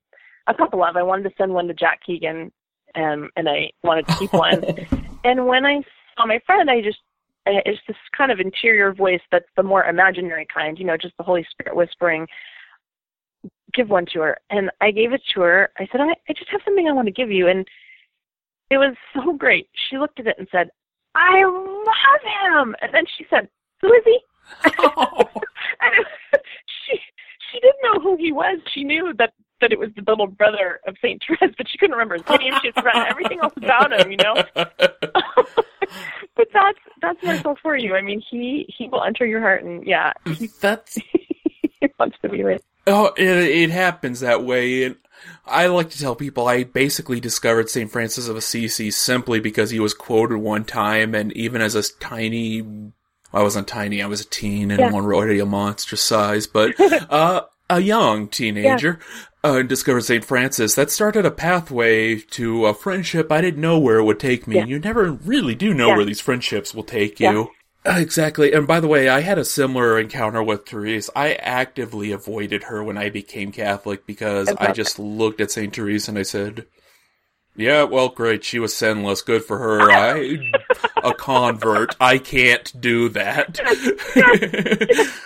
a 0.47 0.55
couple 0.55 0.83
of. 0.85 0.97
I 0.97 1.03
wanted 1.03 1.24
to 1.24 1.35
send 1.39 1.53
one 1.53 1.68
to 1.68 1.74
Jack 1.74 2.01
Keegan, 2.05 2.53
um, 2.97 3.30
and 3.37 3.49
I 3.49 3.70
wanted 3.83 4.07
to 4.09 4.16
keep 4.16 4.33
one. 4.33 4.64
and 5.24 5.47
when 5.47 5.64
I 5.64 5.83
saw 6.16 6.26
my 6.26 6.41
friend, 6.47 6.70
I 6.70 6.80
just 6.80 6.99
it's 7.45 7.80
this 7.89 7.97
kind 8.16 8.30
of 8.30 8.39
interior 8.39 8.93
voice 8.93 9.20
that's 9.30 9.49
the 9.57 9.62
more 9.62 9.85
imaginary 9.85 10.47
kind, 10.53 10.78
you 10.78 10.85
know, 10.85 10.97
just 10.97 11.16
the 11.16 11.24
Holy 11.24 11.45
Spirit 11.51 11.74
whispering, 11.74 12.26
give 13.75 13.91
one 13.91 14.07
to 14.12 14.20
her. 14.20 14.39
And 14.51 14.70
I 14.81 14.91
gave 14.91 15.12
it 15.12 15.23
to 15.35 15.41
her. 15.41 15.70
I 15.79 15.89
said, 15.91 16.01
I, 16.01 16.11
I 16.29 16.33
just 16.33 16.51
have 16.51 16.61
something 16.64 16.87
I 16.87 16.93
want 16.93 17.07
to 17.07 17.12
give 17.12 17.31
you. 17.31 17.49
And 17.49 17.66
it 18.70 18.79
was 18.79 18.95
so 19.14 19.33
great. 19.33 19.68
She 19.89 19.99
looked 19.99 20.20
at 20.20 20.27
it 20.27 20.37
and 20.39 20.49
said, 20.51 20.70
I 21.14 21.45
love 21.45 22.64
him. 22.64 22.77
And 22.81 22.93
then 22.93 23.05
she 23.16 23.27
said, 23.29 23.49
Who 23.81 23.93
is 23.93 24.03
he? 24.05 24.20
Oh. 24.79 25.07
and 25.81 26.07
she 26.87 26.99
she 27.51 27.61
didn't 27.61 27.83
know 27.83 28.01
who 28.01 28.16
he 28.16 28.33
was. 28.33 28.59
She 28.73 28.85
knew 28.85 29.12
that 29.18 29.33
that 29.61 29.73
it 29.73 29.79
was 29.79 29.91
the 29.95 30.03
little 30.07 30.27
brother 30.27 30.81
of 30.87 30.97
Saint 31.01 31.23
Therese, 31.27 31.55
but 31.57 31.68
she 31.68 31.79
couldn't 31.79 31.93
remember 31.97 32.14
his 32.14 32.29
name. 32.29 32.53
She 32.61 32.68
had 32.68 32.75
forgotten 32.75 33.07
everything 33.09 33.39
else 33.41 33.55
about 33.57 33.93
him, 33.93 34.11
you 34.11 34.16
know. 34.16 34.35
but 34.55 36.49
that's 36.53 36.79
that's 37.01 37.23
Marcel 37.23 37.57
for 37.62 37.77
you. 37.77 37.95
I 37.95 38.01
mean, 38.01 38.23
he 38.29 38.66
he 38.68 38.89
will 38.89 39.05
enter 39.05 39.25
your 39.25 39.41
heart, 39.41 39.62
and 39.64 39.87
yeah, 39.87 40.12
he, 40.27 40.49
That's 40.61 40.95
he 40.95 41.89
wants 41.99 42.16
to 42.23 42.29
be 42.29 42.43
with. 42.43 42.62
Oh, 42.87 43.12
it, 43.16 43.26
it 43.28 43.70
happens 43.70 44.20
that 44.20 44.45
way. 44.45 44.85
And 44.85 44.97
I 45.47 45.66
like 45.66 45.91
to 45.91 45.99
tell 45.99 46.16
people 46.16 46.49
I 46.49 46.64
basically 46.64 47.20
discovered 47.20 47.68
St. 47.70 47.91
Francis 47.91 48.28
of 48.28 48.37
Assisi 48.37 48.91
simply 48.91 49.39
because 49.41 49.70
he 49.70 49.78
was 49.80 49.95
quoted 49.95 50.39
one 50.39 50.64
time, 50.64 51.14
and 51.14 51.33
even 51.35 51.61
as 51.61 51.74
a 51.74 51.83
tiny, 52.01 52.62
I 53.33 53.43
wasn't 53.43 53.68
tiny, 53.68 54.03
I 54.03 54.07
was 54.07 54.20
a 54.20 54.28
teen 54.28 54.70
and 54.70 54.80
Yeah. 54.80 54.91
already 54.93 55.39
a 55.39 55.47
monster 55.47 55.97
size, 55.97 56.47
but 56.47 56.74
uh, 57.11 57.43
a 57.70 57.80
young 57.80 58.28
teenager. 58.28 58.99
Uh, 59.45 59.61
discovered 59.62 60.03
St. 60.05 60.24
Francis. 60.24 60.76
That 60.76 60.89
started 60.89 61.26
a 61.26 61.30
pathway 61.33 62.16
to 62.20 62.66
a 62.66 62.74
friendship 62.74 63.33
I 63.33 63.41
didn't 63.41 63.61
know 63.61 63.76
where 63.76 63.99
it 63.99 64.05
would 64.05 64.20
take 64.20 64.47
me. 64.47 64.55
Yeah. 64.55 64.62
And 64.62 64.70
you 64.70 64.78
never 64.78 65.11
really 65.11 65.57
do 65.57 65.74
know 65.74 65.89
Yeah. 65.89 65.97
where 65.97 66.05
these 66.05 66.20
friendships 66.20 66.72
will 66.72 66.85
take 66.85 67.18
Yeah. 67.18 67.33
you. 67.33 67.49
Uh, 67.85 67.97
Exactly. 67.99 68.53
And 68.53 68.66
by 68.66 68.80
the 68.80 68.89
way, 68.89 69.09
I 69.09 69.20
had 69.20 69.39
a 69.39 69.45
similar 69.45 69.99
encounter 69.99 70.43
with 70.43 70.66
Therese. 70.68 71.11
I 71.16 71.35
actively 71.35 72.12
avoided 72.12 72.64
her 72.64 72.83
when 72.85 72.97
I 72.97 73.11
became 73.11 73.53
Catholic 73.53 74.07
because 74.07 74.49
I 74.59 74.68
I 74.68 74.72
just 74.72 74.99
looked 74.99 75.41
at 75.41 75.51
St. 75.51 75.74
Therese 75.74 76.09
and 76.09 76.18
I 76.18 76.22
said, 76.22 76.66
yeah, 77.55 77.83
well, 77.83 78.09
great. 78.09 78.45
She 78.45 78.59
was 78.59 78.74
sinless. 78.74 79.20
Good 79.22 79.45
for 79.45 79.59
her. 79.59 79.91
I, 79.91 80.51
a 81.03 81.12
convert. 81.12 81.95
I 82.01 82.18
can't 82.18 82.72
do 82.80 83.09
that. 83.11 83.61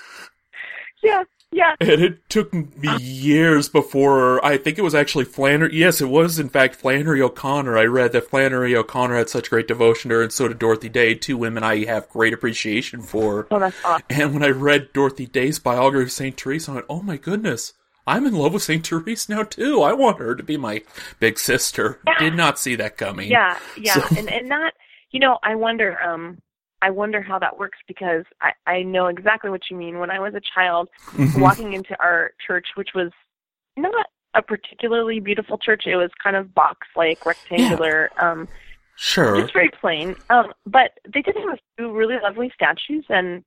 Yeah, 1.03 1.25
yeah. 1.53 1.75
and 1.81 2.03
it 2.03 2.29
took 2.29 2.53
me 2.53 2.97
years 2.99 3.69
before, 3.69 4.45
I 4.45 4.57
think 4.57 4.79
it 4.79 4.83
was 4.83 4.95
actually 4.95 5.25
Flannery. 5.25 5.71
Yes, 5.75 6.01
it 6.01 6.09
was 6.09 6.39
in 6.39 6.49
fact 6.49 6.77
Flannery 6.77 7.23
O'Connor. 7.23 7.77
I 7.79 7.85
read 7.85 8.13
that 8.13 8.29
Flannery 8.29 8.77
O'Connor 8.77 9.17
had 9.17 9.29
such 9.31 9.51
great 9.51 9.69
devotion 9.69 10.11
to 10.11 10.17
her 10.17 10.23
and 10.23 10.33
so 10.33 10.49
did 10.49 10.59
Dorothy 10.59 10.89
Day, 10.89 11.15
two 11.15 11.37
women 11.37 11.63
I 11.63 11.85
have 11.85 12.09
great 12.09 12.33
appreciation 12.33 13.03
for. 13.03 13.47
Oh, 13.51 13.59
that's 13.59 13.77
awesome. 13.85 14.07
And 14.11 14.35
when 14.35 14.43
I 14.43 14.49
read 14.51 14.93
Dorothy 14.93 15.27
Day's 15.27 15.59
biography 15.59 16.05
of 16.05 16.13
St. 16.13 16.37
Teresa, 16.37 16.71
I 16.71 16.75
went, 16.75 16.87
oh 16.89 17.03
my 17.03 17.17
goodness, 17.17 17.73
I'm 18.07 18.27
in 18.27 18.35
love 18.35 18.53
with 18.53 18.63
St. 18.63 18.85
Teresa 18.85 19.33
now 19.35 19.43
too. 19.43 19.83
I 19.83 19.93
want 19.93 20.19
her 20.19 20.35
to 20.35 20.43
be 20.43 20.57
my 20.57 20.83
big 21.19 21.39
sister. 21.39 22.01
Yeah. 22.07 22.19
Did 22.19 22.35
not 22.35 22.59
see 22.59 22.77
that 22.77 22.97
coming. 22.97 23.31
Yeah, 23.31 23.59
yeah, 23.77 23.95
So- 23.95 24.17
and 24.17 24.31
and 24.31 24.49
not, 24.49 24.75
you 25.11 25.21
know, 25.21 25.39
I 25.43 25.55
wonder, 25.55 26.01
um, 26.03 26.39
I 26.83 26.91
wonder 26.91 27.23
how 27.23 27.39
that 27.39 27.59
works 27.59 27.79
because 27.89 28.25
I 28.41 28.53
I 28.67 28.83
know 28.83 29.07
exactly 29.07 29.51
what 29.51 29.63
you 29.71 29.77
mean. 29.77 29.99
When 29.99 30.11
I 30.11 30.19
was 30.21 30.35
a 30.35 30.41
child, 30.55 30.89
Mhm. 31.13 31.41
walking 31.41 31.73
into 31.73 31.99
our 32.01 32.33
church, 32.47 32.69
which 32.75 32.91
was 32.95 33.11
not 33.77 34.07
a 34.35 34.43
particularly 34.43 35.21
beautiful 35.21 35.57
church, 35.59 35.87
it 35.87 35.97
was 35.97 36.11
kind 36.23 36.37
of 36.37 36.55
box-like, 36.55 37.25
rectangular, 37.25 38.11
um, 38.19 38.49
Sure. 38.97 39.41
just 39.41 39.53
very 39.55 39.71
plain. 39.71 40.15
Um, 40.31 40.53
but 40.67 40.99
they 41.09 41.23
did 41.23 41.37
have 41.37 41.55
a 41.55 41.59
few 41.77 41.93
really 41.93 42.19
lovely 42.23 42.51
statues 42.55 43.05
and 43.09 43.45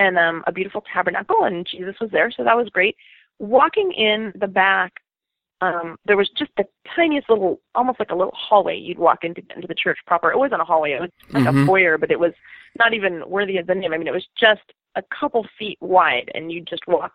and 0.00 0.16
um, 0.16 0.44
a 0.46 0.52
beautiful 0.52 0.82
tabernacle, 0.92 1.42
and 1.42 1.66
Jesus 1.66 1.98
was 2.00 2.10
there, 2.12 2.30
so 2.30 2.44
that 2.44 2.56
was 2.56 2.68
great. 2.68 2.96
Walking 3.40 3.90
in 3.92 4.32
the 4.36 4.46
back, 4.46 4.92
um, 5.60 5.96
there 6.04 6.16
was 6.16 6.28
just 6.30 6.52
the 6.56 6.64
tiniest 6.94 7.28
little, 7.28 7.60
almost 7.74 7.98
like 7.98 8.10
a 8.10 8.14
little 8.14 8.32
hallway 8.36 8.76
you'd 8.78 8.98
walk 9.00 9.24
into 9.24 9.42
into 9.56 9.66
the 9.66 9.74
church 9.74 9.98
proper. 10.06 10.30
It 10.30 10.38
wasn't 10.38 10.60
a 10.60 10.64
hallway; 10.64 10.92
it 10.92 11.00
was 11.00 11.10
like 11.32 11.44
Mhm. 11.44 11.64
a 11.64 11.66
foyer, 11.66 11.98
but 11.98 12.12
it 12.12 12.20
was 12.20 12.32
not 12.78 12.94
even 12.94 13.22
worthy 13.28 13.58
of 13.58 13.66
the 13.66 13.74
name. 13.74 13.92
I 13.92 13.98
mean, 13.98 14.08
it 14.08 14.14
was 14.14 14.26
just 14.38 14.72
a 14.96 15.02
couple 15.18 15.46
feet 15.58 15.78
wide, 15.80 16.30
and 16.34 16.50
you 16.50 16.60
just 16.62 16.86
walk 16.86 17.12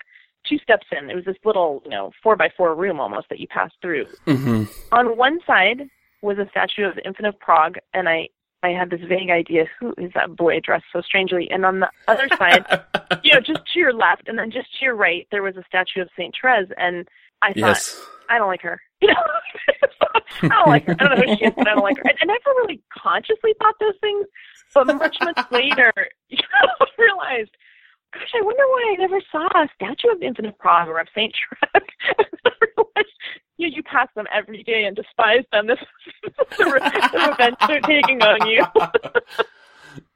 two 0.48 0.58
steps 0.60 0.88
in. 0.92 1.10
It 1.10 1.16
was 1.16 1.26
this 1.26 1.38
little, 1.46 1.82
you 1.86 1.92
know, 1.92 2.12
four 2.22 2.36
by 2.36 2.50
four 2.56 2.76
room 2.76 3.00
almost 3.00 3.30
that 3.30 3.40
you 3.40 3.48
passed 3.48 3.76
through 3.82 4.06
hmm 4.26 4.64
on 4.92 5.18
one 5.18 5.40
side 5.48 5.90
was 6.22 6.38
a 6.38 6.48
statue 6.52 6.86
of 6.86 6.96
the 6.96 7.06
Infant 7.06 7.28
of 7.28 7.40
Prague, 7.40 7.78
and 7.94 8.08
I 8.08 8.30
I 8.64 8.70
had 8.70 8.90
this 8.90 9.02
vague 9.02 9.30
idea 9.30 9.66
who 9.78 9.94
is 9.98 10.12
that 10.16 10.36
boy 10.38 10.62
dressed 10.62 10.86
so 10.94 11.02
strangely, 11.02 11.50
and 11.52 11.66
on 11.66 11.82
the 11.82 11.90
other 12.08 12.30
side, 12.38 12.66
you 13.24 13.34
know, 13.34 13.42
just 13.42 13.60
to 13.74 13.80
your 13.80 13.94
left, 13.94 14.28
and 14.28 14.40
then 14.40 14.52
just 14.52 14.68
to 14.80 14.86
your 14.86 14.96
right, 14.96 15.28
there 15.32 15.44
was 15.44 15.58
a 15.58 15.64
statue 15.68 16.02
of 16.02 16.10
Saint 16.18 16.34
Therese, 16.42 16.70
and 16.78 17.08
I 17.42 17.48
thought 17.50 17.58
Yes. 17.58 18.02
I 18.30 18.38
don't 18.38 18.48
like 18.48 18.62
her. 18.62 18.82
You 19.04 19.10
know, 19.10 19.16
I 20.44 20.48
don't 20.48 20.68
like 20.68 20.86
her. 20.86 20.96
I 21.00 21.04
don't 21.04 21.20
know 21.20 21.26
who 21.26 21.38
she 21.38 21.46
is, 21.46 21.54
but 21.56 21.68
I 21.68 21.74
don't 21.74 21.84
like 21.84 21.98
her. 21.98 22.04
And 22.04 22.18
I 22.22 22.26
never 22.26 22.58
really 22.62 22.82
consciously 22.98 23.54
thought 23.60 23.76
those 23.80 23.96
things, 24.00 24.28
but 24.74 24.88
much, 24.88 25.18
much 25.22 25.40
later, 25.52 25.94
you 26.30 26.38
know, 26.38 26.70
I 26.80 27.02
realized, 27.02 27.52
gosh, 28.14 28.32
I 28.36 28.42
wonder 28.42 28.64
why 28.68 28.94
I 28.94 29.02
never 29.02 29.20
saw 29.32 29.48
a 29.48 29.68
statue 29.76 30.10
of 30.10 30.46
of 30.46 30.58
Prague 30.58 30.88
or 30.88 31.00
of 31.00 31.08
Saint 31.14 31.34
Therese. 31.74 33.08
You, 33.58 33.68
you 33.68 33.84
pass 33.84 34.08
them 34.16 34.26
every 34.34 34.64
day 34.64 34.86
and 34.86 34.96
despise 34.96 35.44
them. 35.52 35.68
This 35.68 35.80
is 36.24 36.34
the, 36.58 36.66
re- 36.66 37.10
the 37.12 37.30
revenge 37.30 37.58
they're 37.68 37.82
taking 37.82 38.22
on 38.22 38.48
you. 38.48 38.66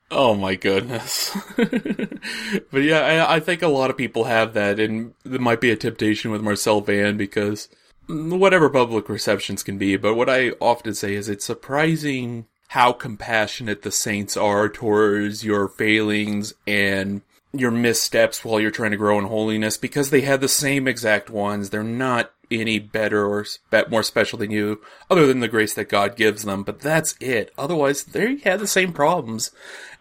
Oh 0.10 0.34
my 0.36 0.56
goodness. 0.56 1.38
but 1.56 2.82
yeah, 2.82 3.26
I, 3.28 3.36
I 3.36 3.40
think 3.40 3.62
a 3.62 3.68
lot 3.68 3.90
of 3.90 3.98
people 3.98 4.24
have 4.24 4.54
that, 4.54 4.80
and 4.80 5.14
there 5.24 5.40
might 5.40 5.62
be 5.62 5.70
a 5.70 5.76
temptation 5.76 6.32
with 6.32 6.42
Marcel 6.42 6.82
Van 6.82 7.18
because 7.18 7.70
whatever 8.08 8.70
public 8.70 9.10
receptions 9.10 9.64
can 9.64 9.78
be, 9.78 9.98
but 9.98 10.16
what 10.16 10.30
I 10.30 10.52
often 10.62 10.94
say 10.94 11.14
is 11.14 11.30
it's 11.30 11.46
surprising 11.46 12.46
how 12.70 12.92
compassionate 12.92 13.82
the 13.82 13.92
saints 13.92 14.36
are 14.36 14.68
towards 14.70 15.44
your 15.46 15.68
failings 15.68 16.54
and 16.66 17.22
your 17.54 17.72
missteps 17.72 18.44
while 18.44 18.60
you're 18.60 18.72
trying 18.72 18.92
to 18.92 18.98
grow 18.98 19.18
in 19.18 19.26
holiness 19.26 19.78
because 19.78 20.10
they 20.10 20.22
had 20.22 20.42
the 20.42 20.50
same 20.50 20.88
exact 20.88 21.30
ones. 21.30 21.70
They're 21.70 21.84
not 21.84 22.32
any 22.52 22.80
better 22.80 23.26
or 23.26 23.46
more 23.90 24.04
special 24.04 24.40
than 24.40 24.52
you, 24.52 24.82
other 25.10 25.26
than 25.28 25.40
the 25.40 25.48
grace 25.48 25.74
that 25.74 25.90
God 25.90 26.16
gives 26.16 26.44
them. 26.44 26.64
But 26.64 26.80
that's 26.80 27.16
it. 27.20 27.54
Otherwise, 27.58 28.04
they 28.06 28.38
had 28.38 28.60
the 28.60 28.68
same 28.68 28.94
problems 28.94 29.52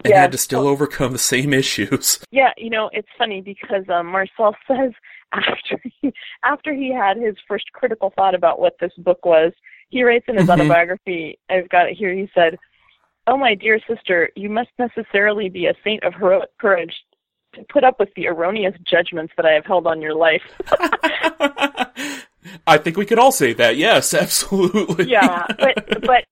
and 0.05 0.13
Yeah. 0.13 0.23
had 0.23 0.33
to 0.33 0.39
still 0.39 0.67
overcome 0.67 1.13
the 1.13 1.19
same 1.19 1.53
issues. 1.63 2.21
Yeah, 2.31 2.53
you 2.57 2.71
know, 2.71 2.91
it's 2.93 3.09
funny 3.19 3.41
because 3.41 3.89
um, 3.89 4.07
Marcel 4.07 4.55
says 4.69 4.93
after 5.33 5.81
he, 6.01 6.13
after 6.45 6.73
he 6.75 6.93
had 6.93 7.17
his 7.17 7.35
first 7.49 7.65
critical 7.73 8.13
thought 8.17 8.35
about 8.35 8.59
what 8.61 8.75
this 8.81 8.93
book 8.99 9.25
was, 9.25 9.53
he 9.91 10.03
writes 10.03 10.25
in 10.29 10.37
his 10.37 10.47
Mhm. 10.47 10.55
autobiography, 10.55 11.39
I've 11.51 11.69
got 11.69 11.89
it 11.89 11.97
here, 11.97 12.13
he 12.13 12.29
said, 12.35 12.59
Oh, 13.29 13.37
my 13.37 13.55
dear 13.57 13.81
sister, 13.89 14.31
you 14.37 14.49
must 14.49 14.71
necessarily 14.79 15.49
be 15.49 15.67
a 15.67 15.75
saint 15.83 16.05
of 16.05 16.15
heroic 16.15 16.49
courage 16.61 16.95
to 17.55 17.65
put 17.73 17.83
up 17.83 17.99
with 17.99 18.09
the 18.15 18.29
erroneous 18.29 18.75
judgments 18.85 19.33
that 19.37 19.45
I 19.45 19.51
have 19.53 19.67
held 19.67 19.87
on 19.87 20.01
your 20.01 20.15
life. 20.15 20.43
I 22.67 22.79
think 22.79 22.97
we 22.97 23.07
could 23.07 23.19
all 23.19 23.33
say 23.33 23.53
that. 23.55 23.77
Yes, 23.77 24.15
absolutely. 24.23 25.11
yeah, 25.11 25.47
but 25.59 26.03
but 26.03 26.25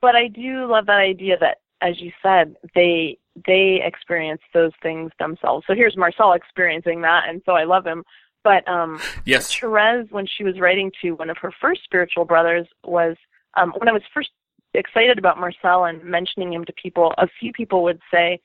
but 0.00 0.14
I 0.16 0.28
do 0.28 0.66
love 0.66 0.86
that 0.86 0.98
idea 0.98 1.38
that, 1.38 1.58
as 1.80 2.00
you 2.00 2.12
said, 2.22 2.56
they 2.74 3.18
they 3.46 3.80
experience 3.82 4.42
those 4.52 4.72
things 4.82 5.10
themselves. 5.18 5.64
So 5.66 5.74
here's 5.74 5.96
Marcel 5.96 6.32
experiencing 6.34 7.00
that, 7.02 7.28
and 7.28 7.40
so 7.46 7.52
I 7.52 7.64
love 7.64 7.86
him. 7.86 8.04
But 8.44 8.66
um, 8.68 9.00
yes. 9.24 9.54
Therese, 9.54 10.08
when 10.10 10.26
she 10.26 10.44
was 10.44 10.58
writing 10.58 10.90
to 11.02 11.12
one 11.12 11.30
of 11.30 11.38
her 11.38 11.52
first 11.60 11.82
spiritual 11.84 12.24
brothers, 12.24 12.66
was 12.84 13.16
um, 13.56 13.72
when 13.78 13.88
I 13.88 13.92
was 13.92 14.02
first 14.12 14.30
excited 14.74 15.18
about 15.18 15.38
Marcel 15.38 15.84
and 15.84 16.02
mentioning 16.02 16.52
him 16.52 16.64
to 16.64 16.72
people, 16.72 17.12
a 17.18 17.28
few 17.38 17.52
people 17.52 17.82
would 17.84 18.00
say, 18.10 18.40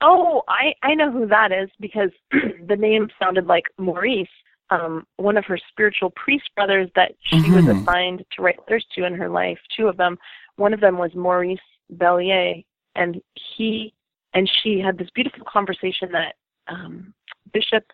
"Oh, 0.00 0.42
I 0.48 0.74
I 0.82 0.94
know 0.94 1.10
who 1.12 1.26
that 1.26 1.52
is," 1.52 1.70
because 1.78 2.10
the 2.66 2.76
name 2.76 3.08
sounded 3.18 3.46
like 3.46 3.64
Maurice, 3.78 4.28
um, 4.70 5.06
one 5.16 5.36
of 5.36 5.44
her 5.44 5.58
spiritual 5.70 6.10
priest 6.10 6.50
brothers 6.56 6.90
that 6.96 7.12
she 7.22 7.50
was 7.52 7.64
Mhm. 7.64 7.82
assigned 7.82 8.24
to 8.32 8.42
write 8.42 8.58
letters 8.60 8.86
to 8.94 9.04
in 9.04 9.14
her 9.14 9.28
life. 9.28 9.58
Two 9.76 9.86
of 9.88 9.96
them. 9.96 10.18
One 10.56 10.74
of 10.74 10.80
them 10.80 10.98
was 10.98 11.14
Maurice 11.14 11.60
Bellière, 11.94 12.64
and 12.96 13.20
he 13.56 13.94
and 14.34 14.50
she 14.62 14.78
had 14.80 14.98
this 14.98 15.10
beautiful 15.10 15.44
conversation 15.44 16.10
that 16.12 16.34
um, 16.66 17.14
Bishop 17.52 17.84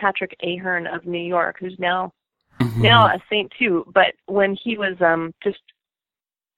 Patrick 0.00 0.34
Ahern 0.42 0.86
of 0.86 1.04
New 1.06 1.18
York, 1.22 1.56
who's 1.60 1.78
now 1.78 2.12
Mhm. 2.60 2.78
now 2.82 3.06
a 3.06 3.18
saint 3.30 3.52
too, 3.58 3.84
but 3.94 4.14
when 4.26 4.54
he 4.54 4.76
was 4.78 4.96
um 5.00 5.32
just 5.42 5.60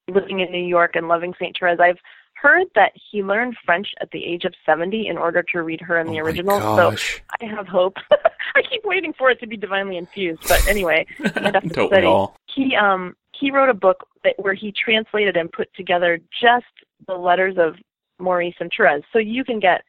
living 0.09 0.40
in 0.40 0.51
New 0.51 0.64
York 0.64 0.97
and 0.97 1.09
loving 1.09 1.34
Saint 1.38 1.57
Therese, 1.59 1.78
I've 1.80 1.99
heard 2.34 2.66
that 2.74 2.93
he 3.11 3.22
learned 3.22 3.57
French 3.64 3.88
at 4.01 4.11
the 4.11 4.24
age 4.24 4.45
of 4.45 4.53
70 4.66 5.07
in 5.07 5.16
order 5.16 5.43
to 5.53 5.62
read 5.62 5.80
her 5.80 6.01
in 6.01 6.09
the 6.09 6.20
Oh 6.20 6.24
original. 6.24 6.59
So. 6.76 6.97
I 7.40 7.45
have 7.45 7.68
hope. 7.68 7.97
I 8.57 8.62
keep 8.68 8.82
waiting 8.84 9.12
for 9.16 9.30
it 9.30 9.38
to 9.40 9.47
be 9.47 9.57
divinely 9.57 9.97
infused, 9.97 10.43
but 10.49 10.66
anyway, 10.68 11.07
I'd 11.36 11.55
have 11.55 11.62
to 11.62 11.68
Don't 11.74 11.88
study. 11.88 12.14
he 12.55 12.74
um 12.76 13.14
he 13.32 13.51
wrote 13.51 13.68
a 13.68 13.74
book 13.74 14.07
that 14.24 14.34
where 14.38 14.55
he 14.55 14.72
translated 14.72 15.36
and 15.36 15.51
put 15.53 15.72
together 15.74 16.18
just 16.40 16.66
the 17.07 17.14
letters 17.14 17.57
of 17.59 17.74
Maurice 18.18 18.55
and 18.61 18.70
Therese. 18.76 19.05
So 19.12 19.18
you 19.18 19.45
can 19.45 19.59
get 19.61 19.82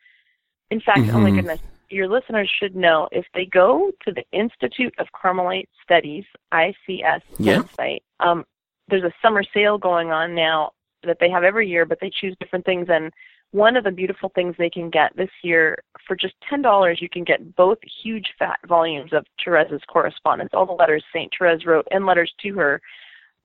in 0.71 0.79
fact, 0.79 1.09
oh 1.13 1.19
my 1.19 1.29
Mhm. 1.31 1.35
goodness, 1.35 1.59
your 1.93 2.07
listeners 2.07 2.49
should 2.59 2.75
know 2.75 3.07
if 3.11 3.25
they 3.33 3.45
go 3.45 3.91
to 4.05 4.11
the 4.11 4.23
Institute 4.31 4.93
of 4.97 5.07
Carmelite 5.13 5.69
Studies, 5.83 6.25
ICS 6.51 7.21
Yeah. 7.39 7.59
website, 7.59 8.01
um, 8.19 8.45
there's 8.87 9.03
a 9.03 9.13
summer 9.21 9.43
sale 9.53 9.77
going 9.77 10.11
on 10.11 10.35
now 10.35 10.71
that 11.03 11.17
they 11.19 11.29
have 11.29 11.43
every 11.43 11.67
year, 11.67 11.85
but 11.85 11.99
they 11.99 12.09
choose 12.09 12.35
different 12.39 12.65
things 12.65 12.89
and 12.89 13.13
one 13.51 13.77
of 13.77 13.83
the 13.83 13.91
beautiful 13.91 14.29
things 14.29 14.55
they 14.57 14.69
can 14.69 14.89
get 14.89 15.15
this 15.15 15.29
year 15.43 15.77
for 16.07 16.15
just 16.15 16.33
ten 16.49 16.61
dollars 16.61 16.99
you 17.01 17.07
can 17.07 17.23
get 17.23 17.55
both 17.55 17.77
huge 18.03 18.33
fat 18.39 18.59
volumes 18.67 19.13
of 19.13 19.25
Therese's 19.45 19.81
correspondence, 19.87 20.49
all 20.53 20.65
the 20.65 20.73
letters 20.73 21.03
Saint 21.13 21.31
Therese 21.37 21.65
wrote 21.65 21.87
and 21.91 22.05
letters 22.05 22.33
to 22.41 22.55
her 22.55 22.81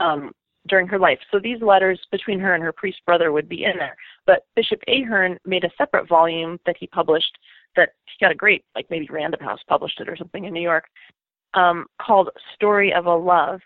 um, 0.01 0.33
during 0.67 0.87
her 0.87 0.99
life. 0.99 1.19
So 1.31 1.39
these 1.39 1.61
letters 1.61 2.01
between 2.11 2.41
her 2.41 2.55
and 2.55 2.65
her 2.65 2.73
priest 2.73 3.01
brother 3.05 3.33
would 3.33 3.49
be 3.51 3.65
in 3.65 3.77
there. 3.79 3.97
But 4.27 4.47
Bishop 4.57 4.81
Ahern 4.89 5.39
made 5.45 5.65
a 5.65 5.71
separate 5.77 6.09
volume 6.09 6.59
that 6.65 6.77
he 6.79 6.87
published 6.87 7.37
that 7.79 7.91
he 8.07 8.24
got 8.24 8.33
a 8.33 8.35
great, 8.35 8.64
like 8.74 8.87
maybe 8.91 9.09
Random 9.11 9.41
House 9.41 9.61
published 9.68 10.01
it 10.01 10.09
or 10.09 10.16
something 10.16 10.45
in 10.45 10.53
New 10.53 10.61
York, 10.61 10.85
um, 11.55 11.87
called 12.03 12.29
Story 12.55 12.93
of 12.93 13.07
a 13.07 13.14
Love. 13.14 13.61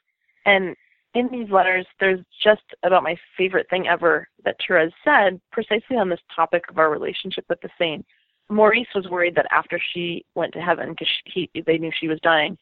And 0.44 0.76
in 1.14 1.28
these 1.30 1.50
letters, 1.50 1.86
there's 1.98 2.20
just 2.42 2.62
about 2.84 3.02
my 3.02 3.16
favorite 3.36 3.66
thing 3.70 3.88
ever 3.88 4.28
that 4.44 4.56
Therese 4.66 4.92
said, 5.04 5.40
precisely 5.50 5.96
on 5.96 6.08
this 6.08 6.20
topic 6.34 6.62
of 6.68 6.78
our 6.78 6.90
relationship 6.90 7.44
with 7.48 7.60
the 7.62 7.70
saint. 7.78 8.04
Maurice 8.48 8.88
was 8.94 9.08
worried 9.08 9.34
that 9.34 9.46
after 9.50 9.80
she 9.92 10.24
went 10.34 10.52
to 10.52 10.60
heaven, 10.60 10.90
because 10.90 11.08
he, 11.24 11.50
they 11.66 11.78
knew 11.78 11.90
she 11.98 12.08
was 12.08 12.20
dying, 12.22 12.56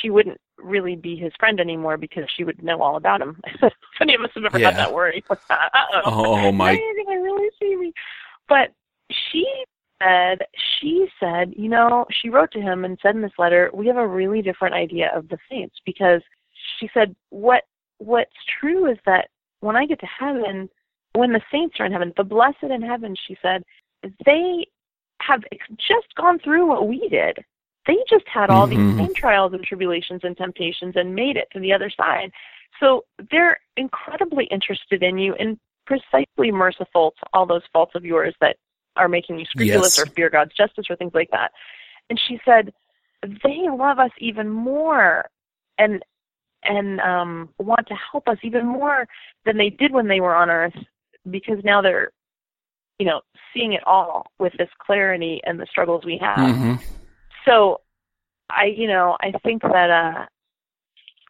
she 0.00 0.10
wouldn't 0.10 0.38
really 0.58 0.96
be 0.96 1.16
his 1.16 1.32
friend 1.40 1.60
anymore 1.60 1.96
because 1.96 2.24
she 2.36 2.44
would 2.44 2.62
know 2.62 2.82
all 2.82 2.96
about 2.96 3.22
him. 3.22 3.40
if 3.62 3.72
any 4.00 4.14
of 4.14 4.20
us 4.20 4.30
have 4.34 4.44
ever 4.44 4.58
Yeah. 4.58 4.66
had 4.70 4.76
that 4.78 4.92
worry. 4.92 5.24
Oh 6.04 6.52
my 6.52 6.72
Now 6.72 6.78
you're 6.78 7.04
gonna 7.04 7.22
really 7.22 7.48
see 7.58 7.76
me. 7.76 7.92
But 8.48 8.72
she 9.10 9.46
said, 10.02 10.38
she 10.80 11.06
said, 11.18 11.52
you 11.56 11.68
know, 11.68 12.06
she 12.10 12.28
wrote 12.28 12.50
to 12.52 12.60
him 12.60 12.84
and 12.84 12.98
said 13.02 13.14
in 13.14 13.22
this 13.22 13.32
letter, 13.38 13.70
we 13.72 13.86
have 13.86 13.96
a 13.96 14.06
really 14.06 14.42
different 14.42 14.74
idea 14.74 15.10
of 15.14 15.28
the 15.28 15.38
saints 15.50 15.76
because 15.84 16.22
she 16.78 16.88
said, 16.92 17.14
what 17.30 17.64
what's 17.98 18.30
true 18.60 18.90
is 18.90 18.98
that 19.04 19.28
when 19.60 19.76
I 19.76 19.86
get 19.86 20.00
to 20.00 20.06
heaven, 20.06 20.68
when 21.14 21.32
the 21.32 21.42
saints 21.52 21.76
are 21.78 21.86
in 21.86 21.92
heaven, 21.92 22.12
the 22.16 22.24
blessed 22.24 22.62
in 22.62 22.82
heaven, 22.82 23.14
she 23.26 23.36
said, 23.42 23.62
they 24.24 24.66
have 25.20 25.42
just 25.76 26.14
gone 26.16 26.38
through 26.38 26.66
what 26.66 26.88
we 26.88 27.08
did. 27.10 27.44
They 27.86 27.98
just 28.08 28.26
had 28.26 28.48
all 28.48 28.66
Mhm. 28.66 28.70
these 28.70 28.96
same 28.96 29.14
trials 29.14 29.52
and 29.52 29.62
tribulations 29.62 30.24
and 30.24 30.36
temptations 30.36 30.96
and 30.96 31.14
made 31.14 31.36
it 31.36 31.48
to 31.52 31.60
the 31.60 31.72
other 31.72 31.90
side. 31.90 32.32
So 32.78 33.04
they're 33.30 33.60
incredibly 33.76 34.46
interested 34.46 35.02
in 35.02 35.18
you 35.18 35.34
and 35.34 35.58
precisely 35.86 36.52
merciful 36.52 37.10
to 37.18 37.26
all 37.32 37.46
those 37.46 37.66
faults 37.72 37.94
of 37.94 38.04
yours 38.04 38.34
that 38.40 38.56
are 38.96 39.08
making 39.08 39.38
you 39.38 39.44
scrupulous 39.46 39.96
Yes. 39.96 39.98
or 39.98 40.06
fear 40.06 40.30
God's 40.30 40.54
justice 40.54 40.86
or 40.90 40.96
things 40.96 41.12
like 41.14 41.30
that. 41.30 41.52
And 42.08 42.20
she 42.26 42.40
said, 42.44 42.72
they 43.22 43.66
love 43.70 43.98
us 43.98 44.10
even 44.18 44.48
more 44.48 45.28
and 45.78 46.02
and 46.62 47.00
um 47.00 47.48
want 47.58 47.86
to 47.86 47.94
help 48.12 48.28
us 48.28 48.36
even 48.42 48.66
more 48.66 49.06
than 49.44 49.56
they 49.56 49.70
did 49.70 49.92
when 49.92 50.06
they 50.08 50.20
were 50.20 50.34
on 50.34 50.50
earth 50.50 50.76
because 51.30 51.58
now 51.64 51.80
they're 51.80 52.10
you 52.98 53.06
know 53.06 53.20
seeing 53.52 53.72
it 53.72 53.82
all 53.86 54.26
with 54.38 54.52
this 54.58 54.68
clarity 54.78 55.40
and 55.44 55.58
the 55.58 55.66
struggles 55.66 56.04
we 56.04 56.18
have 56.18 56.38
Mhm. 56.38 56.78
so 57.44 57.80
i 58.50 58.64
you 58.64 58.86
know 58.86 59.16
i 59.20 59.32
think 59.42 59.62
that 59.62 59.90
uh 59.90 60.26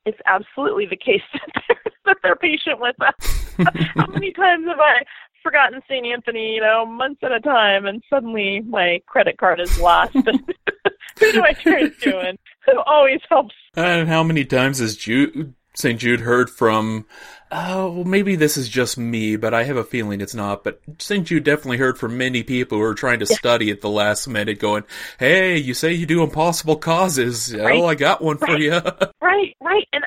it's 0.05 0.19
absolutely 0.27 0.87
the 0.87 0.97
case 0.97 1.23
that 1.33 1.63
they're, 1.69 1.93
that 2.07 2.17
they're 2.23 2.37
patient 2.37 2.81
with 2.81 2.97
us 3.01 3.15
how 3.97 4.07
many 4.09 4.33
times 4.33 4.67
have 4.67 4.81
i 4.81 5.03
forgotten 5.43 5.81
saint 5.89 6.07
anthony 6.07 6.55
you 6.55 6.61
know 6.61 6.85
months 6.85 7.21
at 7.23 7.33
a 7.33 7.41
time 7.41 7.87
and 7.87 8.03
suddenly 8.11 8.61
my 8.61 9.01
credit 9.07 9.39
card 9.39 9.61
is 9.61 9.79
lost 9.81 10.13
who 10.15 11.33
do 11.33 11.43
i 11.43 11.53
turn 11.53 11.93
to 12.01 12.19
and 12.19 12.39
who 12.67 12.79
always 12.87 13.21
helps 13.29 13.55
And 13.75 14.09
how 14.09 14.23
many 14.23 14.45
times 14.45 14.79
has 14.79 14.97
Jude, 14.97 15.55
St. 15.75 15.99
Jude 15.99 16.21
heard 16.21 16.51
from, 16.51 17.07
oh, 17.53 17.91
well, 17.91 18.05
maybe 18.05 18.37
this 18.37 18.57
is 18.57 18.69
just 18.69 18.99
me, 18.99 19.37
but 19.37 19.55
I 19.55 19.63
have 19.65 19.77
a 19.77 19.85
feeling 19.85 20.21
it's 20.21 20.35
not. 20.35 20.65
But 20.65 20.81
St. 20.99 21.27
Jude 21.27 21.45
definitely 21.45 21.79
heard 21.79 21.99
from 21.99 22.19
many 22.19 22.43
people 22.43 22.79
who 22.79 22.85
are 22.85 22.95
trying 22.95 23.21
to 23.21 23.27
study 23.27 23.71
at 23.71 23.81
the 23.81 23.89
last 23.89 24.27
minute 24.27 24.59
going, 24.59 24.85
hey, 25.19 25.57
you 25.57 25.73
say 25.75 25.93
you 25.93 26.07
do 26.07 26.23
impossible 26.23 26.77
causes. 26.77 27.55
Oh, 27.55 27.63
right. 27.65 27.81
Oh, 27.81 27.87
I 27.87 27.95
got 27.95 28.23
one 28.23 28.39
for 28.39 28.57
you. 28.59 28.81
Right, 29.23 29.57
right. 29.63 29.87
And 29.93 30.05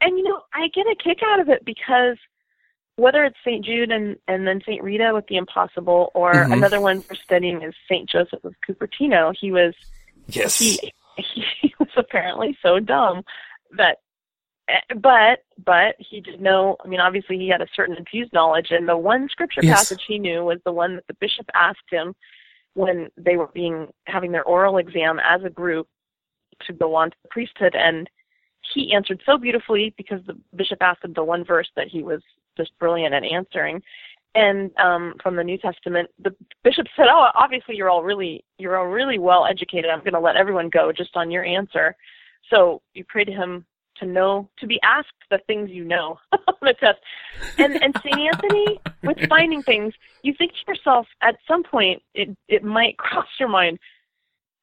and 0.00 0.18
you 0.18 0.22
know, 0.22 0.40
I 0.54 0.68
get 0.68 0.86
a 0.86 0.94
kick 1.02 1.18
out 1.24 1.40
of 1.40 1.48
it 1.48 1.64
because 1.64 2.18
whether 2.96 3.24
it's 3.24 3.36
St. 3.44 3.64
Jude 3.64 3.90
and, 3.90 4.16
and 4.26 4.46
then 4.46 4.60
St. 4.66 4.82
Rita 4.82 5.12
with 5.14 5.26
the 5.28 5.36
Impossible, 5.36 6.10
or 6.14 6.32
Mhm. 6.46 6.52
another 6.52 6.80
one 6.80 7.02
for 7.02 7.14
studying 7.14 7.62
is 7.62 7.74
St. 7.88 8.08
Joseph 8.08 8.42
of 8.44 8.54
Cupertino. 8.66 9.34
He 9.38 9.52
was 9.52 9.74
Yes. 10.28 10.58
he 10.58 10.92
he 11.16 11.74
was 11.78 11.88
apparently 11.96 12.56
so 12.62 12.80
dumb 12.80 13.22
that 13.76 13.98
but 14.96 15.44
but 15.64 15.94
he 15.98 16.20
did 16.20 16.40
know 16.40 16.76
i 16.84 16.88
mean 16.88 16.98
obviously 17.00 17.38
he 17.38 17.48
had 17.48 17.62
a 17.62 17.68
certain 17.74 17.96
infused 17.96 18.32
knowledge 18.32 18.68
and 18.70 18.88
the 18.88 18.96
one 18.96 19.28
scripture 19.30 19.60
Yes. 19.62 19.76
passage 19.76 20.02
he 20.08 20.18
knew 20.18 20.44
was 20.44 20.58
the 20.64 20.72
one 20.72 20.96
that 20.96 21.06
the 21.06 21.14
bishop 21.14 21.46
asked 21.54 21.88
him 21.90 22.14
when 22.74 23.08
they 23.16 23.36
were 23.36 23.46
being 23.54 23.88
having 24.06 24.32
their 24.32 24.42
oral 24.44 24.76
exam 24.78 25.18
as 25.20 25.42
a 25.44 25.50
group 25.50 25.88
to 26.66 26.72
go 26.72 26.94
on 26.94 27.10
to 27.10 27.16
the 27.22 27.28
priesthood 27.28 27.74
and 27.76 28.10
he 28.74 28.92
answered 28.92 29.22
so 29.24 29.38
beautifully 29.38 29.94
because 29.96 30.20
the 30.26 30.36
bishop 30.56 30.82
asked 30.82 31.04
him 31.04 31.12
the 31.14 31.22
one 31.24 31.44
verse 31.44 31.70
that 31.76 31.86
he 31.88 32.02
was 32.02 32.20
just 32.56 32.78
brilliant 32.78 33.14
at 33.14 33.24
answering. 33.24 33.82
And 34.34 34.70
um 34.78 35.14
from 35.22 35.36
the 35.36 35.44
new 35.44 35.58
testament 35.58 36.10
the 36.18 36.34
bishop 36.62 36.86
said 36.94 37.06
oh 37.08 37.28
obviously 37.34 37.74
you're 37.76 37.88
all 37.88 38.02
really 38.02 38.44
you're 38.58 38.76
all 38.76 38.86
really 38.86 39.18
well 39.18 39.46
educated. 39.46 39.90
I'm 39.90 40.00
going 40.00 40.12
to 40.12 40.20
let 40.20 40.36
everyone 40.36 40.68
go 40.68 40.92
just 40.92 41.16
on 41.16 41.30
your 41.30 41.44
answer. 41.44 41.96
So 42.50 42.82
you 42.94 43.04
pray 43.08 43.24
to 43.24 43.32
him 43.32 43.64
to 43.98 44.06
know 44.06 44.48
to 44.58 44.66
be 44.66 44.80
asked 44.82 45.08
the 45.30 45.38
things 45.46 45.70
you 45.70 45.84
know 45.84 46.18
on 46.32 46.54
the 46.62 46.74
test. 46.74 46.98
And 47.58 47.82
and 47.82 47.96
saint 48.02 48.18
anthony 48.18 48.80
with 49.02 49.18
finding 49.28 49.62
things 49.62 49.94
you 50.22 50.34
think 50.36 50.52
to 50.52 50.72
yourself 50.72 51.06
at 51.22 51.36
some 51.46 51.62
point 51.62 52.02
it 52.14 52.36
it 52.48 52.62
might 52.62 52.96
cross 52.98 53.26
your 53.38 53.48
mind 53.48 53.78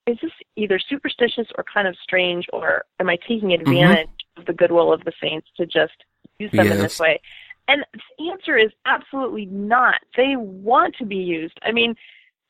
is 0.05 0.17
this 0.21 0.31
either 0.55 0.79
superstitious 0.79 1.47
or 1.57 1.63
kind 1.71 1.87
of 1.87 1.95
strange 2.03 2.45
or 2.51 2.83
am 2.99 3.09
i 3.09 3.17
taking 3.27 3.53
advantage 3.53 4.09
of 4.37 4.45
the 4.45 4.53
goodwill 4.53 4.91
of 4.91 5.03
the 5.05 5.13
saints 5.21 5.47
to 5.55 5.65
just 5.65 5.93
use 6.39 6.51
them 6.51 6.71
in 6.71 6.79
this 6.79 6.99
way 6.99 7.21
and 7.67 7.85
the 8.17 8.29
answer 8.29 8.57
is 8.57 8.71
absolutely 8.85 9.45
not. 9.45 9.95
They 10.15 10.35
want 10.35 10.95
to 10.97 11.05
be 11.05 11.17
used. 11.17 11.57
I 11.63 11.71
mean, 11.71 11.95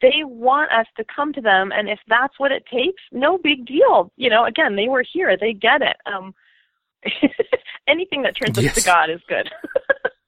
they 0.02 0.24
want 0.24 0.72
us 0.72 0.88
to 0.98 1.06
come 1.16 1.34
to 1.34 1.42
them, 1.42 1.72
and 1.72 1.90
if 1.90 2.00
that's 2.08 2.38
what 2.40 2.52
it 2.52 2.66
takes, 2.66 3.02
no 3.12 3.38
big 3.38 3.66
deal. 3.66 4.12
You 4.18 4.30
know, 4.30 4.46
again, 4.46 4.76
they 4.76 4.88
were 4.90 5.04
here. 5.14 5.38
They 5.38 5.54
get 5.54 5.82
it. 5.82 5.98
Um, 6.06 6.34
anything 7.88 8.24
that 8.24 8.36
turns 8.36 8.58
us 8.58 8.74
to 8.76 8.82
God 8.82 9.10
is 9.10 9.22
good. 9.28 9.50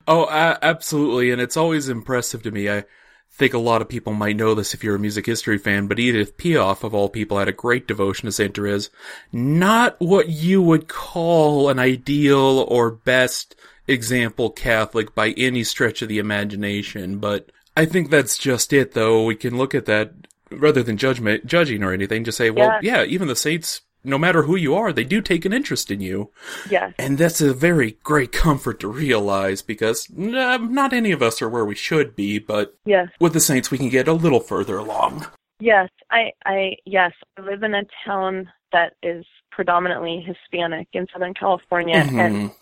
Oh, 0.07 0.25
a- 0.25 0.59
absolutely, 0.61 1.31
and 1.31 1.41
it's 1.41 1.57
always 1.57 1.89
impressive 1.89 2.43
to 2.43 2.51
me. 2.51 2.69
I 2.69 2.83
think 3.31 3.53
a 3.53 3.59
lot 3.59 3.81
of 3.81 3.89
people 3.89 4.13
might 4.13 4.35
know 4.35 4.53
this 4.53 4.73
if 4.73 4.83
you're 4.83 4.95
a 4.95 4.99
music 4.99 5.25
history 5.25 5.57
fan, 5.57 5.87
but 5.87 5.99
Edith 5.99 6.37
Piaf, 6.37 6.83
of 6.83 6.93
all 6.93 7.09
people, 7.09 7.39
had 7.39 7.47
a 7.47 7.53
great 7.53 7.87
devotion 7.87 8.27
to 8.27 8.31
Saint 8.31 8.55
Therese. 8.55 8.89
Not 9.31 9.95
what 9.99 10.29
you 10.29 10.61
would 10.61 10.87
call 10.87 11.69
an 11.69 11.79
ideal 11.79 12.65
or 12.69 12.91
best 12.91 13.55
example 13.87 14.49
Catholic 14.49 15.13
by 15.15 15.29
any 15.31 15.63
stretch 15.63 16.01
of 16.01 16.09
the 16.09 16.19
imagination, 16.19 17.19
but 17.19 17.51
I 17.77 17.85
think 17.85 18.09
that's 18.09 18.37
just 18.37 18.73
it, 18.73 18.93
though. 18.93 19.25
We 19.25 19.35
can 19.35 19.57
look 19.57 19.75
at 19.75 19.85
that 19.85 20.13
rather 20.51 20.83
than 20.83 20.97
judgment, 20.97 21.45
judging 21.45 21.83
or 21.83 21.91
anything, 21.91 22.23
just 22.23 22.37
say, 22.37 22.49
well, 22.49 22.79
yeah, 22.81 23.03
even 23.03 23.27
the 23.27 23.35
saints, 23.35 23.81
no 24.03 24.17
matter 24.17 24.43
who 24.43 24.55
you 24.55 24.75
are, 24.75 24.93
they 24.93 25.03
do 25.03 25.19
take 25.21 25.43
an 25.45 25.51
interest 25.53 25.89
in 25.91 25.99
you. 25.99 26.31
yes. 26.69 26.93
And 26.99 27.17
that's 27.17 27.41
a 27.41 27.53
very 27.53 27.97
great 28.03 28.31
comfort 28.31 28.79
to 28.81 28.87
realize 28.87 29.61
because 29.61 30.07
uh, 30.11 30.57
not 30.57 30.93
any 30.93 31.11
of 31.11 31.21
us 31.23 31.41
are 31.41 31.49
where 31.49 31.65
we 31.65 31.75
should 31.75 32.15
be, 32.15 32.39
but 32.39 32.77
Yes. 32.85 33.09
with 33.19 33.33
the 33.33 33.39
Saints 33.39 33.71
we 33.71 33.77
can 33.79 33.89
get 33.89 34.07
a 34.07 34.13
little 34.13 34.39
further 34.39 34.77
along. 34.77 35.25
Yes. 35.59 35.89
I. 36.11 36.31
I. 36.45 36.75
Yes. 36.85 37.13
I 37.37 37.41
live 37.41 37.63
in 37.63 37.73
a 37.73 37.83
town 38.05 38.49
that 38.71 38.93
is 39.01 39.25
predominantly 39.51 40.19
Hispanic 40.21 40.87
in 40.93 41.07
Southern 41.11 41.33
California, 41.33 41.95
and 41.95 42.11
Mhm. 42.51 42.55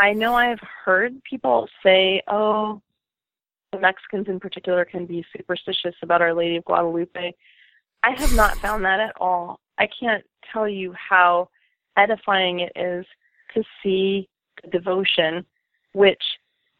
I 0.00 0.14
know 0.14 0.34
I've 0.34 0.60
heard 0.84 1.22
people 1.24 1.68
say, 1.82 2.22
"Oh, 2.26 2.80
the 3.70 3.78
Mexicans 3.78 4.28
in 4.28 4.40
particular 4.40 4.84
can 4.86 5.04
be 5.04 5.24
superstitious 5.36 5.94
about 6.02 6.22
Our 6.22 6.32
Lady 6.32 6.56
of 6.56 6.64
Guadalupe." 6.64 7.34
I 8.02 8.10
have 8.12 8.34
not 8.34 8.56
found 8.56 8.82
that 8.86 8.98
at 8.98 9.14
all. 9.20 9.60
I 9.76 9.86
can't 9.86 10.24
tell 10.50 10.66
you 10.66 10.94
how 10.94 11.50
edifying 11.98 12.60
it 12.60 12.72
is 12.74 13.04
to 13.54 13.62
see 13.82 14.28
the 14.62 14.70
devotion, 14.70 15.44
which, 15.92 16.22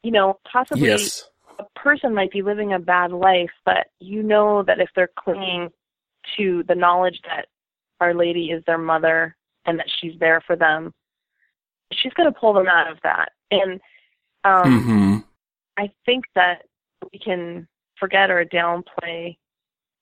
you 0.03 0.13
know, 0.13 0.41
possibly 0.51 0.89
Yes. 0.89 1.31
a 1.59 1.65
person 1.77 2.15
might 2.15 2.31
be 2.31 2.41
living 2.41 2.73
a 2.73 2.79
bad 2.79 3.13
life, 3.13 3.53
but 3.67 3.89
you 3.99 4.23
know 4.23 4.63
that 4.63 4.81
if 4.81 4.91
they're 4.95 5.09
clinging 5.09 5.71
to 6.37 6.63
the 6.63 6.75
knowledge 6.75 7.21
that 7.23 7.49
Our 8.01 8.15
Lady 8.15 8.51
is 8.51 8.65
their 8.65 8.79
mother 8.79 9.37
and 9.67 9.79
that 9.79 9.91
she's 9.91 10.19
there 10.19 10.41
for 10.41 10.57
them, 10.57 10.95
she's 11.93 12.13
going 12.15 12.33
to 12.33 12.39
pull 12.39 12.53
them 12.53 12.69
out 12.69 12.91
of 12.91 12.99
that. 13.03 13.33
And 13.51 13.81
um, 14.45 14.85
hmm 14.85 15.17
I 15.79 15.91
think 16.05 16.25
that 16.35 16.67
we 17.13 17.19
can 17.19 17.67
forget 17.99 18.31
or 18.31 18.45
downplay 18.45 19.37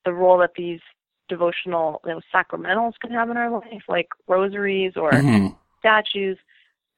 the 0.04 0.12
role 0.12 0.38
that 0.38 0.50
these 0.56 0.80
devotional 1.28 2.00
you 2.04 2.12
know, 2.12 2.20
sacramentals 2.34 2.94
can 3.00 3.10
have 3.12 3.30
in 3.30 3.36
our 3.36 3.50
life, 3.50 3.82
like 3.88 4.08
rosaries 4.26 4.94
or 4.96 5.12
hmm 5.12 5.48
statues. 5.78 6.36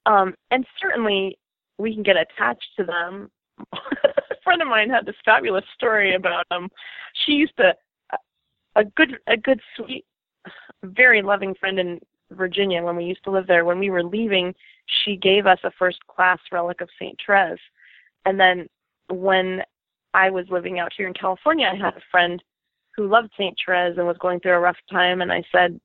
Um, 0.06 0.34
and 0.50 0.64
certainly 0.80 1.38
we 1.78 1.92
can 1.92 2.02
get 2.02 2.16
attached 2.16 2.70
to 2.78 2.84
them. 2.84 3.30
a 3.72 4.36
friend 4.42 4.62
of 4.62 4.68
mine 4.68 4.88
had 4.88 5.04
this 5.04 5.16
fabulous 5.24 5.64
story 5.74 6.14
about 6.14 6.46
um 6.50 6.70
she 7.12 7.32
used 7.32 7.54
to 7.58 7.74
a 8.76 8.84
good 8.84 9.18
a 9.26 9.36
good 9.36 9.60
sweet 9.76 10.04
very 10.84 11.20
loving 11.20 11.54
friend 11.54 11.78
in 11.78 12.00
Virginia 12.30 12.82
when 12.82 12.96
we 12.96 13.04
used 13.04 13.22
to 13.24 13.30
live 13.30 13.46
there 13.46 13.64
when 13.64 13.78
we 13.78 13.90
were 13.90 14.02
leaving 14.02 14.54
she 15.04 15.16
gave 15.16 15.46
us 15.46 15.58
a 15.64 15.70
first 15.78 15.98
class 16.06 16.38
relic 16.52 16.80
of 16.80 16.88
Saint 16.98 17.18
Therese 17.24 17.58
and 18.24 18.38
then 18.38 18.68
when 19.08 19.62
I 20.14 20.30
was 20.30 20.46
living 20.50 20.78
out 20.78 20.92
here 20.96 21.06
in 21.06 21.14
California 21.14 21.70
I 21.72 21.76
had 21.76 21.96
a 21.96 22.02
friend 22.10 22.42
who 22.96 23.08
loved 23.08 23.30
Saint 23.38 23.56
Therese 23.64 23.96
and 23.96 24.06
was 24.06 24.18
going 24.18 24.40
through 24.40 24.52
a 24.52 24.60
rough 24.60 24.76
time 24.90 25.20
and 25.22 25.32
I 25.32 25.42
said 25.52 25.80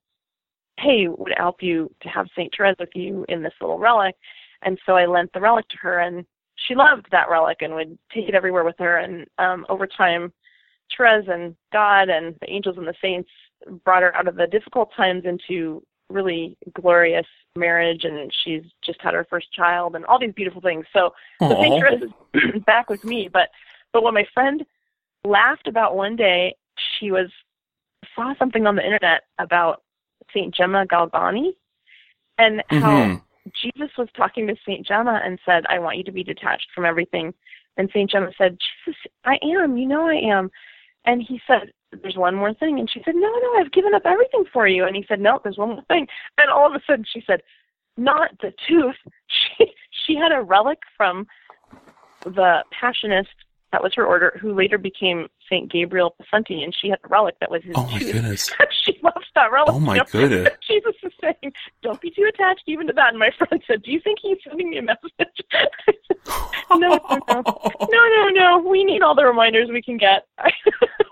hey, 0.79 1.07
would 1.07 1.31
it 1.31 1.37
help 1.37 1.61
you 1.61 1.89
to 2.01 2.09
have 2.09 2.27
St. 2.35 2.53
Therese 2.55 2.75
with 2.79 2.89
you 2.93 3.25
in 3.29 3.41
this 3.41 3.53
little 3.61 3.79
relic? 3.79 4.15
And 4.63 4.79
so 4.85 4.95
I 4.95 5.05
lent 5.05 5.31
the 5.33 5.41
relic 5.41 5.67
to 5.69 5.77
her, 5.77 5.99
and 5.99 6.25
she 6.67 6.75
loved 6.75 7.07
that 7.11 7.29
relic 7.29 7.57
and 7.61 7.75
would 7.75 7.97
take 8.13 8.27
it 8.27 8.35
everywhere 8.35 8.63
with 8.63 8.75
her. 8.79 8.97
And 8.97 9.25
um, 9.37 9.65
over 9.69 9.87
time, 9.87 10.33
Therese 10.95 11.27
and 11.29 11.55
God 11.71 12.09
and 12.09 12.35
the 12.41 12.49
angels 12.49 12.77
and 12.77 12.87
the 12.87 12.93
saints 13.01 13.29
brought 13.83 14.03
her 14.03 14.15
out 14.15 14.27
of 14.27 14.35
the 14.35 14.47
difficult 14.47 14.91
times 14.95 15.23
into 15.25 15.83
really 16.09 16.57
glorious 16.79 17.25
marriage, 17.55 18.03
and 18.03 18.31
she's 18.43 18.63
just 18.83 19.01
had 19.01 19.13
her 19.13 19.25
first 19.29 19.51
child, 19.51 19.95
and 19.95 20.05
all 20.05 20.19
these 20.19 20.33
beautiful 20.33 20.61
things. 20.61 20.85
So 20.93 21.11
so 21.39 21.49
St. 21.49 21.73
Aw. 21.73 22.05
Is 22.35 22.61
back 22.65 22.89
with 22.89 23.03
me. 23.03 23.29
But 23.31 23.49
but 23.93 24.03
what 24.03 24.13
my 24.13 24.25
friend 24.33 24.65
laughed 25.23 25.67
about 25.67 25.95
one 25.95 26.15
day, 26.15 26.55
she 26.99 27.11
was 27.11 27.29
saw 28.15 28.33
something 28.37 28.67
on 28.67 28.75
the 28.75 28.83
internet 28.83 29.23
about 29.39 29.83
Saint 30.33 30.53
Gemma 30.53 30.85
Galgani 30.85 31.53
and 32.37 32.63
how 32.69 32.97
Mhm. 32.97 33.21
Jesus 33.53 33.95
was 33.97 34.09
talking 34.15 34.47
to 34.47 34.55
Saint 34.65 34.85
Gemma 34.85 35.21
and 35.23 35.39
said, 35.45 35.65
"I 35.69 35.79
want 35.79 35.97
you 35.97 36.03
to 36.03 36.11
be 36.11 36.23
detached 36.23 36.71
from 36.73 36.85
everything." 36.85 37.33
And 37.77 37.89
Saint 37.91 38.09
Gemma 38.09 38.31
said, 38.37 38.57
"Jesus, 38.85 38.99
I 39.23 39.37
am. 39.43 39.77
You 39.77 39.87
know 39.87 40.07
I 40.07 40.15
am." 40.15 40.51
And 41.05 41.21
he 41.21 41.39
said, 41.45 41.71
"There's 42.01 42.17
one 42.17 42.35
more 42.35 42.53
thing." 42.53 42.79
And 42.79 42.89
she 42.89 43.01
said, 43.03 43.15
"No, 43.15 43.21
no, 43.27 43.53
I've 43.59 43.71
given 43.71 43.93
up 43.93 44.03
everything 44.05 44.45
for 44.51 44.67
you." 44.67 44.85
And 44.85 44.95
he 44.95 45.05
said, 45.07 45.19
"No, 45.19 45.39
there's 45.43 45.57
one 45.57 45.69
more 45.69 45.83
thing." 45.87 46.07
And 46.37 46.49
all 46.49 46.67
of 46.67 46.73
a 46.73 46.81
sudden, 46.87 47.05
she 47.11 47.23
said, 47.25 47.41
"Not 47.97 48.31
the 48.41 48.53
tooth." 48.67 48.95
She 49.57 49.73
she 50.05 50.15
had 50.15 50.31
a 50.31 50.41
relic 50.41 50.79
from 50.97 51.27
the 52.23 52.63
Passionist 52.73 53.27
that 53.71 53.81
was 53.83 53.93
her 53.95 54.05
order, 54.05 54.37
who 54.41 54.53
later 54.53 54.77
became 54.77 55.27
Saint 55.49 55.71
Gabriel 55.71 56.15
Possenti, 56.21 56.63
and 56.63 56.73
she 56.79 56.89
had 56.89 56.99
a 57.03 57.07
relic 57.07 57.35
that 57.39 57.51
was 57.51 57.63
his 57.63 57.73
Oh 57.75 57.87
my 57.91 57.99
tooth. 57.99 58.13
goodness. 58.13 58.51
she 58.83 58.97
loves 59.03 59.14
that 59.35 59.51
relic. 59.51 59.73
Oh 59.73 59.79
my 59.79 60.03
goodness. 60.11 60.49
Jesus 60.67 60.95
is 61.03 61.11
saying, 61.21 61.53
"Don't 61.81 62.01
be 62.01 62.09
too 62.09 62.29
attached 62.33 62.63
even 62.67 62.87
to 62.87 62.93
that." 62.93 63.09
And 63.09 63.19
my 63.19 63.29
friend 63.37 63.61
said, 63.67 63.83
"Do 63.83 63.91
you 63.91 63.99
think 63.99 64.19
he's 64.21 64.37
sending 64.47 64.69
me 64.71 64.77
a 64.77 64.81
message?" 64.81 65.11
no, 66.71 66.77
no, 66.77 66.99
no, 67.27 67.43
no, 67.91 68.09
no, 68.09 68.29
no. 68.29 68.67
We 68.67 68.83
need 68.83 69.01
all 69.01 69.15
the 69.15 69.25
reminders 69.25 69.69
we 69.69 69.81
can 69.81 69.97
get. 69.97 70.27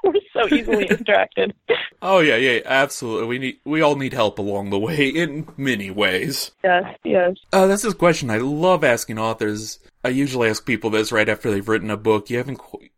We're 0.03 0.13
so 0.33 0.53
easily 0.53 0.85
distracted. 0.85 1.53
Oh 2.01 2.19
yeah, 2.19 2.35
yeah, 2.35 2.61
absolutely. 2.65 3.27
We 3.27 3.39
need 3.39 3.59
we 3.63 3.81
all 3.81 3.95
need 3.95 4.13
help 4.13 4.39
along 4.39 4.69
the 4.69 4.79
way 4.79 5.07
in 5.07 5.47
many 5.55 5.91
ways. 5.91 6.51
Yes, 6.63 6.97
yes. 7.03 7.35
Uh, 7.51 7.67
that's 7.67 7.83
this 7.83 7.93
question 7.93 8.29
I 8.29 8.37
love 8.37 8.83
asking 8.83 9.19
authors. 9.19 9.79
I 10.03 10.09
usually 10.09 10.49
ask 10.49 10.65
people 10.65 10.89
this 10.89 11.11
right 11.11 11.29
after 11.29 11.49
they've 11.51 11.67
written 11.67 11.89
a 11.89 11.97
book. 11.97 12.29
You 12.29 12.37
haven't. 12.37 12.57
Qu- 12.57 12.89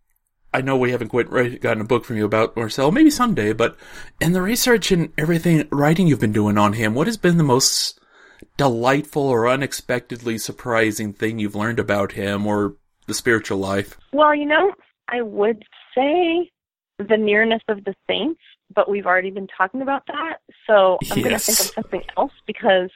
I 0.56 0.62
know 0.62 0.78
we 0.78 0.92
haven't 0.92 1.10
quite 1.10 1.30
write, 1.30 1.60
gotten 1.60 1.82
a 1.82 1.86
book 1.86 2.06
from 2.06 2.16
you 2.16 2.24
about 2.24 2.56
Marcel. 2.56 2.90
Maybe 2.90 3.10
someday, 3.10 3.52
but 3.52 3.76
in 4.22 4.32
the 4.32 4.42
research 4.42 4.90
and 4.90 5.12
everything 5.18 5.68
writing 5.70 6.08
you've 6.08 6.22
been 6.22 6.32
doing 6.32 6.58
on 6.58 6.72
him, 6.72 6.96
what 6.96 7.08
has 7.08 7.18
been 7.18 7.36
the 7.36 7.44
most 7.44 8.00
delightful 8.56 9.24
or 9.24 9.50
unexpectedly 9.50 10.38
surprising 10.38 11.12
thing 11.12 11.40
you've 11.40 11.56
learned 11.56 11.78
about 11.78 12.14
him 12.14 12.48
or 12.48 12.78
the 13.06 13.14
spiritual 13.14 13.58
life? 13.58 13.98
Well, 14.14 14.34
you 14.34 14.46
know, 14.46 14.72
I 15.10 15.22
would 15.24 15.62
say 15.94 16.50
the 17.00 17.18
nearness 17.18 17.62
of 17.68 17.84
the 17.84 17.94
saints, 18.08 18.40
but 18.74 18.90
we've 18.90 19.06
already 19.06 19.32
been 19.32 19.50
talking 19.58 19.82
about 19.82 20.08
that. 20.08 20.38
So 20.68 20.98
I'm 21.12 21.22
going 21.22 21.36
to 21.36 21.40
think 21.40 21.60
of 21.60 21.66
something 21.66 22.04
else 22.16 22.32
because 22.48 22.92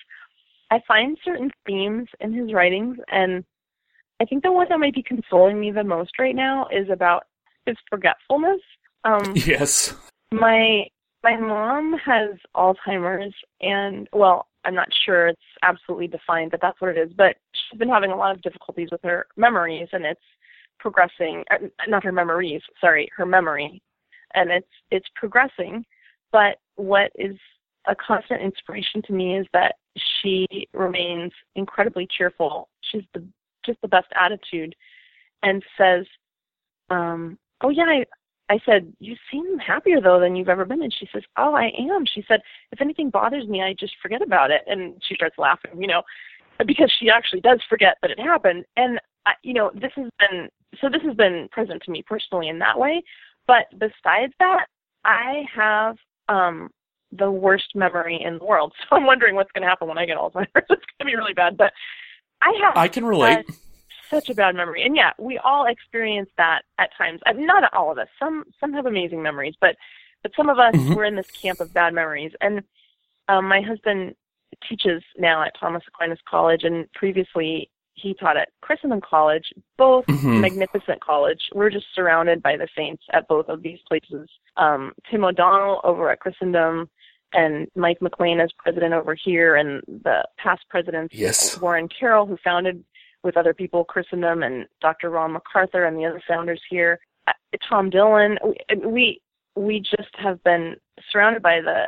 I 0.71 0.79
find 0.87 1.17
certain 1.25 1.51
themes 1.65 2.07
in 2.21 2.31
his 2.31 2.53
writings, 2.53 2.99
and 3.11 3.43
I 4.21 4.25
think 4.25 4.43
the 4.43 4.51
one 4.53 4.67
that 4.69 4.79
might 4.79 4.95
be 4.95 5.03
consoling 5.03 5.59
me 5.59 5.71
the 5.71 5.83
most 5.83 6.11
right 6.19 6.35
now 6.35 6.69
is 6.71 6.89
about 6.89 7.23
his 7.69 7.77
forgetfulness. 7.89 8.61
Um, 9.03 9.33
yes. 9.35 9.95
My 10.31 10.85
my 11.23 11.37
mom 11.37 11.95
has 12.05 12.31
Alzheimer's, 12.55 13.33
and 13.61 14.07
well, 14.13 14.47
I'm 14.65 14.75
not 14.75 14.87
sure 15.05 15.27
it's 15.27 15.41
absolutely 15.63 16.07
defined, 16.07 16.51
but 16.51 16.61
that's 16.61 16.79
what 16.81 16.95
it 16.95 16.97
is. 16.97 17.11
But 17.15 17.37
she's 17.53 17.79
been 17.79 17.89
having 17.89 18.11
a 18.11 18.15
lot 18.15 18.35
of 18.35 18.41
difficulties 18.41 18.89
with 18.91 19.01
her 19.03 19.27
memories, 19.35 19.89
and 19.91 20.05
it's 20.05 20.21
progressing. 20.79 21.43
Uh, 21.51 21.67
not 21.87 22.03
her 22.03 22.11
memories, 22.11 22.61
sorry, 22.79 23.09
her 23.15 23.25
memory, 23.25 23.81
and 24.33 24.49
it's 24.51 24.67
it's 24.91 25.07
progressing. 25.15 25.85
But 26.31 26.57
what 26.75 27.11
is 27.15 27.35
a 27.87 27.95
constant 27.95 28.41
inspiration 28.41 29.01
to 29.07 29.13
me 29.13 29.37
is 29.37 29.47
that 29.53 29.75
she 30.21 30.47
remains 30.73 31.31
incredibly 31.55 32.07
cheerful. 32.15 32.69
She's 32.81 33.03
the 33.13 33.25
just 33.65 33.81
the 33.81 33.87
best 33.87 34.07
attitude, 34.15 34.75
and 35.43 35.63
says, 35.77 36.05
um, 36.89 37.37
"Oh 37.61 37.69
yeah, 37.69 37.83
I, 37.83 38.05
I 38.49 38.59
said, 38.65 38.91
You 38.99 39.15
seem 39.31 39.59
happier 39.59 40.01
though 40.01 40.19
than 40.19 40.35
you've 40.35 40.49
ever 40.49 40.65
been. 40.65 40.81
And 40.81 40.93
she 40.93 41.07
says, 41.13 41.23
Oh, 41.37 41.53
I 41.53 41.71
am. 41.77 42.05
She 42.05 42.23
said, 42.27 42.41
If 42.71 42.81
anything 42.81 43.09
bothers 43.09 43.47
me, 43.47 43.61
I 43.61 43.73
just 43.79 43.93
forget 44.01 44.21
about 44.21 44.51
it. 44.51 44.61
And 44.67 45.01
she 45.07 45.15
starts 45.15 45.35
laughing, 45.37 45.79
you 45.79 45.87
know, 45.87 46.01
because 46.65 46.91
she 46.99 47.09
actually 47.09 47.41
does 47.41 47.61
forget 47.69 47.97
that 48.01 48.11
it 48.11 48.19
happened. 48.19 48.65
And, 48.75 48.99
I, 49.25 49.33
you 49.43 49.53
know, 49.53 49.71
this 49.73 49.91
has 49.95 50.09
been, 50.19 50.49
so 50.81 50.89
this 50.89 51.03
has 51.03 51.15
been 51.15 51.47
present 51.51 51.83
to 51.85 51.91
me 51.91 52.03
personally 52.05 52.49
in 52.49 52.59
that 52.59 52.77
way. 52.77 53.03
But 53.47 53.65
besides 53.77 54.33
that, 54.39 54.65
I 55.05 55.43
have 55.55 55.97
um, 56.27 56.69
the 57.11 57.31
worst 57.31 57.75
memory 57.75 58.19
in 58.23 58.39
the 58.39 58.45
world. 58.45 58.73
So 58.89 58.95
I'm 58.95 59.05
wondering 59.05 59.35
what's 59.35 59.51
going 59.51 59.61
to 59.61 59.67
happen 59.67 59.87
when 59.87 59.99
I 59.99 60.05
get 60.05 60.17
Alzheimer's. 60.17 60.47
it's 60.55 60.67
going 60.67 60.81
to 60.99 61.05
be 61.05 61.15
really 61.15 61.33
bad. 61.33 61.55
But 61.55 61.71
I 62.41 62.53
have. 62.63 62.77
I 62.77 62.87
can 62.87 63.05
relate 63.05 63.45
such 64.09 64.29
a 64.29 64.35
bad 64.35 64.55
memory. 64.55 64.83
And 64.83 64.95
yeah, 64.95 65.11
we 65.17 65.37
all 65.39 65.65
experience 65.65 66.29
that 66.37 66.63
at 66.77 66.89
times. 66.97 67.21
I 67.25 67.33
mean, 67.33 67.45
not 67.45 67.71
all 67.73 67.91
of 67.91 67.97
us. 67.97 68.07
Some 68.17 68.45
some 68.59 68.73
have 68.73 68.85
amazing 68.85 69.21
memories, 69.21 69.55
but 69.59 69.75
but 70.23 70.31
some 70.35 70.49
of 70.49 70.59
us 70.59 70.75
mm-hmm. 70.75 70.93
were 70.93 71.05
in 71.05 71.15
this 71.15 71.31
camp 71.31 71.59
of 71.59 71.73
bad 71.73 71.93
memories. 71.93 72.31
And 72.41 72.63
um, 73.27 73.47
my 73.47 73.61
husband 73.61 74.15
teaches 74.67 75.03
now 75.17 75.43
at 75.43 75.53
Thomas 75.59 75.83
Aquinas 75.87 76.19
College, 76.29 76.63
and 76.63 76.91
previously 76.93 77.69
he 77.93 78.13
taught 78.13 78.37
at 78.37 78.49
Christendom 78.61 79.01
College, 79.01 79.53
both 79.77 80.05
mm-hmm. 80.05 80.41
magnificent 80.41 81.01
college. 81.01 81.41
We're 81.53 81.69
just 81.69 81.87
surrounded 81.93 82.41
by 82.41 82.57
the 82.57 82.67
saints 82.75 83.03
at 83.11 83.27
both 83.27 83.49
of 83.49 83.61
these 83.61 83.79
places. 83.87 84.29
Um, 84.57 84.93
Tim 85.09 85.23
O'Donnell 85.25 85.81
over 85.83 86.09
at 86.09 86.19
Christendom 86.19 86.89
and 87.33 87.67
Mike 87.75 88.01
McLean 88.01 88.39
as 88.39 88.51
president 88.57 88.93
over 88.93 89.13
here, 89.13 89.55
and 89.55 89.83
the 89.87 90.23
past 90.37 90.63
presidents, 90.69 91.13
yes. 91.13 91.59
Warren 91.61 91.87
Carroll, 91.87 92.25
who 92.25 92.37
founded 92.43 92.83
with 93.23 93.37
other 93.37 93.53
people, 93.53 93.83
Christendom 93.83 94.43
and 94.43 94.65
Dr. 94.81 95.09
Ron 95.09 95.35
McArthur 95.35 95.87
and 95.87 95.97
the 95.97 96.05
other 96.05 96.21
founders 96.27 96.61
here, 96.69 96.99
uh, 97.27 97.33
Tom 97.67 97.89
Dillon. 97.89 98.37
We 98.85 99.21
we 99.55 99.79
just 99.79 100.13
have 100.15 100.41
been 100.43 100.75
surrounded 101.11 101.41
by 101.41 101.61
the 101.61 101.85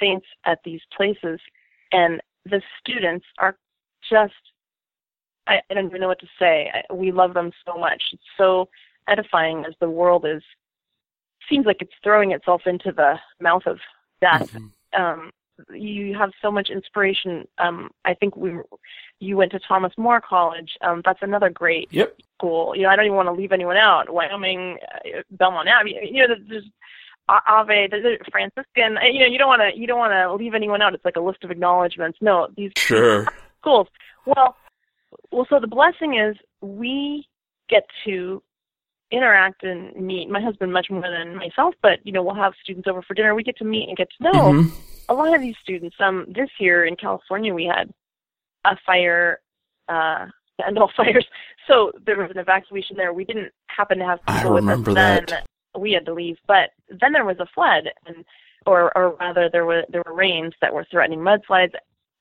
saints 0.00 0.26
at 0.46 0.58
these 0.64 0.80
places, 0.96 1.40
and 1.92 2.20
the 2.46 2.62
students 2.80 3.26
are 3.38 3.56
just 4.08 4.32
I, 5.46 5.60
I 5.70 5.74
don't 5.74 5.86
even 5.86 6.00
know 6.00 6.08
what 6.08 6.20
to 6.20 6.28
say. 6.38 6.70
I, 6.72 6.92
we 6.92 7.12
love 7.12 7.34
them 7.34 7.50
so 7.66 7.78
much. 7.78 8.02
It's 8.12 8.22
so 8.36 8.68
edifying 9.08 9.64
as 9.66 9.74
the 9.80 9.90
world 9.90 10.24
is 10.26 10.42
seems 11.48 11.66
like 11.66 11.78
it's 11.82 11.92
throwing 12.04 12.30
itself 12.32 12.62
into 12.66 12.92
the 12.92 13.16
mouth 13.40 13.66
of 13.66 13.78
death. 14.20 14.52
Mm-hmm. 14.52 15.02
Um, 15.02 15.30
you 15.72 16.16
have 16.16 16.30
so 16.40 16.50
much 16.50 16.70
inspiration. 16.70 17.46
Um, 17.58 17.90
I 18.04 18.14
think 18.14 18.36
we, 18.36 18.52
you 19.20 19.36
went 19.36 19.52
to 19.52 19.60
Thomas 19.60 19.92
More 19.96 20.20
College. 20.20 20.72
Um, 20.80 21.02
that's 21.04 21.20
another 21.22 21.50
great 21.50 21.88
yep. 21.90 22.16
school. 22.36 22.74
You 22.76 22.82
know, 22.82 22.88
I 22.88 22.96
don't 22.96 23.06
even 23.06 23.16
want 23.16 23.28
to 23.28 23.32
leave 23.32 23.52
anyone 23.52 23.76
out. 23.76 24.12
Wyoming, 24.12 24.78
uh, 24.94 25.22
Belmont 25.30 25.68
Abbey. 25.68 25.96
You 26.10 26.26
know, 26.26 26.34
there's 26.48 26.64
Ave, 27.28 27.88
there's 27.90 28.18
Franciscan. 28.30 28.98
You 29.02 29.20
know, 29.20 29.26
you 29.26 29.38
don't 29.38 29.48
want 29.48 29.62
to, 29.62 29.78
you 29.78 29.86
don't 29.86 29.98
want 29.98 30.12
to 30.12 30.34
leave 30.34 30.54
anyone 30.54 30.82
out. 30.82 30.94
It's 30.94 31.04
like 31.04 31.16
a 31.16 31.20
list 31.20 31.44
of 31.44 31.50
acknowledgments. 31.50 32.18
No, 32.20 32.48
these 32.56 32.72
sure 32.76 33.26
schools. 33.60 33.88
Well, 34.26 34.56
well, 35.30 35.46
so 35.48 35.60
the 35.60 35.66
blessing 35.66 36.18
is 36.18 36.36
we 36.60 37.26
get 37.68 37.84
to 38.04 38.42
interact 39.12 39.62
and 39.62 39.94
meet 39.94 40.28
my 40.30 40.40
husband 40.40 40.72
much 40.72 40.90
more 40.90 41.02
than 41.02 41.36
myself, 41.36 41.74
but 41.82 42.04
you 42.04 42.12
know, 42.12 42.22
we'll 42.22 42.34
have 42.34 42.54
students 42.62 42.88
over 42.88 43.02
for 43.02 43.14
dinner. 43.14 43.34
We 43.34 43.44
get 43.44 43.58
to 43.58 43.64
meet 43.64 43.88
and 43.88 43.96
get 43.96 44.08
to 44.16 44.24
know 44.24 44.32
mm-hmm. 44.32 44.68
a 45.08 45.14
lot 45.14 45.34
of 45.34 45.40
these 45.40 45.56
students. 45.62 45.96
Um, 46.00 46.26
this 46.28 46.48
year 46.58 46.86
in 46.86 46.96
California, 46.96 47.54
we 47.54 47.64
had 47.64 47.92
a 48.64 48.76
fire, 48.84 49.40
uh, 49.88 50.26
and 50.58 50.78
all 50.78 50.90
fires. 50.96 51.26
So 51.66 51.92
there 52.04 52.16
was 52.16 52.30
an 52.30 52.38
evacuation 52.38 52.96
there. 52.96 53.12
We 53.12 53.24
didn't 53.24 53.52
happen 53.66 53.98
to 53.98 54.04
have 54.04 54.20
people 54.26 54.52
I 54.52 54.56
remember 54.56 54.90
with 54.90 54.98
us 54.98 55.20
then. 55.28 55.42
We 55.80 55.92
had 55.92 56.06
to 56.06 56.14
leave, 56.14 56.36
but 56.46 56.70
then 56.88 57.12
there 57.12 57.24
was 57.24 57.38
a 57.38 57.46
flood, 57.54 57.88
and 58.06 58.24
or 58.66 58.96
or 58.96 59.16
rather, 59.16 59.48
there 59.50 59.64
were 59.64 59.84
there 59.88 60.02
were 60.06 60.14
rains 60.14 60.52
that 60.60 60.72
were 60.72 60.86
threatening 60.90 61.20
mudslides. 61.20 61.72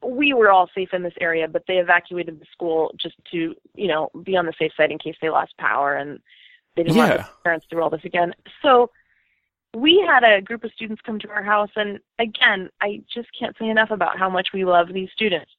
We 0.04 0.34
were 0.34 0.52
all 0.52 0.70
safe 0.74 0.89
in 0.94 1.04
this 1.04 1.14
area, 1.20 1.48
but 1.48 1.64
they 1.68 1.78
evacuated 1.78 2.39
the 2.39 2.46
school 2.52 2.94
just 2.98 3.16
to 3.32 3.54
you 3.76 3.88
know 3.88 4.10
be 4.24 4.38
on 4.38 4.46
the 4.46 4.54
safe 4.58 4.72
side 4.76 4.92
in 4.92 4.98
case 4.98 5.16
they 5.22 5.30
lost 5.30 5.58
power 5.58 5.96
and 5.96 6.20
they 6.76 6.84
didn't 6.84 6.97
yeah. 6.97 7.17
want 7.17 7.43
parents 7.43 7.65
through 7.69 7.84
all 7.84 7.89
this 7.89 8.05
again. 8.05 8.34
So 8.61 8.89
we 9.76 10.03
had 10.05 10.24
a 10.24 10.41
group 10.41 10.63
of 10.63 10.72
students 10.74 11.01
come 11.05 11.19
to 11.19 11.30
our 11.30 11.43
house, 11.43 11.69
and 11.76 11.99
again, 12.19 12.69
I 12.82 13.01
just 13.13 13.30
can't 13.38 13.55
say 13.57 13.69
enough 13.69 13.91
about 13.91 14.17
how 14.17 14.30
much 14.30 14.49
we 14.53 14.65
love 14.65 14.88
these 14.93 15.09
students. 15.13 15.51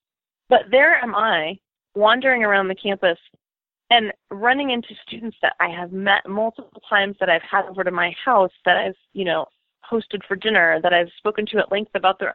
But 0.49 0.63
there 0.71 0.97
am 0.97 1.15
I, 1.15 1.59
wandering 1.95 2.45
around 2.45 2.69
the 2.69 2.75
campus 2.75 3.19
and 3.91 4.13
running 4.31 4.71
into 4.71 4.95
students 5.07 5.37
that 5.43 5.55
I 5.61 5.69
have 5.69 5.93
met 5.93 6.27
multiple 6.27 6.83
times 6.89 7.17
that 7.21 7.29
I've 7.29 7.43
had 7.43 7.67
over 7.67 7.85
to 7.85 7.91
my 7.91 8.15
house, 8.25 8.53
that 8.65 8.77
I've, 8.77 8.97
you 9.13 9.25
know, 9.25 9.47
hosted 9.91 10.25
for 10.27 10.37
dinner, 10.37 10.81
that 10.83 10.95
I've 10.95 11.11
spoken 11.19 11.45
to 11.47 11.59
at 11.59 11.71
length 11.71 11.93
about 11.95 12.19
their, 12.19 12.35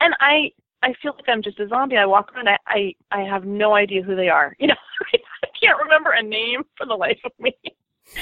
and 0.00 0.14
I, 0.20 0.52
I 0.82 0.94
feel 1.00 1.14
like 1.14 1.28
I'm 1.28 1.42
just 1.42 1.58
a 1.60 1.68
zombie. 1.68 1.96
I 1.96 2.06
walk 2.06 2.32
around, 2.34 2.48
I, 2.48 2.58
I, 2.66 2.94
I 3.10 3.20
have 3.22 3.44
no 3.44 3.74
idea 3.74 4.02
who 4.02 4.16
they 4.16 4.28
are. 4.28 4.54
You 4.60 4.68
know, 4.68 4.74
I 5.12 5.48
can't 5.60 5.78
remember 5.78 6.10
a 6.10 6.22
name 6.22 6.62
for 6.76 6.86
the 6.86 6.94
life 6.94 7.18
of 7.24 7.32
me. 7.38 7.52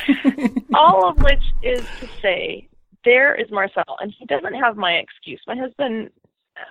All 0.75 1.09
of 1.09 1.19
which 1.19 1.43
is 1.63 1.85
to 2.01 2.09
say, 2.21 2.69
there 3.05 3.35
is 3.35 3.51
Marcel, 3.51 3.97
and 4.01 4.13
he 4.17 4.27
doesn't 4.27 4.55
have 4.55 4.77
my 4.77 4.93
excuse. 4.95 5.41
My 5.47 5.57
husband, 5.57 6.11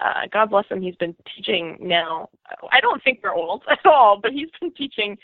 uh, 0.04 0.28
God 0.32 0.50
bless 0.50 0.68
him, 0.68 0.82
he's 0.82 0.96
been 0.96 1.16
teaching 1.36 1.78
now. 1.80 2.30
I 2.72 2.80
don't 2.80 3.04
think 3.04 3.22
they're 3.22 3.34
old 3.34 3.64
at 3.70 3.86
all, 3.86 4.20
but 4.22 4.32
he's 4.32 4.50
been 4.60 4.74
teaching 4.74 5.18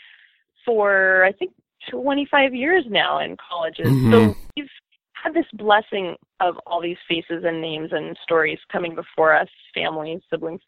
for 0.64 1.24
I 1.24 1.32
think 1.32 1.52
25 1.90 2.54
years 2.54 2.84
now 2.88 3.20
in 3.20 3.36
colleges. 3.36 3.88
Mm-hmm. 3.88 4.12
So 4.12 4.36
we've 4.56 4.68
had 5.12 5.34
this 5.34 5.46
blessing 5.54 6.16
of 6.40 6.56
all 6.66 6.80
these 6.80 6.96
faces 7.08 7.44
and 7.44 7.60
names 7.60 7.90
and 7.92 8.16
stories 8.22 8.58
coming 8.70 8.94
before 8.94 9.34
us, 9.34 9.48
families, 9.74 10.20
siblings. 10.30 10.60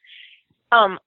Um, 0.72 0.98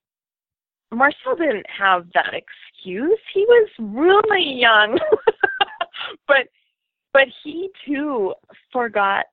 Marcel 0.92 1.36
didn't 1.36 1.66
have 1.70 2.06
that 2.14 2.34
excuse. 2.34 3.20
He 3.34 3.46
was 3.48 3.70
really 3.80 4.60
young. 4.60 5.00
but 6.28 6.48
but 7.14 7.28
he 7.44 7.70
too 7.86 8.34
forgot 8.72 9.26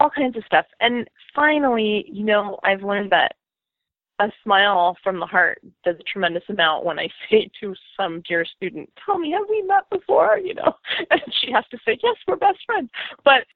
all 0.00 0.10
kinds 0.10 0.36
of 0.36 0.44
stuff. 0.44 0.66
And 0.80 1.08
finally, 1.34 2.04
you 2.10 2.24
know, 2.24 2.58
I've 2.64 2.82
learned 2.82 3.10
that 3.12 3.36
a 4.18 4.30
smile 4.42 4.96
from 5.02 5.18
the 5.18 5.26
heart 5.26 5.60
does 5.84 5.96
a 5.98 6.02
tremendous 6.02 6.42
amount 6.48 6.84
when 6.84 6.98
I 6.98 7.08
say 7.30 7.50
to 7.60 7.74
some 7.96 8.22
dear 8.28 8.44
student, 8.44 8.90
Tell 9.04 9.18
me, 9.18 9.32
have 9.32 9.48
we 9.48 9.62
met 9.62 9.88
before? 9.90 10.38
You 10.38 10.54
know, 10.54 10.74
and 11.10 11.20
she 11.40 11.50
has 11.52 11.64
to 11.70 11.78
say, 11.84 11.98
Yes, 12.02 12.16
we're 12.26 12.36
best 12.36 12.58
friends. 12.66 12.90
But 13.24 13.46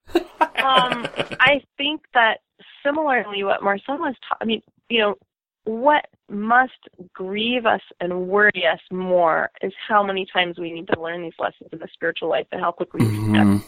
um 0.63 1.07
I 1.41 1.61
think 1.77 2.03
that 2.15 2.39
similarly 2.85 3.45
what 3.45 3.63
Marcel 3.63 3.99
was 3.99 4.15
taught 4.29 4.39
I 4.41 4.45
mean, 4.45 4.63
you 4.89 5.01
know, 5.01 5.15
what 5.67 6.07
must 6.31 6.73
grieve 7.13 7.67
us 7.67 7.81
and 8.01 8.29
worry 8.29 8.65
us 8.73 8.81
more 8.91 9.51
is 9.63 9.73
how 9.89 10.03
many 10.03 10.27
times 10.33 10.59
we 10.59 10.73
need 10.73 10.89
to 10.89 11.01
learn 11.01 11.23
these 11.23 11.33
lessons 11.39 11.69
in 11.73 11.79
the 11.79 11.89
spiritual 11.93 12.29
life 12.29 12.47
and 12.53 12.61
how 12.61 12.71
quickly 12.71 13.05
we 13.05 13.13
mm-hmm. 13.13 13.57
forget. 13.57 13.67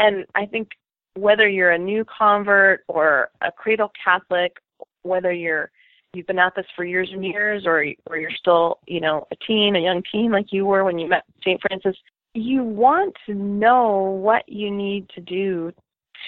And 0.00 0.26
I 0.34 0.46
think 0.46 0.70
whether 1.14 1.48
you're 1.48 1.70
a 1.70 1.78
new 1.78 2.04
convert 2.04 2.84
or 2.88 3.30
a 3.42 3.52
cradle 3.52 3.92
Catholic, 4.02 4.56
whether 5.02 5.32
you're 5.32 5.70
you've 6.12 6.26
been 6.26 6.40
at 6.40 6.54
this 6.56 6.66
for 6.74 6.84
years 6.84 7.10
and 7.12 7.24
years, 7.24 7.64
or 7.64 7.84
or 8.06 8.16
you're 8.16 8.30
still 8.36 8.78
you 8.86 9.00
know 9.00 9.26
a 9.30 9.36
teen, 9.46 9.76
a 9.76 9.80
young 9.80 10.02
teen 10.10 10.32
like 10.32 10.46
you 10.50 10.66
were 10.66 10.84
when 10.84 10.98
you 10.98 11.08
met 11.08 11.24
Saint 11.44 11.60
Francis, 11.60 11.96
you 12.34 12.64
want 12.64 13.14
to 13.26 13.34
know 13.34 13.98
what 13.98 14.48
you 14.48 14.70
need 14.70 15.08
to 15.10 15.20
do 15.20 15.72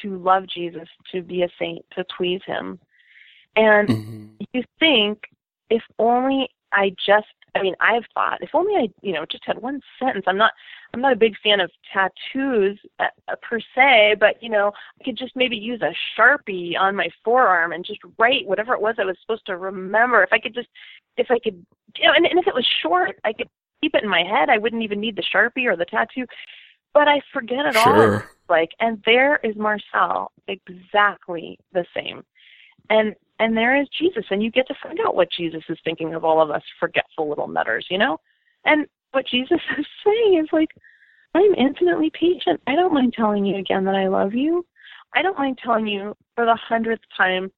to 0.01 0.19
love 0.19 0.45
Jesus, 0.47 0.89
to 1.11 1.23
be 1.23 1.43
a 1.43 1.49
saint, 1.59 1.85
to 1.97 2.05
please 2.17 2.41
Him. 2.47 2.79
And 3.57 3.89
mm-hmm. 3.89 4.27
you 4.53 4.63
think 4.79 5.23
if 5.71 5.83
only 5.99 6.49
I 6.73 6.95
just 7.07 7.27
I 7.55 7.63
mean, 7.63 7.75
I've 7.81 8.05
thought 8.15 8.43
if 8.43 8.51
only 8.55 8.77
I, 8.77 8.89
you 9.03 9.13
know, 9.13 9.27
just 9.31 9.45
had 9.45 9.61
one 9.61 9.81
sentence. 9.99 10.25
I'm 10.27 10.39
not, 10.39 10.53
I'm 10.95 11.01
not 11.01 11.13
a 11.13 11.17
big 11.17 11.35
fan 11.43 11.61
of 11.61 11.71
tattoos 11.93 12.79
uh, 12.99 13.05
uh, 13.29 13.35
per 13.43 13.61
se, 13.75 14.17
but 14.19 14.43
you 14.43 14.49
know, 14.49 14.73
I 15.01 15.05
could 15.05 15.19
just 15.19 15.37
maybe 15.37 15.57
use 15.57 15.83
a 15.83 15.95
sharpie 16.19 16.79
on 16.79 16.97
my 16.97 17.09
forearm 17.25 17.73
and 17.73 17.85
just 17.85 18.01
write 18.19 18.47
whatever 18.47 18.73
it 18.75 18.81
was 18.81 18.95
I 18.99 19.05
was 19.05 19.17
supposed 19.21 19.47
to 19.47 19.57
remember. 19.59 20.23
If 20.23 20.33
I 20.33 20.39
could 20.39 20.55
just, 20.55 20.69
if 21.17 21.31
I 21.31 21.39
could, 21.39 21.65
you 21.99 22.07
know, 22.07 22.15
and, 22.15 22.25
and 22.25 22.39
if 22.39 22.47
it 22.47 22.55
was 22.55 22.67
short, 22.83 23.17
I 23.25 23.35
could 23.35 23.49
keep 23.83 23.95
it 23.95 24.03
in 24.03 24.09
my 24.09 24.23
head. 24.23 24.49
I 24.49 24.59
wouldn't 24.59 24.83
even 24.83 25.01
need 25.01 25.17
the 25.17 25.25
sharpie 25.35 25.67
or 25.67 25.77
the 25.77 25.85
tattoo, 25.85 26.25
but 26.95 27.07
I 27.07 27.21
forget 27.33 27.67
it 27.67 27.75
Sure. 27.75 28.17
all. 28.17 28.23
Like, 28.49 28.71
and 28.81 29.03
there 29.07 29.37
is 29.43 29.57
Marcel, 29.57 30.31
exactly 30.49 31.59
the 31.73 31.87
same, 31.95 32.23
and 32.91 33.15
and 33.43 33.57
there 33.57 33.75
is 33.75 33.89
Jesus, 33.99 34.25
and 34.31 34.41
you 34.41 34.53
get 34.53 34.69
to 34.69 34.75
find 34.81 35.01
out 35.05 35.17
what 35.17 35.27
Jesus 35.37 35.65
is 35.69 35.77
thinking 35.83 36.15
of 36.15 36.25
all 36.25 36.41
of 36.41 36.53
us 36.53 36.63
forgetful 36.79 37.29
little 37.29 37.49
nutters, 37.49 37.85
you 37.91 37.99
know. 37.99 38.19
And 38.65 38.87
what 39.11 39.27
Jesus 39.27 39.59
is 39.79 39.87
saying 40.05 40.41
is 40.41 40.49
like, 40.53 40.69
I'm 41.35 41.53
infinitely 41.55 42.13
patient. 42.15 42.61
I 42.69 42.77
don't 42.77 42.95
mind 42.95 43.15
telling 43.17 43.45
you 43.45 43.57
again 43.57 43.85
that 43.87 43.97
I 43.97 44.07
love 44.07 44.33
you. 44.33 44.65
I 45.17 45.23
don't 45.23 45.37
mind 45.37 45.59
telling 45.61 45.89
you 45.89 46.15
for 46.37 46.45
the 46.45 46.57
hundredth 46.69 47.03
time, 47.17 47.51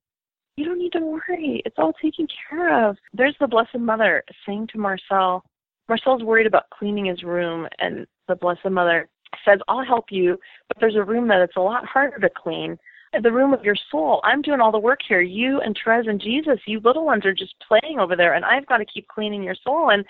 you 0.56 0.64
don't 0.64 0.78
need 0.78 0.92
to 0.92 1.00
worry. 1.00 1.60
It's 1.66 1.76
all 1.76 1.92
taken 2.00 2.26
care 2.48 2.88
of. 2.88 2.96
There's 3.12 3.36
the 3.38 3.46
Blessed 3.46 3.78
Mother 3.78 4.24
saying 4.46 4.68
to 4.72 4.78
Marcel, 4.78 5.44
Marcel's 5.90 6.22
worried 6.22 6.46
about 6.46 6.70
cleaning 6.70 7.04
his 7.04 7.22
room, 7.24 7.68
and 7.78 8.06
the 8.26 8.36
Blessed 8.36 8.70
Mother 8.70 9.10
says, 9.44 9.58
I'll 9.68 9.84
help 9.84 10.06
you, 10.08 10.38
but 10.68 10.78
there's 10.80 10.96
a 10.96 11.02
room 11.04 11.28
that 11.28 11.42
it's 11.42 11.56
a 11.56 11.60
lot 11.60 11.84
harder 11.84 12.18
to 12.20 12.30
clean. 12.34 12.78
The 13.22 13.32
room 13.32 13.52
of 13.54 13.64
your 13.64 13.76
soul. 13.90 14.20
I'm 14.24 14.42
doing 14.42 14.60
all 14.60 14.72
the 14.72 14.78
work 14.78 15.00
here. 15.06 15.20
You 15.20 15.60
and 15.60 15.78
Therese 15.82 16.06
and 16.08 16.20
Jesus, 16.20 16.58
you 16.66 16.80
little 16.80 17.04
ones 17.04 17.24
are 17.24 17.34
just 17.34 17.54
playing 17.66 17.98
over 17.98 18.16
there, 18.16 18.34
and 18.34 18.44
I've 18.44 18.66
got 18.66 18.78
to 18.78 18.84
keep 18.84 19.06
cleaning 19.08 19.42
your 19.42 19.56
soul. 19.62 19.90
And 19.90 20.04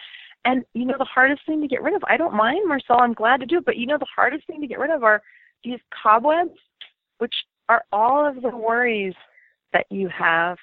and 0.45 0.65
you 0.75 0.85
know 0.85 0.97
the 0.99 1.05
hardest 1.05 1.43
thing 1.47 1.61
to 1.61 1.69
get 1.69 1.83
rid 1.83 1.95
of. 1.95 2.03
I 2.09 2.17
don't 2.17 2.35
mind, 2.35 2.67
Marcel. 2.67 3.01
I'm 3.01 3.15
glad 3.15 3.41
to 3.41 3.47
do 3.47 3.59
it, 3.59 3.65
but 3.65 3.77
you 3.77 3.87
know 3.87 3.99
the 3.99 4.07
hardest 4.15 4.47
thing 4.47 4.61
to 4.61 4.67
get 4.67 4.79
rid 4.79 4.91
of 4.91 5.03
are 5.03 5.23
these 5.63 5.81
cobwebs, 6.03 6.59
which 7.19 7.35
are 7.69 7.85
all 7.93 8.27
of 8.27 8.43
the 8.43 8.57
worries 8.57 9.15
that 9.73 9.87
you 9.91 10.09
have. 10.09 10.59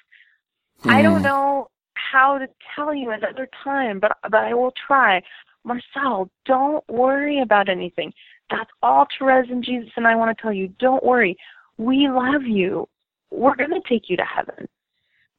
I 0.88 1.02
don't 1.02 1.18
Hmm. 1.18 1.24
know 1.24 1.68
how 1.94 2.38
to 2.38 2.48
tell 2.74 2.94
you 2.94 3.10
another 3.10 3.48
time, 3.62 4.00
but 4.00 4.16
but 4.22 4.34
I 4.44 4.54
will 4.54 4.72
try. 4.86 5.22
Marcel, 5.64 6.28
don't 6.44 6.84
worry 6.88 7.40
about 7.40 7.68
anything. 7.68 8.12
That's 8.50 8.70
all 8.82 9.06
Therese 9.18 9.50
and 9.50 9.64
Jesus 9.64 9.90
and 9.96 10.06
I 10.06 10.16
want 10.16 10.36
to 10.36 10.42
tell 10.42 10.52
you. 10.52 10.68
Don't 10.78 11.04
worry. 11.04 11.36
We 11.82 12.08
love 12.08 12.44
you. 12.44 12.88
We're 13.30 13.56
going 13.56 13.70
to 13.70 13.80
take 13.88 14.08
you 14.08 14.16
to 14.16 14.24
heaven. 14.24 14.68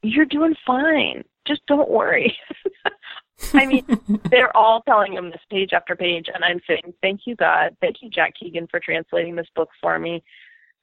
You're 0.02 0.26
doing 0.26 0.54
fine. 0.66 1.24
Just 1.46 1.62
don't 1.66 1.90
worry. 1.90 2.36
I 3.54 3.66
mean, 3.66 3.84
they're 4.30 4.54
all 4.56 4.82
telling 4.82 5.14
him 5.14 5.30
this 5.30 5.40
page 5.50 5.72
after 5.72 5.96
page, 5.96 6.28
and 6.32 6.44
I'm 6.44 6.60
saying, 6.66 6.94
Thank 7.02 7.22
you, 7.24 7.36
God. 7.36 7.76
Thank 7.80 7.96
you, 8.02 8.10
Jack 8.10 8.34
Keegan, 8.38 8.66
for 8.70 8.80
translating 8.80 9.36
this 9.36 9.48
book 9.54 9.70
for 9.80 9.98
me. 9.98 10.22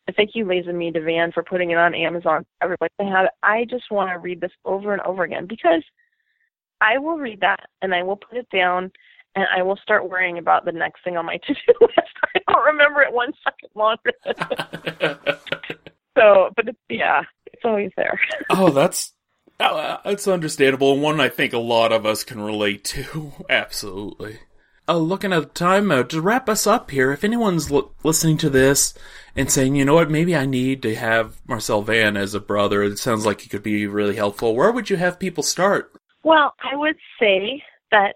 And 0.08 0.16
Thank 0.16 0.32
you, 0.34 0.46
Lazenby 0.46 0.96
Devan, 0.96 1.34
for 1.34 1.44
putting 1.44 1.72
it 1.72 1.78
on 1.78 1.94
Amazon. 1.94 2.46
Everybody 2.62 2.92
can 3.00 3.12
have 3.12 3.26
it. 3.26 3.32
I 3.44 3.66
just 3.66 3.92
want 3.92 4.10
to 4.10 4.18
read 4.18 4.42
this 4.42 4.52
over 4.66 4.94
and 4.94 5.02
over 5.04 5.24
again 5.24 5.46
because 5.46 5.84
I 6.82 6.98
will 6.98 7.18
read 7.18 7.42
that 7.42 7.60
and 7.82 7.94
I 7.94 8.02
will 8.04 8.18
put 8.18 8.38
it 8.38 8.50
down 8.50 8.92
and 9.36 9.46
I 9.56 9.62
will 9.62 9.78
start 9.78 10.10
worrying 10.10 10.38
about 10.38 10.66
the 10.66 10.72
next 10.72 11.04
thing 11.04 11.18
on 11.18 11.26
my 11.26 11.38
to 11.48 11.54
do 11.54 11.74
list. 11.82 12.00
I 12.36 12.40
don't 12.52 12.66
remember 12.66 13.02
it 13.02 13.14
one 13.14 13.34
second 13.44 13.70
longer. 13.76 14.12
so, 16.18 16.50
but 16.56 16.68
it's, 16.68 16.80
yeah, 16.90 17.22
it's 17.46 17.64
always 17.64 17.92
there. 17.96 18.20
oh, 18.50 18.70
that's 18.70 19.14
uh, 19.60 19.98
that's 20.04 20.28
understandable, 20.28 21.00
one 21.00 21.20
I 21.20 21.30
think 21.30 21.54
a 21.54 21.60
lot 21.60 21.92
of 21.92 22.06
us 22.06 22.24
can 22.24 22.42
relate 22.42 22.84
to. 22.86 23.32
Absolutely. 23.50 24.40
Uh, 24.88 24.98
looking 24.98 25.32
at 25.32 25.42
the 25.42 25.50
time 25.50 25.92
uh, 25.92 26.04
to 26.04 26.20
wrap 26.20 26.50
us 26.50 26.66
up 26.66 26.90
here, 26.90 27.12
if 27.12 27.24
anyone's 27.24 27.72
l- 27.72 27.94
listening 28.04 28.38
to 28.38 28.50
this 28.50 28.94
and 29.36 29.52
saying, 29.52 29.76
you 29.76 29.86
know 29.86 29.94
what, 29.94 30.10
maybe 30.10 30.36
I 30.36 30.46
need 30.46 30.82
to 30.82 30.96
have 30.96 31.40
Marcel 31.48 31.84
Van 31.84 32.18
as 32.18 32.34
a 32.34 32.40
brother, 32.40 32.82
it 32.82 32.98
sounds 32.98 33.26
like 33.26 33.42
he 33.42 33.50
could 33.50 33.64
be 33.64 33.86
really 33.86 34.16
helpful. 34.16 34.56
Where 34.56 34.72
would 34.72 34.90
you 34.90 34.98
have 34.98 35.20
people 35.20 35.44
start? 35.44 35.94
Well, 36.24 36.56
I 36.64 36.76
would 36.76 36.98
say 37.20 37.64
that 37.92 38.16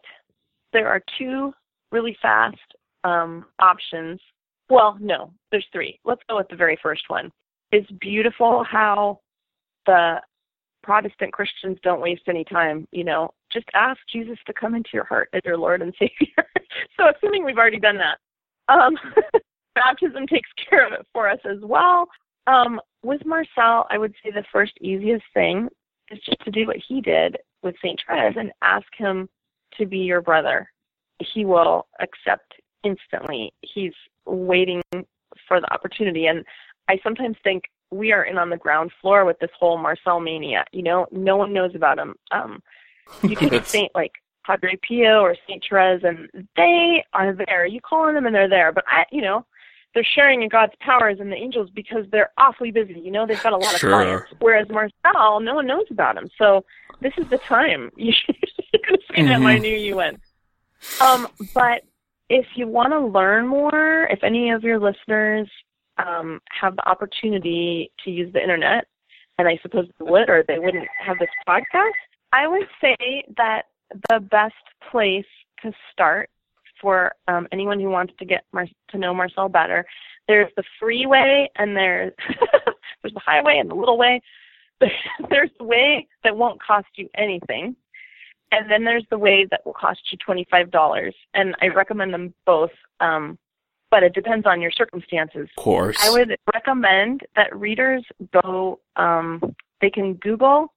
there 0.75 0.89
are 0.89 1.01
two 1.17 1.53
really 1.93 2.17
fast 2.21 2.57
um, 3.05 3.45
options. 3.59 4.19
Well, 4.69 4.97
no, 4.99 5.31
there's 5.49 5.65
three. 5.71 5.97
Let's 6.03 6.21
go 6.29 6.35
with 6.35 6.49
the 6.49 6.57
very 6.57 6.77
first 6.83 7.03
one. 7.07 7.31
It's 7.71 7.89
beautiful 8.01 8.65
how 8.69 9.21
the 9.85 10.17
Protestant 10.83 11.31
Christians 11.31 11.77
don't 11.81 12.01
waste 12.01 12.23
any 12.27 12.43
time. 12.43 12.87
You 12.91 13.05
know, 13.05 13.33
just 13.53 13.67
ask 13.73 13.99
Jesus 14.11 14.37
to 14.47 14.53
come 14.53 14.75
into 14.75 14.89
your 14.93 15.05
heart 15.05 15.29
as 15.31 15.41
your 15.45 15.57
Lord 15.57 15.81
and 15.81 15.93
Savior. 15.99 16.45
so, 16.97 17.05
assuming 17.15 17.45
we've 17.45 17.57
already 17.57 17.79
done 17.79 17.97
that, 17.97 18.17
um, 18.67 18.97
baptism 19.75 20.27
takes 20.27 20.49
care 20.69 20.85
of 20.85 20.91
it 20.91 21.07
for 21.13 21.29
us 21.29 21.39
as 21.45 21.59
well. 21.63 22.05
Um, 22.47 22.81
with 23.01 23.25
Marcel, 23.25 23.87
I 23.89 23.97
would 23.97 24.13
say 24.21 24.31
the 24.31 24.43
first 24.51 24.73
easiest 24.81 25.23
thing 25.33 25.69
is 26.11 26.19
just 26.25 26.43
to 26.43 26.51
do 26.51 26.67
what 26.67 26.77
he 26.85 26.99
did 26.99 27.37
with 27.63 27.75
St. 27.81 27.99
Therese 28.05 28.35
and 28.37 28.51
ask 28.61 28.85
him 28.97 29.29
to 29.77 29.85
be 29.85 29.99
your 29.99 30.21
brother. 30.21 30.71
He 31.19 31.45
will 31.45 31.87
accept 31.99 32.53
instantly. 32.83 33.53
He's 33.61 33.93
waiting 34.25 34.81
for 35.47 35.61
the 35.61 35.73
opportunity. 35.73 36.27
And 36.27 36.45
I 36.87 36.99
sometimes 37.03 37.37
think 37.43 37.63
we 37.91 38.11
are 38.11 38.23
in 38.23 38.37
on 38.37 38.49
the 38.49 38.57
ground 38.57 38.91
floor 39.01 39.25
with 39.25 39.39
this 39.39 39.51
whole 39.57 39.77
Marcel 39.77 40.19
mania. 40.19 40.65
You 40.71 40.83
know, 40.83 41.07
no 41.11 41.37
one 41.37 41.53
knows 41.53 41.75
about 41.75 41.97
him. 41.97 42.15
Um, 42.31 42.61
you 43.23 43.35
take 43.35 43.65
saint 43.65 43.91
like 43.95 44.13
Padre 44.45 44.77
Pio 44.87 45.21
or 45.21 45.35
Saint 45.47 45.63
Therese, 45.67 46.03
and 46.03 46.47
they 46.55 47.03
are 47.13 47.33
there. 47.33 47.65
You 47.65 47.81
call 47.81 48.07
on 48.07 48.13
them, 48.13 48.25
and 48.25 48.35
they're 48.35 48.49
there. 48.49 48.71
But 48.71 48.83
I, 48.87 49.05
you 49.11 49.21
know, 49.21 49.45
they're 49.93 50.03
sharing 50.03 50.43
in 50.43 50.49
God's 50.49 50.73
powers 50.79 51.19
and 51.19 51.31
the 51.31 51.35
angels 51.35 51.69
because 51.73 52.05
they're 52.11 52.31
awfully 52.37 52.71
busy. 52.71 52.99
You 52.99 53.11
know, 53.11 53.25
they've 53.25 53.41
got 53.41 53.53
a 53.53 53.57
lot 53.57 53.73
of 53.73 53.79
clients. 53.79 54.33
Whereas 54.39 54.67
Marcel, 54.69 55.39
no 55.39 55.55
one 55.55 55.67
knows 55.67 55.85
about 55.89 56.17
him. 56.17 56.29
So 56.37 56.65
this 57.01 57.13
is 57.17 57.27
the 57.29 57.37
time. 57.39 57.91
You 57.97 58.11
should 58.13 58.35
you 58.73 58.79
could 58.87 59.01
say 59.13 59.23
that 59.23 59.39
when 59.41 59.47
I 59.47 59.57
Mhm. 59.57 59.61
knew 59.61 59.75
you 59.77 59.95
went. 59.95 60.19
Um, 61.01 61.27
but 61.53 61.83
if 62.29 62.45
you 62.55 62.67
want 62.67 62.91
to 62.93 62.99
learn 62.99 63.47
more, 63.47 64.07
if 64.11 64.23
any 64.23 64.51
of 64.51 64.63
your 64.63 64.79
listeners 64.79 65.49
um, 65.97 66.41
have 66.51 66.75
the 66.75 66.87
opportunity 66.89 67.91
to 68.03 68.11
use 68.11 68.31
the 68.33 68.41
internet, 68.41 68.85
and 69.37 69.47
I 69.47 69.57
suppose 69.61 69.87
they 69.99 70.05
would, 70.05 70.29
or 70.29 70.43
they 70.47 70.59
wouldn't 70.59 70.87
have 70.99 71.17
this 71.19 71.29
podcast, 71.47 71.91
I 72.33 72.47
would 72.47 72.67
say 72.81 73.23
that 73.37 73.63
the 74.09 74.19
best 74.19 74.55
place 74.91 75.25
to 75.61 75.71
start 75.91 76.29
for 76.81 77.13
um, 77.27 77.47
anyone 77.51 77.79
who 77.79 77.89
wants 77.89 78.13
to 78.19 78.25
get 78.25 78.43
Mar- 78.51 78.67
to 78.89 78.97
know 78.97 79.13
Marcel 79.13 79.47
better, 79.47 79.85
there's 80.27 80.51
the 80.57 80.63
freeway 80.79 81.49
and 81.55 81.75
there's 81.77 82.13
there's 83.01 83.13
the 83.13 83.21
highway 83.25 83.57
and 83.59 83.69
the 83.69 83.75
little 83.75 83.97
way. 83.97 84.21
There's 85.29 85.51
the 85.57 85.63
way 85.63 86.07
that 86.23 86.35
won't 86.35 86.61
cost 86.61 86.87
you 86.95 87.09
anything, 87.15 87.75
and 88.51 88.69
then 88.69 88.83
there's 88.83 89.05
the 89.09 89.17
way 89.17 89.47
that 89.49 89.65
will 89.65 89.73
cost 89.73 89.99
you 90.11 90.17
twenty 90.17 90.45
five 90.51 90.69
dollars. 90.69 91.15
And 91.33 91.55
I 91.61 91.67
recommend 91.67 92.13
them 92.13 92.33
both, 92.45 92.71
um, 92.99 93.37
but 93.89 94.03
it 94.03 94.13
depends 94.13 94.45
on 94.45 94.61
your 94.61 94.71
circumstances. 94.71 95.47
Of 95.57 95.63
course. 95.63 95.97
I 96.01 96.11
would 96.11 96.35
recommend 96.53 97.21
that 97.35 97.55
readers 97.55 98.05
go, 98.33 98.79
um, 98.97 99.55
they 99.81 99.89
can 99.89 100.15
Google 100.15 100.73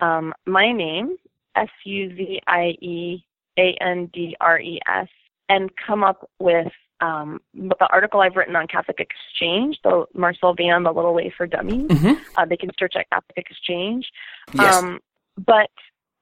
um, 0.00 0.34
my 0.46 0.72
name, 0.72 1.16
S 1.54 1.68
U 1.84 2.14
Z 2.16 2.40
I 2.46 2.76
E 2.80 3.24
A 3.58 3.76
N 3.80 4.10
D 4.12 4.36
R 4.40 4.60
E 4.60 4.80
S, 4.86 5.08
and 5.48 5.70
come 5.86 6.04
up 6.04 6.28
with 6.38 6.72
um, 7.00 7.40
the 7.54 7.86
article 7.90 8.20
I've 8.20 8.36
written 8.36 8.56
on 8.56 8.66
Catholic 8.66 9.00
Exchange, 9.00 9.78
the 9.84 10.06
Marcel 10.14 10.54
Van, 10.54 10.82
The 10.82 10.92
Little 10.92 11.14
Way 11.14 11.32
for 11.36 11.46
Dummies. 11.46 11.90
hmm 11.90 12.14
Uh, 12.36 12.44
they 12.44 12.56
can 12.56 12.70
search 12.78 12.94
at 12.96 13.08
Catholic 13.10 13.36
Exchange. 13.36 14.10
Yes. 14.54 14.74
Um, 14.74 15.00
but 15.44 15.70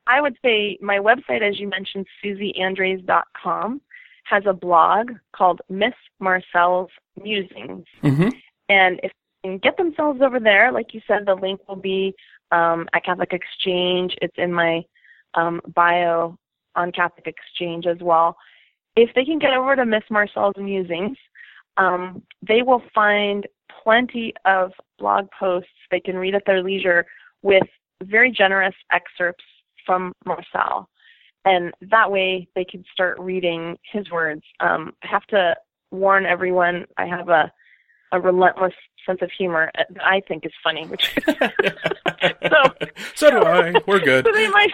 I 0.07 0.21
would 0.21 0.37
say 0.43 0.79
my 0.81 0.99
website, 0.99 1.43
as 1.43 1.59
you 1.59 1.69
mentioned, 1.69 2.07
SuzieAndres.com, 2.25 3.81
has 4.25 4.43
a 4.47 4.53
blog 4.53 5.13
called 5.33 5.61
Miss 5.69 5.95
Marcel's 6.19 6.91
Musings. 7.23 7.87
hmm 8.01 8.29
And 8.69 9.01
if 9.03 9.13
they 9.43 9.51
can 9.51 9.59
get 9.59 9.77
themselves 9.77 10.21
over 10.23 10.41
there, 10.41 10.73
like 10.73 10.95
you 10.95 11.01
said, 11.07 11.27
the 11.27 11.35
link 11.35 11.61
will 11.69 11.77
be 11.77 12.15
um, 12.51 12.89
at 12.95 13.05
Catholic 13.05 13.33
Exchange. 13.33 14.15
It's 14.23 14.37
in 14.39 14.53
my 14.53 14.83
um, 15.35 15.61
bio 15.75 16.39
on 16.77 16.93
Catholic 16.93 17.27
Exchange 17.27 17.87
as 17.87 17.99
well. 18.01 18.37
If 18.97 19.11
they 19.15 19.25
can 19.25 19.39
get 19.39 19.53
over 19.53 19.75
to 19.77 19.85
Miss 19.85 20.05
Marcel's 20.11 20.55
Musings, 20.57 21.17
um, 21.77 22.23
they 22.47 22.63
will 22.63 22.83
find 22.95 23.47
plenty 23.83 24.33
of 24.45 24.73
blog 24.99 25.27
posts 25.39 25.69
they 25.91 26.01
can 26.01 26.17
read 26.17 26.35
at 26.35 26.45
their 26.47 26.63
leisure 26.63 27.05
with 27.43 27.65
very 28.03 28.31
generous 28.31 28.75
excerpts 28.93 29.45
from 29.85 30.13
Marcel. 30.25 30.89
And 31.45 31.73
that 31.91 32.11
way 32.11 32.49
they 32.55 32.65
can 32.65 32.85
start 32.93 33.19
reading 33.19 33.77
his 33.93 34.11
words. 34.11 34.43
Um, 34.61 34.95
I 35.03 35.09
have 35.09 35.27
to 35.27 35.55
warn 35.91 36.25
everyone, 36.25 36.87
I 36.97 37.07
have 37.07 37.29
a 37.29 37.53
a 38.13 38.21
relentless 38.21 38.73
sense 39.05 39.19
of 39.23 39.31
humor 39.37 39.71
that 39.77 39.89
I 40.01 40.21
think 40.29 40.47
is 40.47 40.53
funny, 40.63 40.87
which 40.87 41.15
so 41.27 42.63
so 43.15 43.31
do 43.31 43.39
I. 43.39 43.75
We're 43.87 43.99
good. 43.99 44.25
so 44.27 44.33
they 44.33 44.49
might 44.49 44.71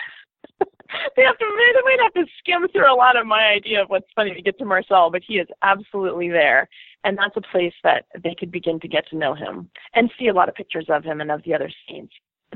they 1.16 1.22
have 1.22 1.38
to 1.38 1.44
they 1.44 1.82
might 1.84 2.02
have 2.02 2.14
to 2.14 2.30
skim 2.38 2.66
through 2.68 2.92
a 2.92 2.94
lot 2.94 3.16
of 3.16 3.26
my 3.26 3.46
idea 3.46 3.82
of 3.82 3.88
what's 3.88 4.10
funny 4.14 4.34
to 4.34 4.42
get 4.42 4.58
to 4.58 4.64
Marcel, 4.64 5.10
but 5.10 5.22
he 5.26 5.34
is 5.34 5.48
absolutely 5.62 6.28
there, 6.28 6.68
and 7.04 7.16
that's 7.16 7.36
a 7.36 7.52
place 7.52 7.74
that 7.82 8.06
they 8.22 8.34
could 8.34 8.50
begin 8.50 8.80
to 8.80 8.88
get 8.88 9.08
to 9.08 9.16
know 9.16 9.34
him 9.34 9.70
and 9.94 10.10
see 10.18 10.28
a 10.28 10.34
lot 10.34 10.48
of 10.48 10.54
pictures 10.54 10.86
of 10.88 11.04
him 11.04 11.20
and 11.20 11.30
of 11.30 11.42
the 11.44 11.54
other 11.54 11.70
scenes. 11.86 12.10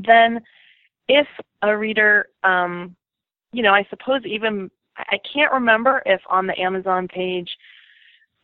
Then, 0.06 0.40
if 1.08 1.26
a 1.62 1.76
reader, 1.76 2.28
um, 2.42 2.96
you 3.52 3.62
know, 3.62 3.72
I 3.72 3.86
suppose 3.90 4.22
even 4.24 4.70
I 4.96 5.18
can't 5.32 5.52
remember 5.52 6.02
if 6.06 6.20
on 6.28 6.46
the 6.46 6.58
Amazon 6.58 7.08
page 7.08 7.50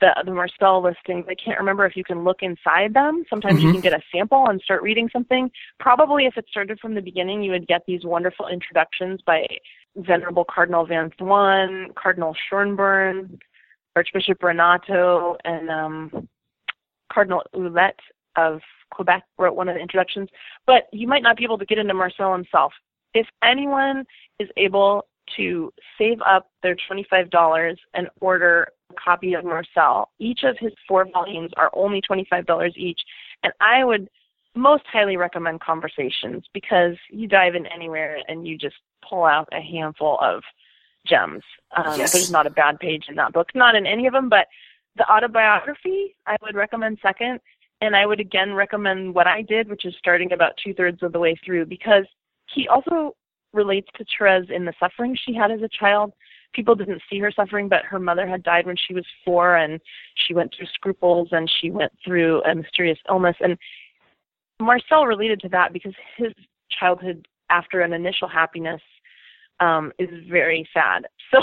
the 0.01 0.14
the 0.24 0.32
Marcel 0.32 0.82
listings, 0.82 1.26
I 1.28 1.34
can't 1.34 1.59
remember 1.59 1.86
if 1.86 1.97
you 1.97 2.05
can 2.05 2.24
look 2.24 2.43
inside 2.43 2.95
them. 2.95 3.24
Sometimes 3.28 3.59
mm-hmm. 3.59 3.66
you 3.66 3.72
can 3.72 3.80
get 3.82 3.93
a 3.93 4.03
sample 4.12 4.47
and 4.49 4.61
start 4.62 4.82
reading 4.82 5.09
something. 5.12 5.51
Probably 5.78 6.26
if 6.26 6.36
it 6.36 6.47
started 6.51 6.80
from 6.80 6.95
the 6.95 7.03
beginning, 7.03 7.43
you 7.43 7.51
would 7.53 7.66
get 7.66 7.82
these 7.86 8.05
wonderful 8.05 8.49
introductions 8.49 9.20
by 9.26 9.47
Venerable 9.97 10.45
Cardinal 10.45 10.86
Van 10.86 11.11
Thuan, 11.18 11.95
Cardinal 11.95 12.34
Schonborn, 12.51 13.38
Archbishop 13.97 14.43
Renato, 14.43 15.36
and 15.45 15.70
um, 15.70 16.28
Cardinal 17.12 17.43
Ouellet 17.55 17.99
of 18.36 18.61
Quebec 18.91 19.24
wrote 19.38 19.57
one 19.57 19.68
of 19.68 19.74
the 19.74 19.80
introductions. 19.80 20.28
But 20.66 20.84
you 20.93 21.09
might 21.09 21.22
not 21.22 21.36
be 21.36 21.45
able 21.45 21.59
to 21.59 21.66
get 21.66 21.78
into 21.78 21.95
Marcel 21.95 22.32
himself. 22.32 22.72
If 23.14 23.26
anyone 23.43 24.05
is 24.38 24.49
able 24.57 25.07
to 25.36 25.72
save 25.99 26.18
up 26.26 26.51
their 26.62 26.76
$25 26.91 27.76
and 27.95 28.09
order 28.20 28.68
a 28.91 28.95
copy 29.03 29.34
of 29.34 29.45
Marcel. 29.45 30.11
Each 30.18 30.41
of 30.45 30.57
his 30.59 30.72
four 30.88 31.07
volumes 31.12 31.51
are 31.57 31.70
only 31.74 32.01
$25 32.03 32.76
each. 32.76 33.01
And 33.43 33.53
I 33.61 33.84
would 33.84 34.09
most 34.61 34.84
highly 34.86 35.16
recommend 35.16 35.61
Conversations 35.61 36.44
because 36.52 36.96
you 37.11 37.26
dive 37.26 37.54
in 37.54 37.66
anywhere 37.66 38.18
and 38.28 38.46
you 38.46 38.56
just 38.56 38.76
pull 39.08 39.24
out 39.24 39.48
a 39.52 39.61
handful 39.61 40.18
of 40.20 40.42
gems. 41.06 41.42
Um, 41.76 41.98
yes. 41.98 42.12
There's 42.12 42.30
not 42.30 42.46
a 42.46 42.50
bad 42.50 42.78
page 42.78 43.06
in 43.08 43.16
that 43.16 43.32
book, 43.32 43.48
not 43.54 43.74
in 43.74 43.86
any 43.86 44.06
of 44.06 44.12
them, 44.12 44.28
but 44.28 44.46
the 44.96 45.11
autobiography 45.11 46.14
I 46.26 46.36
would 46.42 46.54
recommend 46.54 46.98
second. 47.02 47.40
And 47.80 47.96
I 47.96 48.04
would 48.04 48.20
again 48.20 48.52
recommend 48.52 49.14
what 49.14 49.26
I 49.26 49.40
did, 49.40 49.68
which 49.70 49.86
is 49.86 49.94
starting 49.98 50.32
about 50.32 50.52
two 50.62 50.74
thirds 50.74 51.02
of 51.02 51.12
the 51.12 51.18
way 51.18 51.38
through 51.44 51.64
because 51.66 52.04
he 52.54 52.68
also 52.68 53.16
relates 53.52 53.88
to 53.96 54.04
Therese 54.04 54.50
in 54.50 54.64
the 54.64 54.74
suffering 54.78 55.16
she 55.16 55.34
had 55.34 55.50
as 55.50 55.62
a 55.62 55.68
child. 55.68 56.12
People 56.52 56.74
didn't 56.74 57.02
see 57.08 57.18
her 57.20 57.30
suffering, 57.30 57.68
but 57.68 57.84
her 57.84 57.98
mother 57.98 58.26
had 58.26 58.42
died 58.42 58.66
when 58.66 58.76
she 58.76 58.92
was 58.92 59.06
four, 59.24 59.56
and 59.56 59.80
she 60.14 60.34
went 60.34 60.52
through 60.54 60.66
scruples 60.74 61.28
and 61.30 61.50
she 61.61 61.70
went 61.70 61.92
through 62.04 62.42
a 62.42 62.54
mysterious 62.54 62.98
illness. 63.08 63.36
And 63.40 63.56
Marcel 64.61 65.06
related 65.06 65.40
to 65.40 65.48
that 65.50 65.72
because 65.72 65.94
his 66.16 66.32
childhood, 66.78 67.26
after 67.50 67.80
an 67.80 67.92
initial 67.92 68.28
happiness, 68.28 68.80
um, 69.61 69.92
is 69.98 70.08
very 70.28 70.68
sad. 70.72 71.06
So 71.32 71.38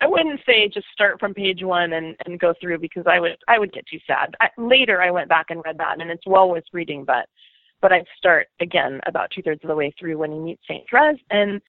I, 0.00 0.06
wouldn't 0.06 0.40
say 0.46 0.66
just 0.66 0.86
start 0.94 1.20
from 1.20 1.34
page 1.34 1.62
one 1.62 1.92
and, 1.92 2.16
and 2.24 2.40
go 2.40 2.54
through 2.58 2.78
because 2.78 3.04
I 3.06 3.20
would 3.20 3.36
I 3.48 3.58
would 3.58 3.70
get 3.70 3.84
too 3.86 3.98
sad. 4.06 4.34
I, 4.40 4.48
later, 4.56 5.02
I 5.02 5.10
went 5.10 5.28
back 5.28 5.50
and 5.50 5.60
read 5.62 5.76
that, 5.76 6.00
and 6.00 6.10
it's 6.10 6.26
well 6.26 6.48
worth 6.48 6.64
reading, 6.72 7.04
but 7.04 7.26
but 7.82 7.92
I'd 7.92 8.06
start 8.16 8.46
again 8.60 9.02
about 9.04 9.30
two 9.30 9.42
thirds 9.42 9.62
of 9.62 9.68
the 9.68 9.76
way 9.76 9.92
through 9.98 10.16
when 10.16 10.32
you 10.32 10.40
meet 10.40 10.58
Saint 10.66 10.84
Therese 10.90 11.20
and 11.30 11.60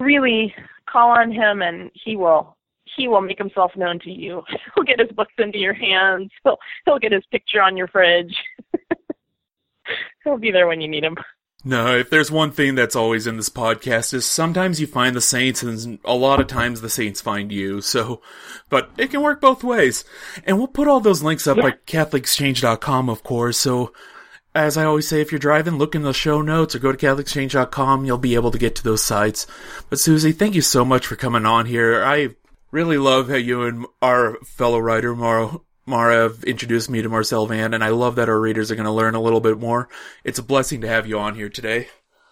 really 0.00 0.54
call 0.86 1.08
on 1.12 1.32
him 1.32 1.62
and 1.62 1.90
he 1.94 2.14
will 2.14 2.58
he 2.96 3.08
will 3.08 3.22
make 3.22 3.38
himself 3.38 3.72
known 3.74 3.98
to 4.00 4.10
you. 4.10 4.42
He'll 4.74 4.84
get 4.84 5.00
his 5.00 5.10
books 5.12 5.32
into 5.38 5.58
your 5.58 5.72
hands. 5.72 6.30
He'll 6.44 6.58
he'll 6.84 6.98
get 6.98 7.12
his 7.12 7.24
picture 7.30 7.62
on 7.62 7.76
your 7.76 7.88
fridge. 7.88 8.34
he'll 10.24 10.38
be 10.38 10.50
there 10.50 10.66
when 10.66 10.80
you 10.80 10.88
need 10.88 11.04
him. 11.04 11.16
No, 11.64 11.96
if 11.96 12.10
there's 12.10 12.30
one 12.30 12.50
thing 12.50 12.74
that's 12.74 12.96
always 12.96 13.28
in 13.28 13.36
this 13.36 13.48
podcast 13.48 14.12
is 14.14 14.26
sometimes 14.26 14.80
you 14.80 14.88
find 14.88 15.14
the 15.14 15.20
saints 15.20 15.62
and 15.62 16.00
a 16.04 16.14
lot 16.14 16.40
of 16.40 16.48
times 16.48 16.80
the 16.80 16.90
saints 16.90 17.20
find 17.20 17.52
you. 17.52 17.80
So, 17.80 18.20
but 18.68 18.90
it 18.98 19.12
can 19.12 19.22
work 19.22 19.40
both 19.40 19.62
ways. 19.62 20.04
And 20.44 20.58
we'll 20.58 20.66
put 20.66 20.88
all 20.88 20.98
those 20.98 21.22
links 21.22 21.46
up 21.46 21.58
yeah. 21.58 21.66
at 21.66 21.86
catholicexchange.com, 21.86 23.08
of 23.08 23.22
course. 23.22 23.58
So 23.58 23.92
as 24.54 24.76
I 24.76 24.84
always 24.84 25.06
say, 25.06 25.20
if 25.20 25.30
you're 25.30 25.38
driving, 25.38 25.78
look 25.78 25.94
in 25.94 26.02
the 26.02 26.12
show 26.12 26.42
notes 26.42 26.74
or 26.74 26.80
go 26.80 26.92
to 26.92 26.98
CatholicExchange.com. 26.98 28.04
You'll 28.04 28.18
be 28.18 28.34
able 28.34 28.50
to 28.50 28.58
get 28.58 28.74
to 28.76 28.82
those 28.82 29.02
sites. 29.02 29.46
But 29.88 29.98
Suzie, 29.98 30.34
thank 30.34 30.54
you 30.54 30.62
so 30.62 30.84
much 30.84 31.06
for 31.06 31.16
coming 31.16 31.46
on 31.46 31.66
here. 31.66 32.02
I 32.02 32.30
really 32.70 32.98
love 32.98 33.28
how 33.28 33.36
you 33.36 33.62
and 33.62 33.86
our 34.00 34.36
fellow 34.44 34.78
writer, 34.78 35.14
Mara, 35.14 35.58
Mara 35.84 36.30
introduced 36.46 36.88
me 36.88 37.02
to 37.02 37.08
Marcel 37.08 37.46
Van, 37.46 37.74
and 37.74 37.82
I 37.82 37.88
love 37.88 38.14
that 38.16 38.28
our 38.28 38.40
readers 38.40 38.70
are 38.70 38.76
going 38.76 38.86
to 38.86 38.92
learn 38.92 39.14
a 39.14 39.20
little 39.20 39.40
bit 39.40 39.58
more. 39.58 39.88
It's 40.22 40.38
a 40.38 40.42
blessing 40.42 40.80
to 40.82 40.88
have 40.88 41.06
you 41.06 41.18
on 41.18 41.34
here 41.34 41.48
today. 41.48 41.88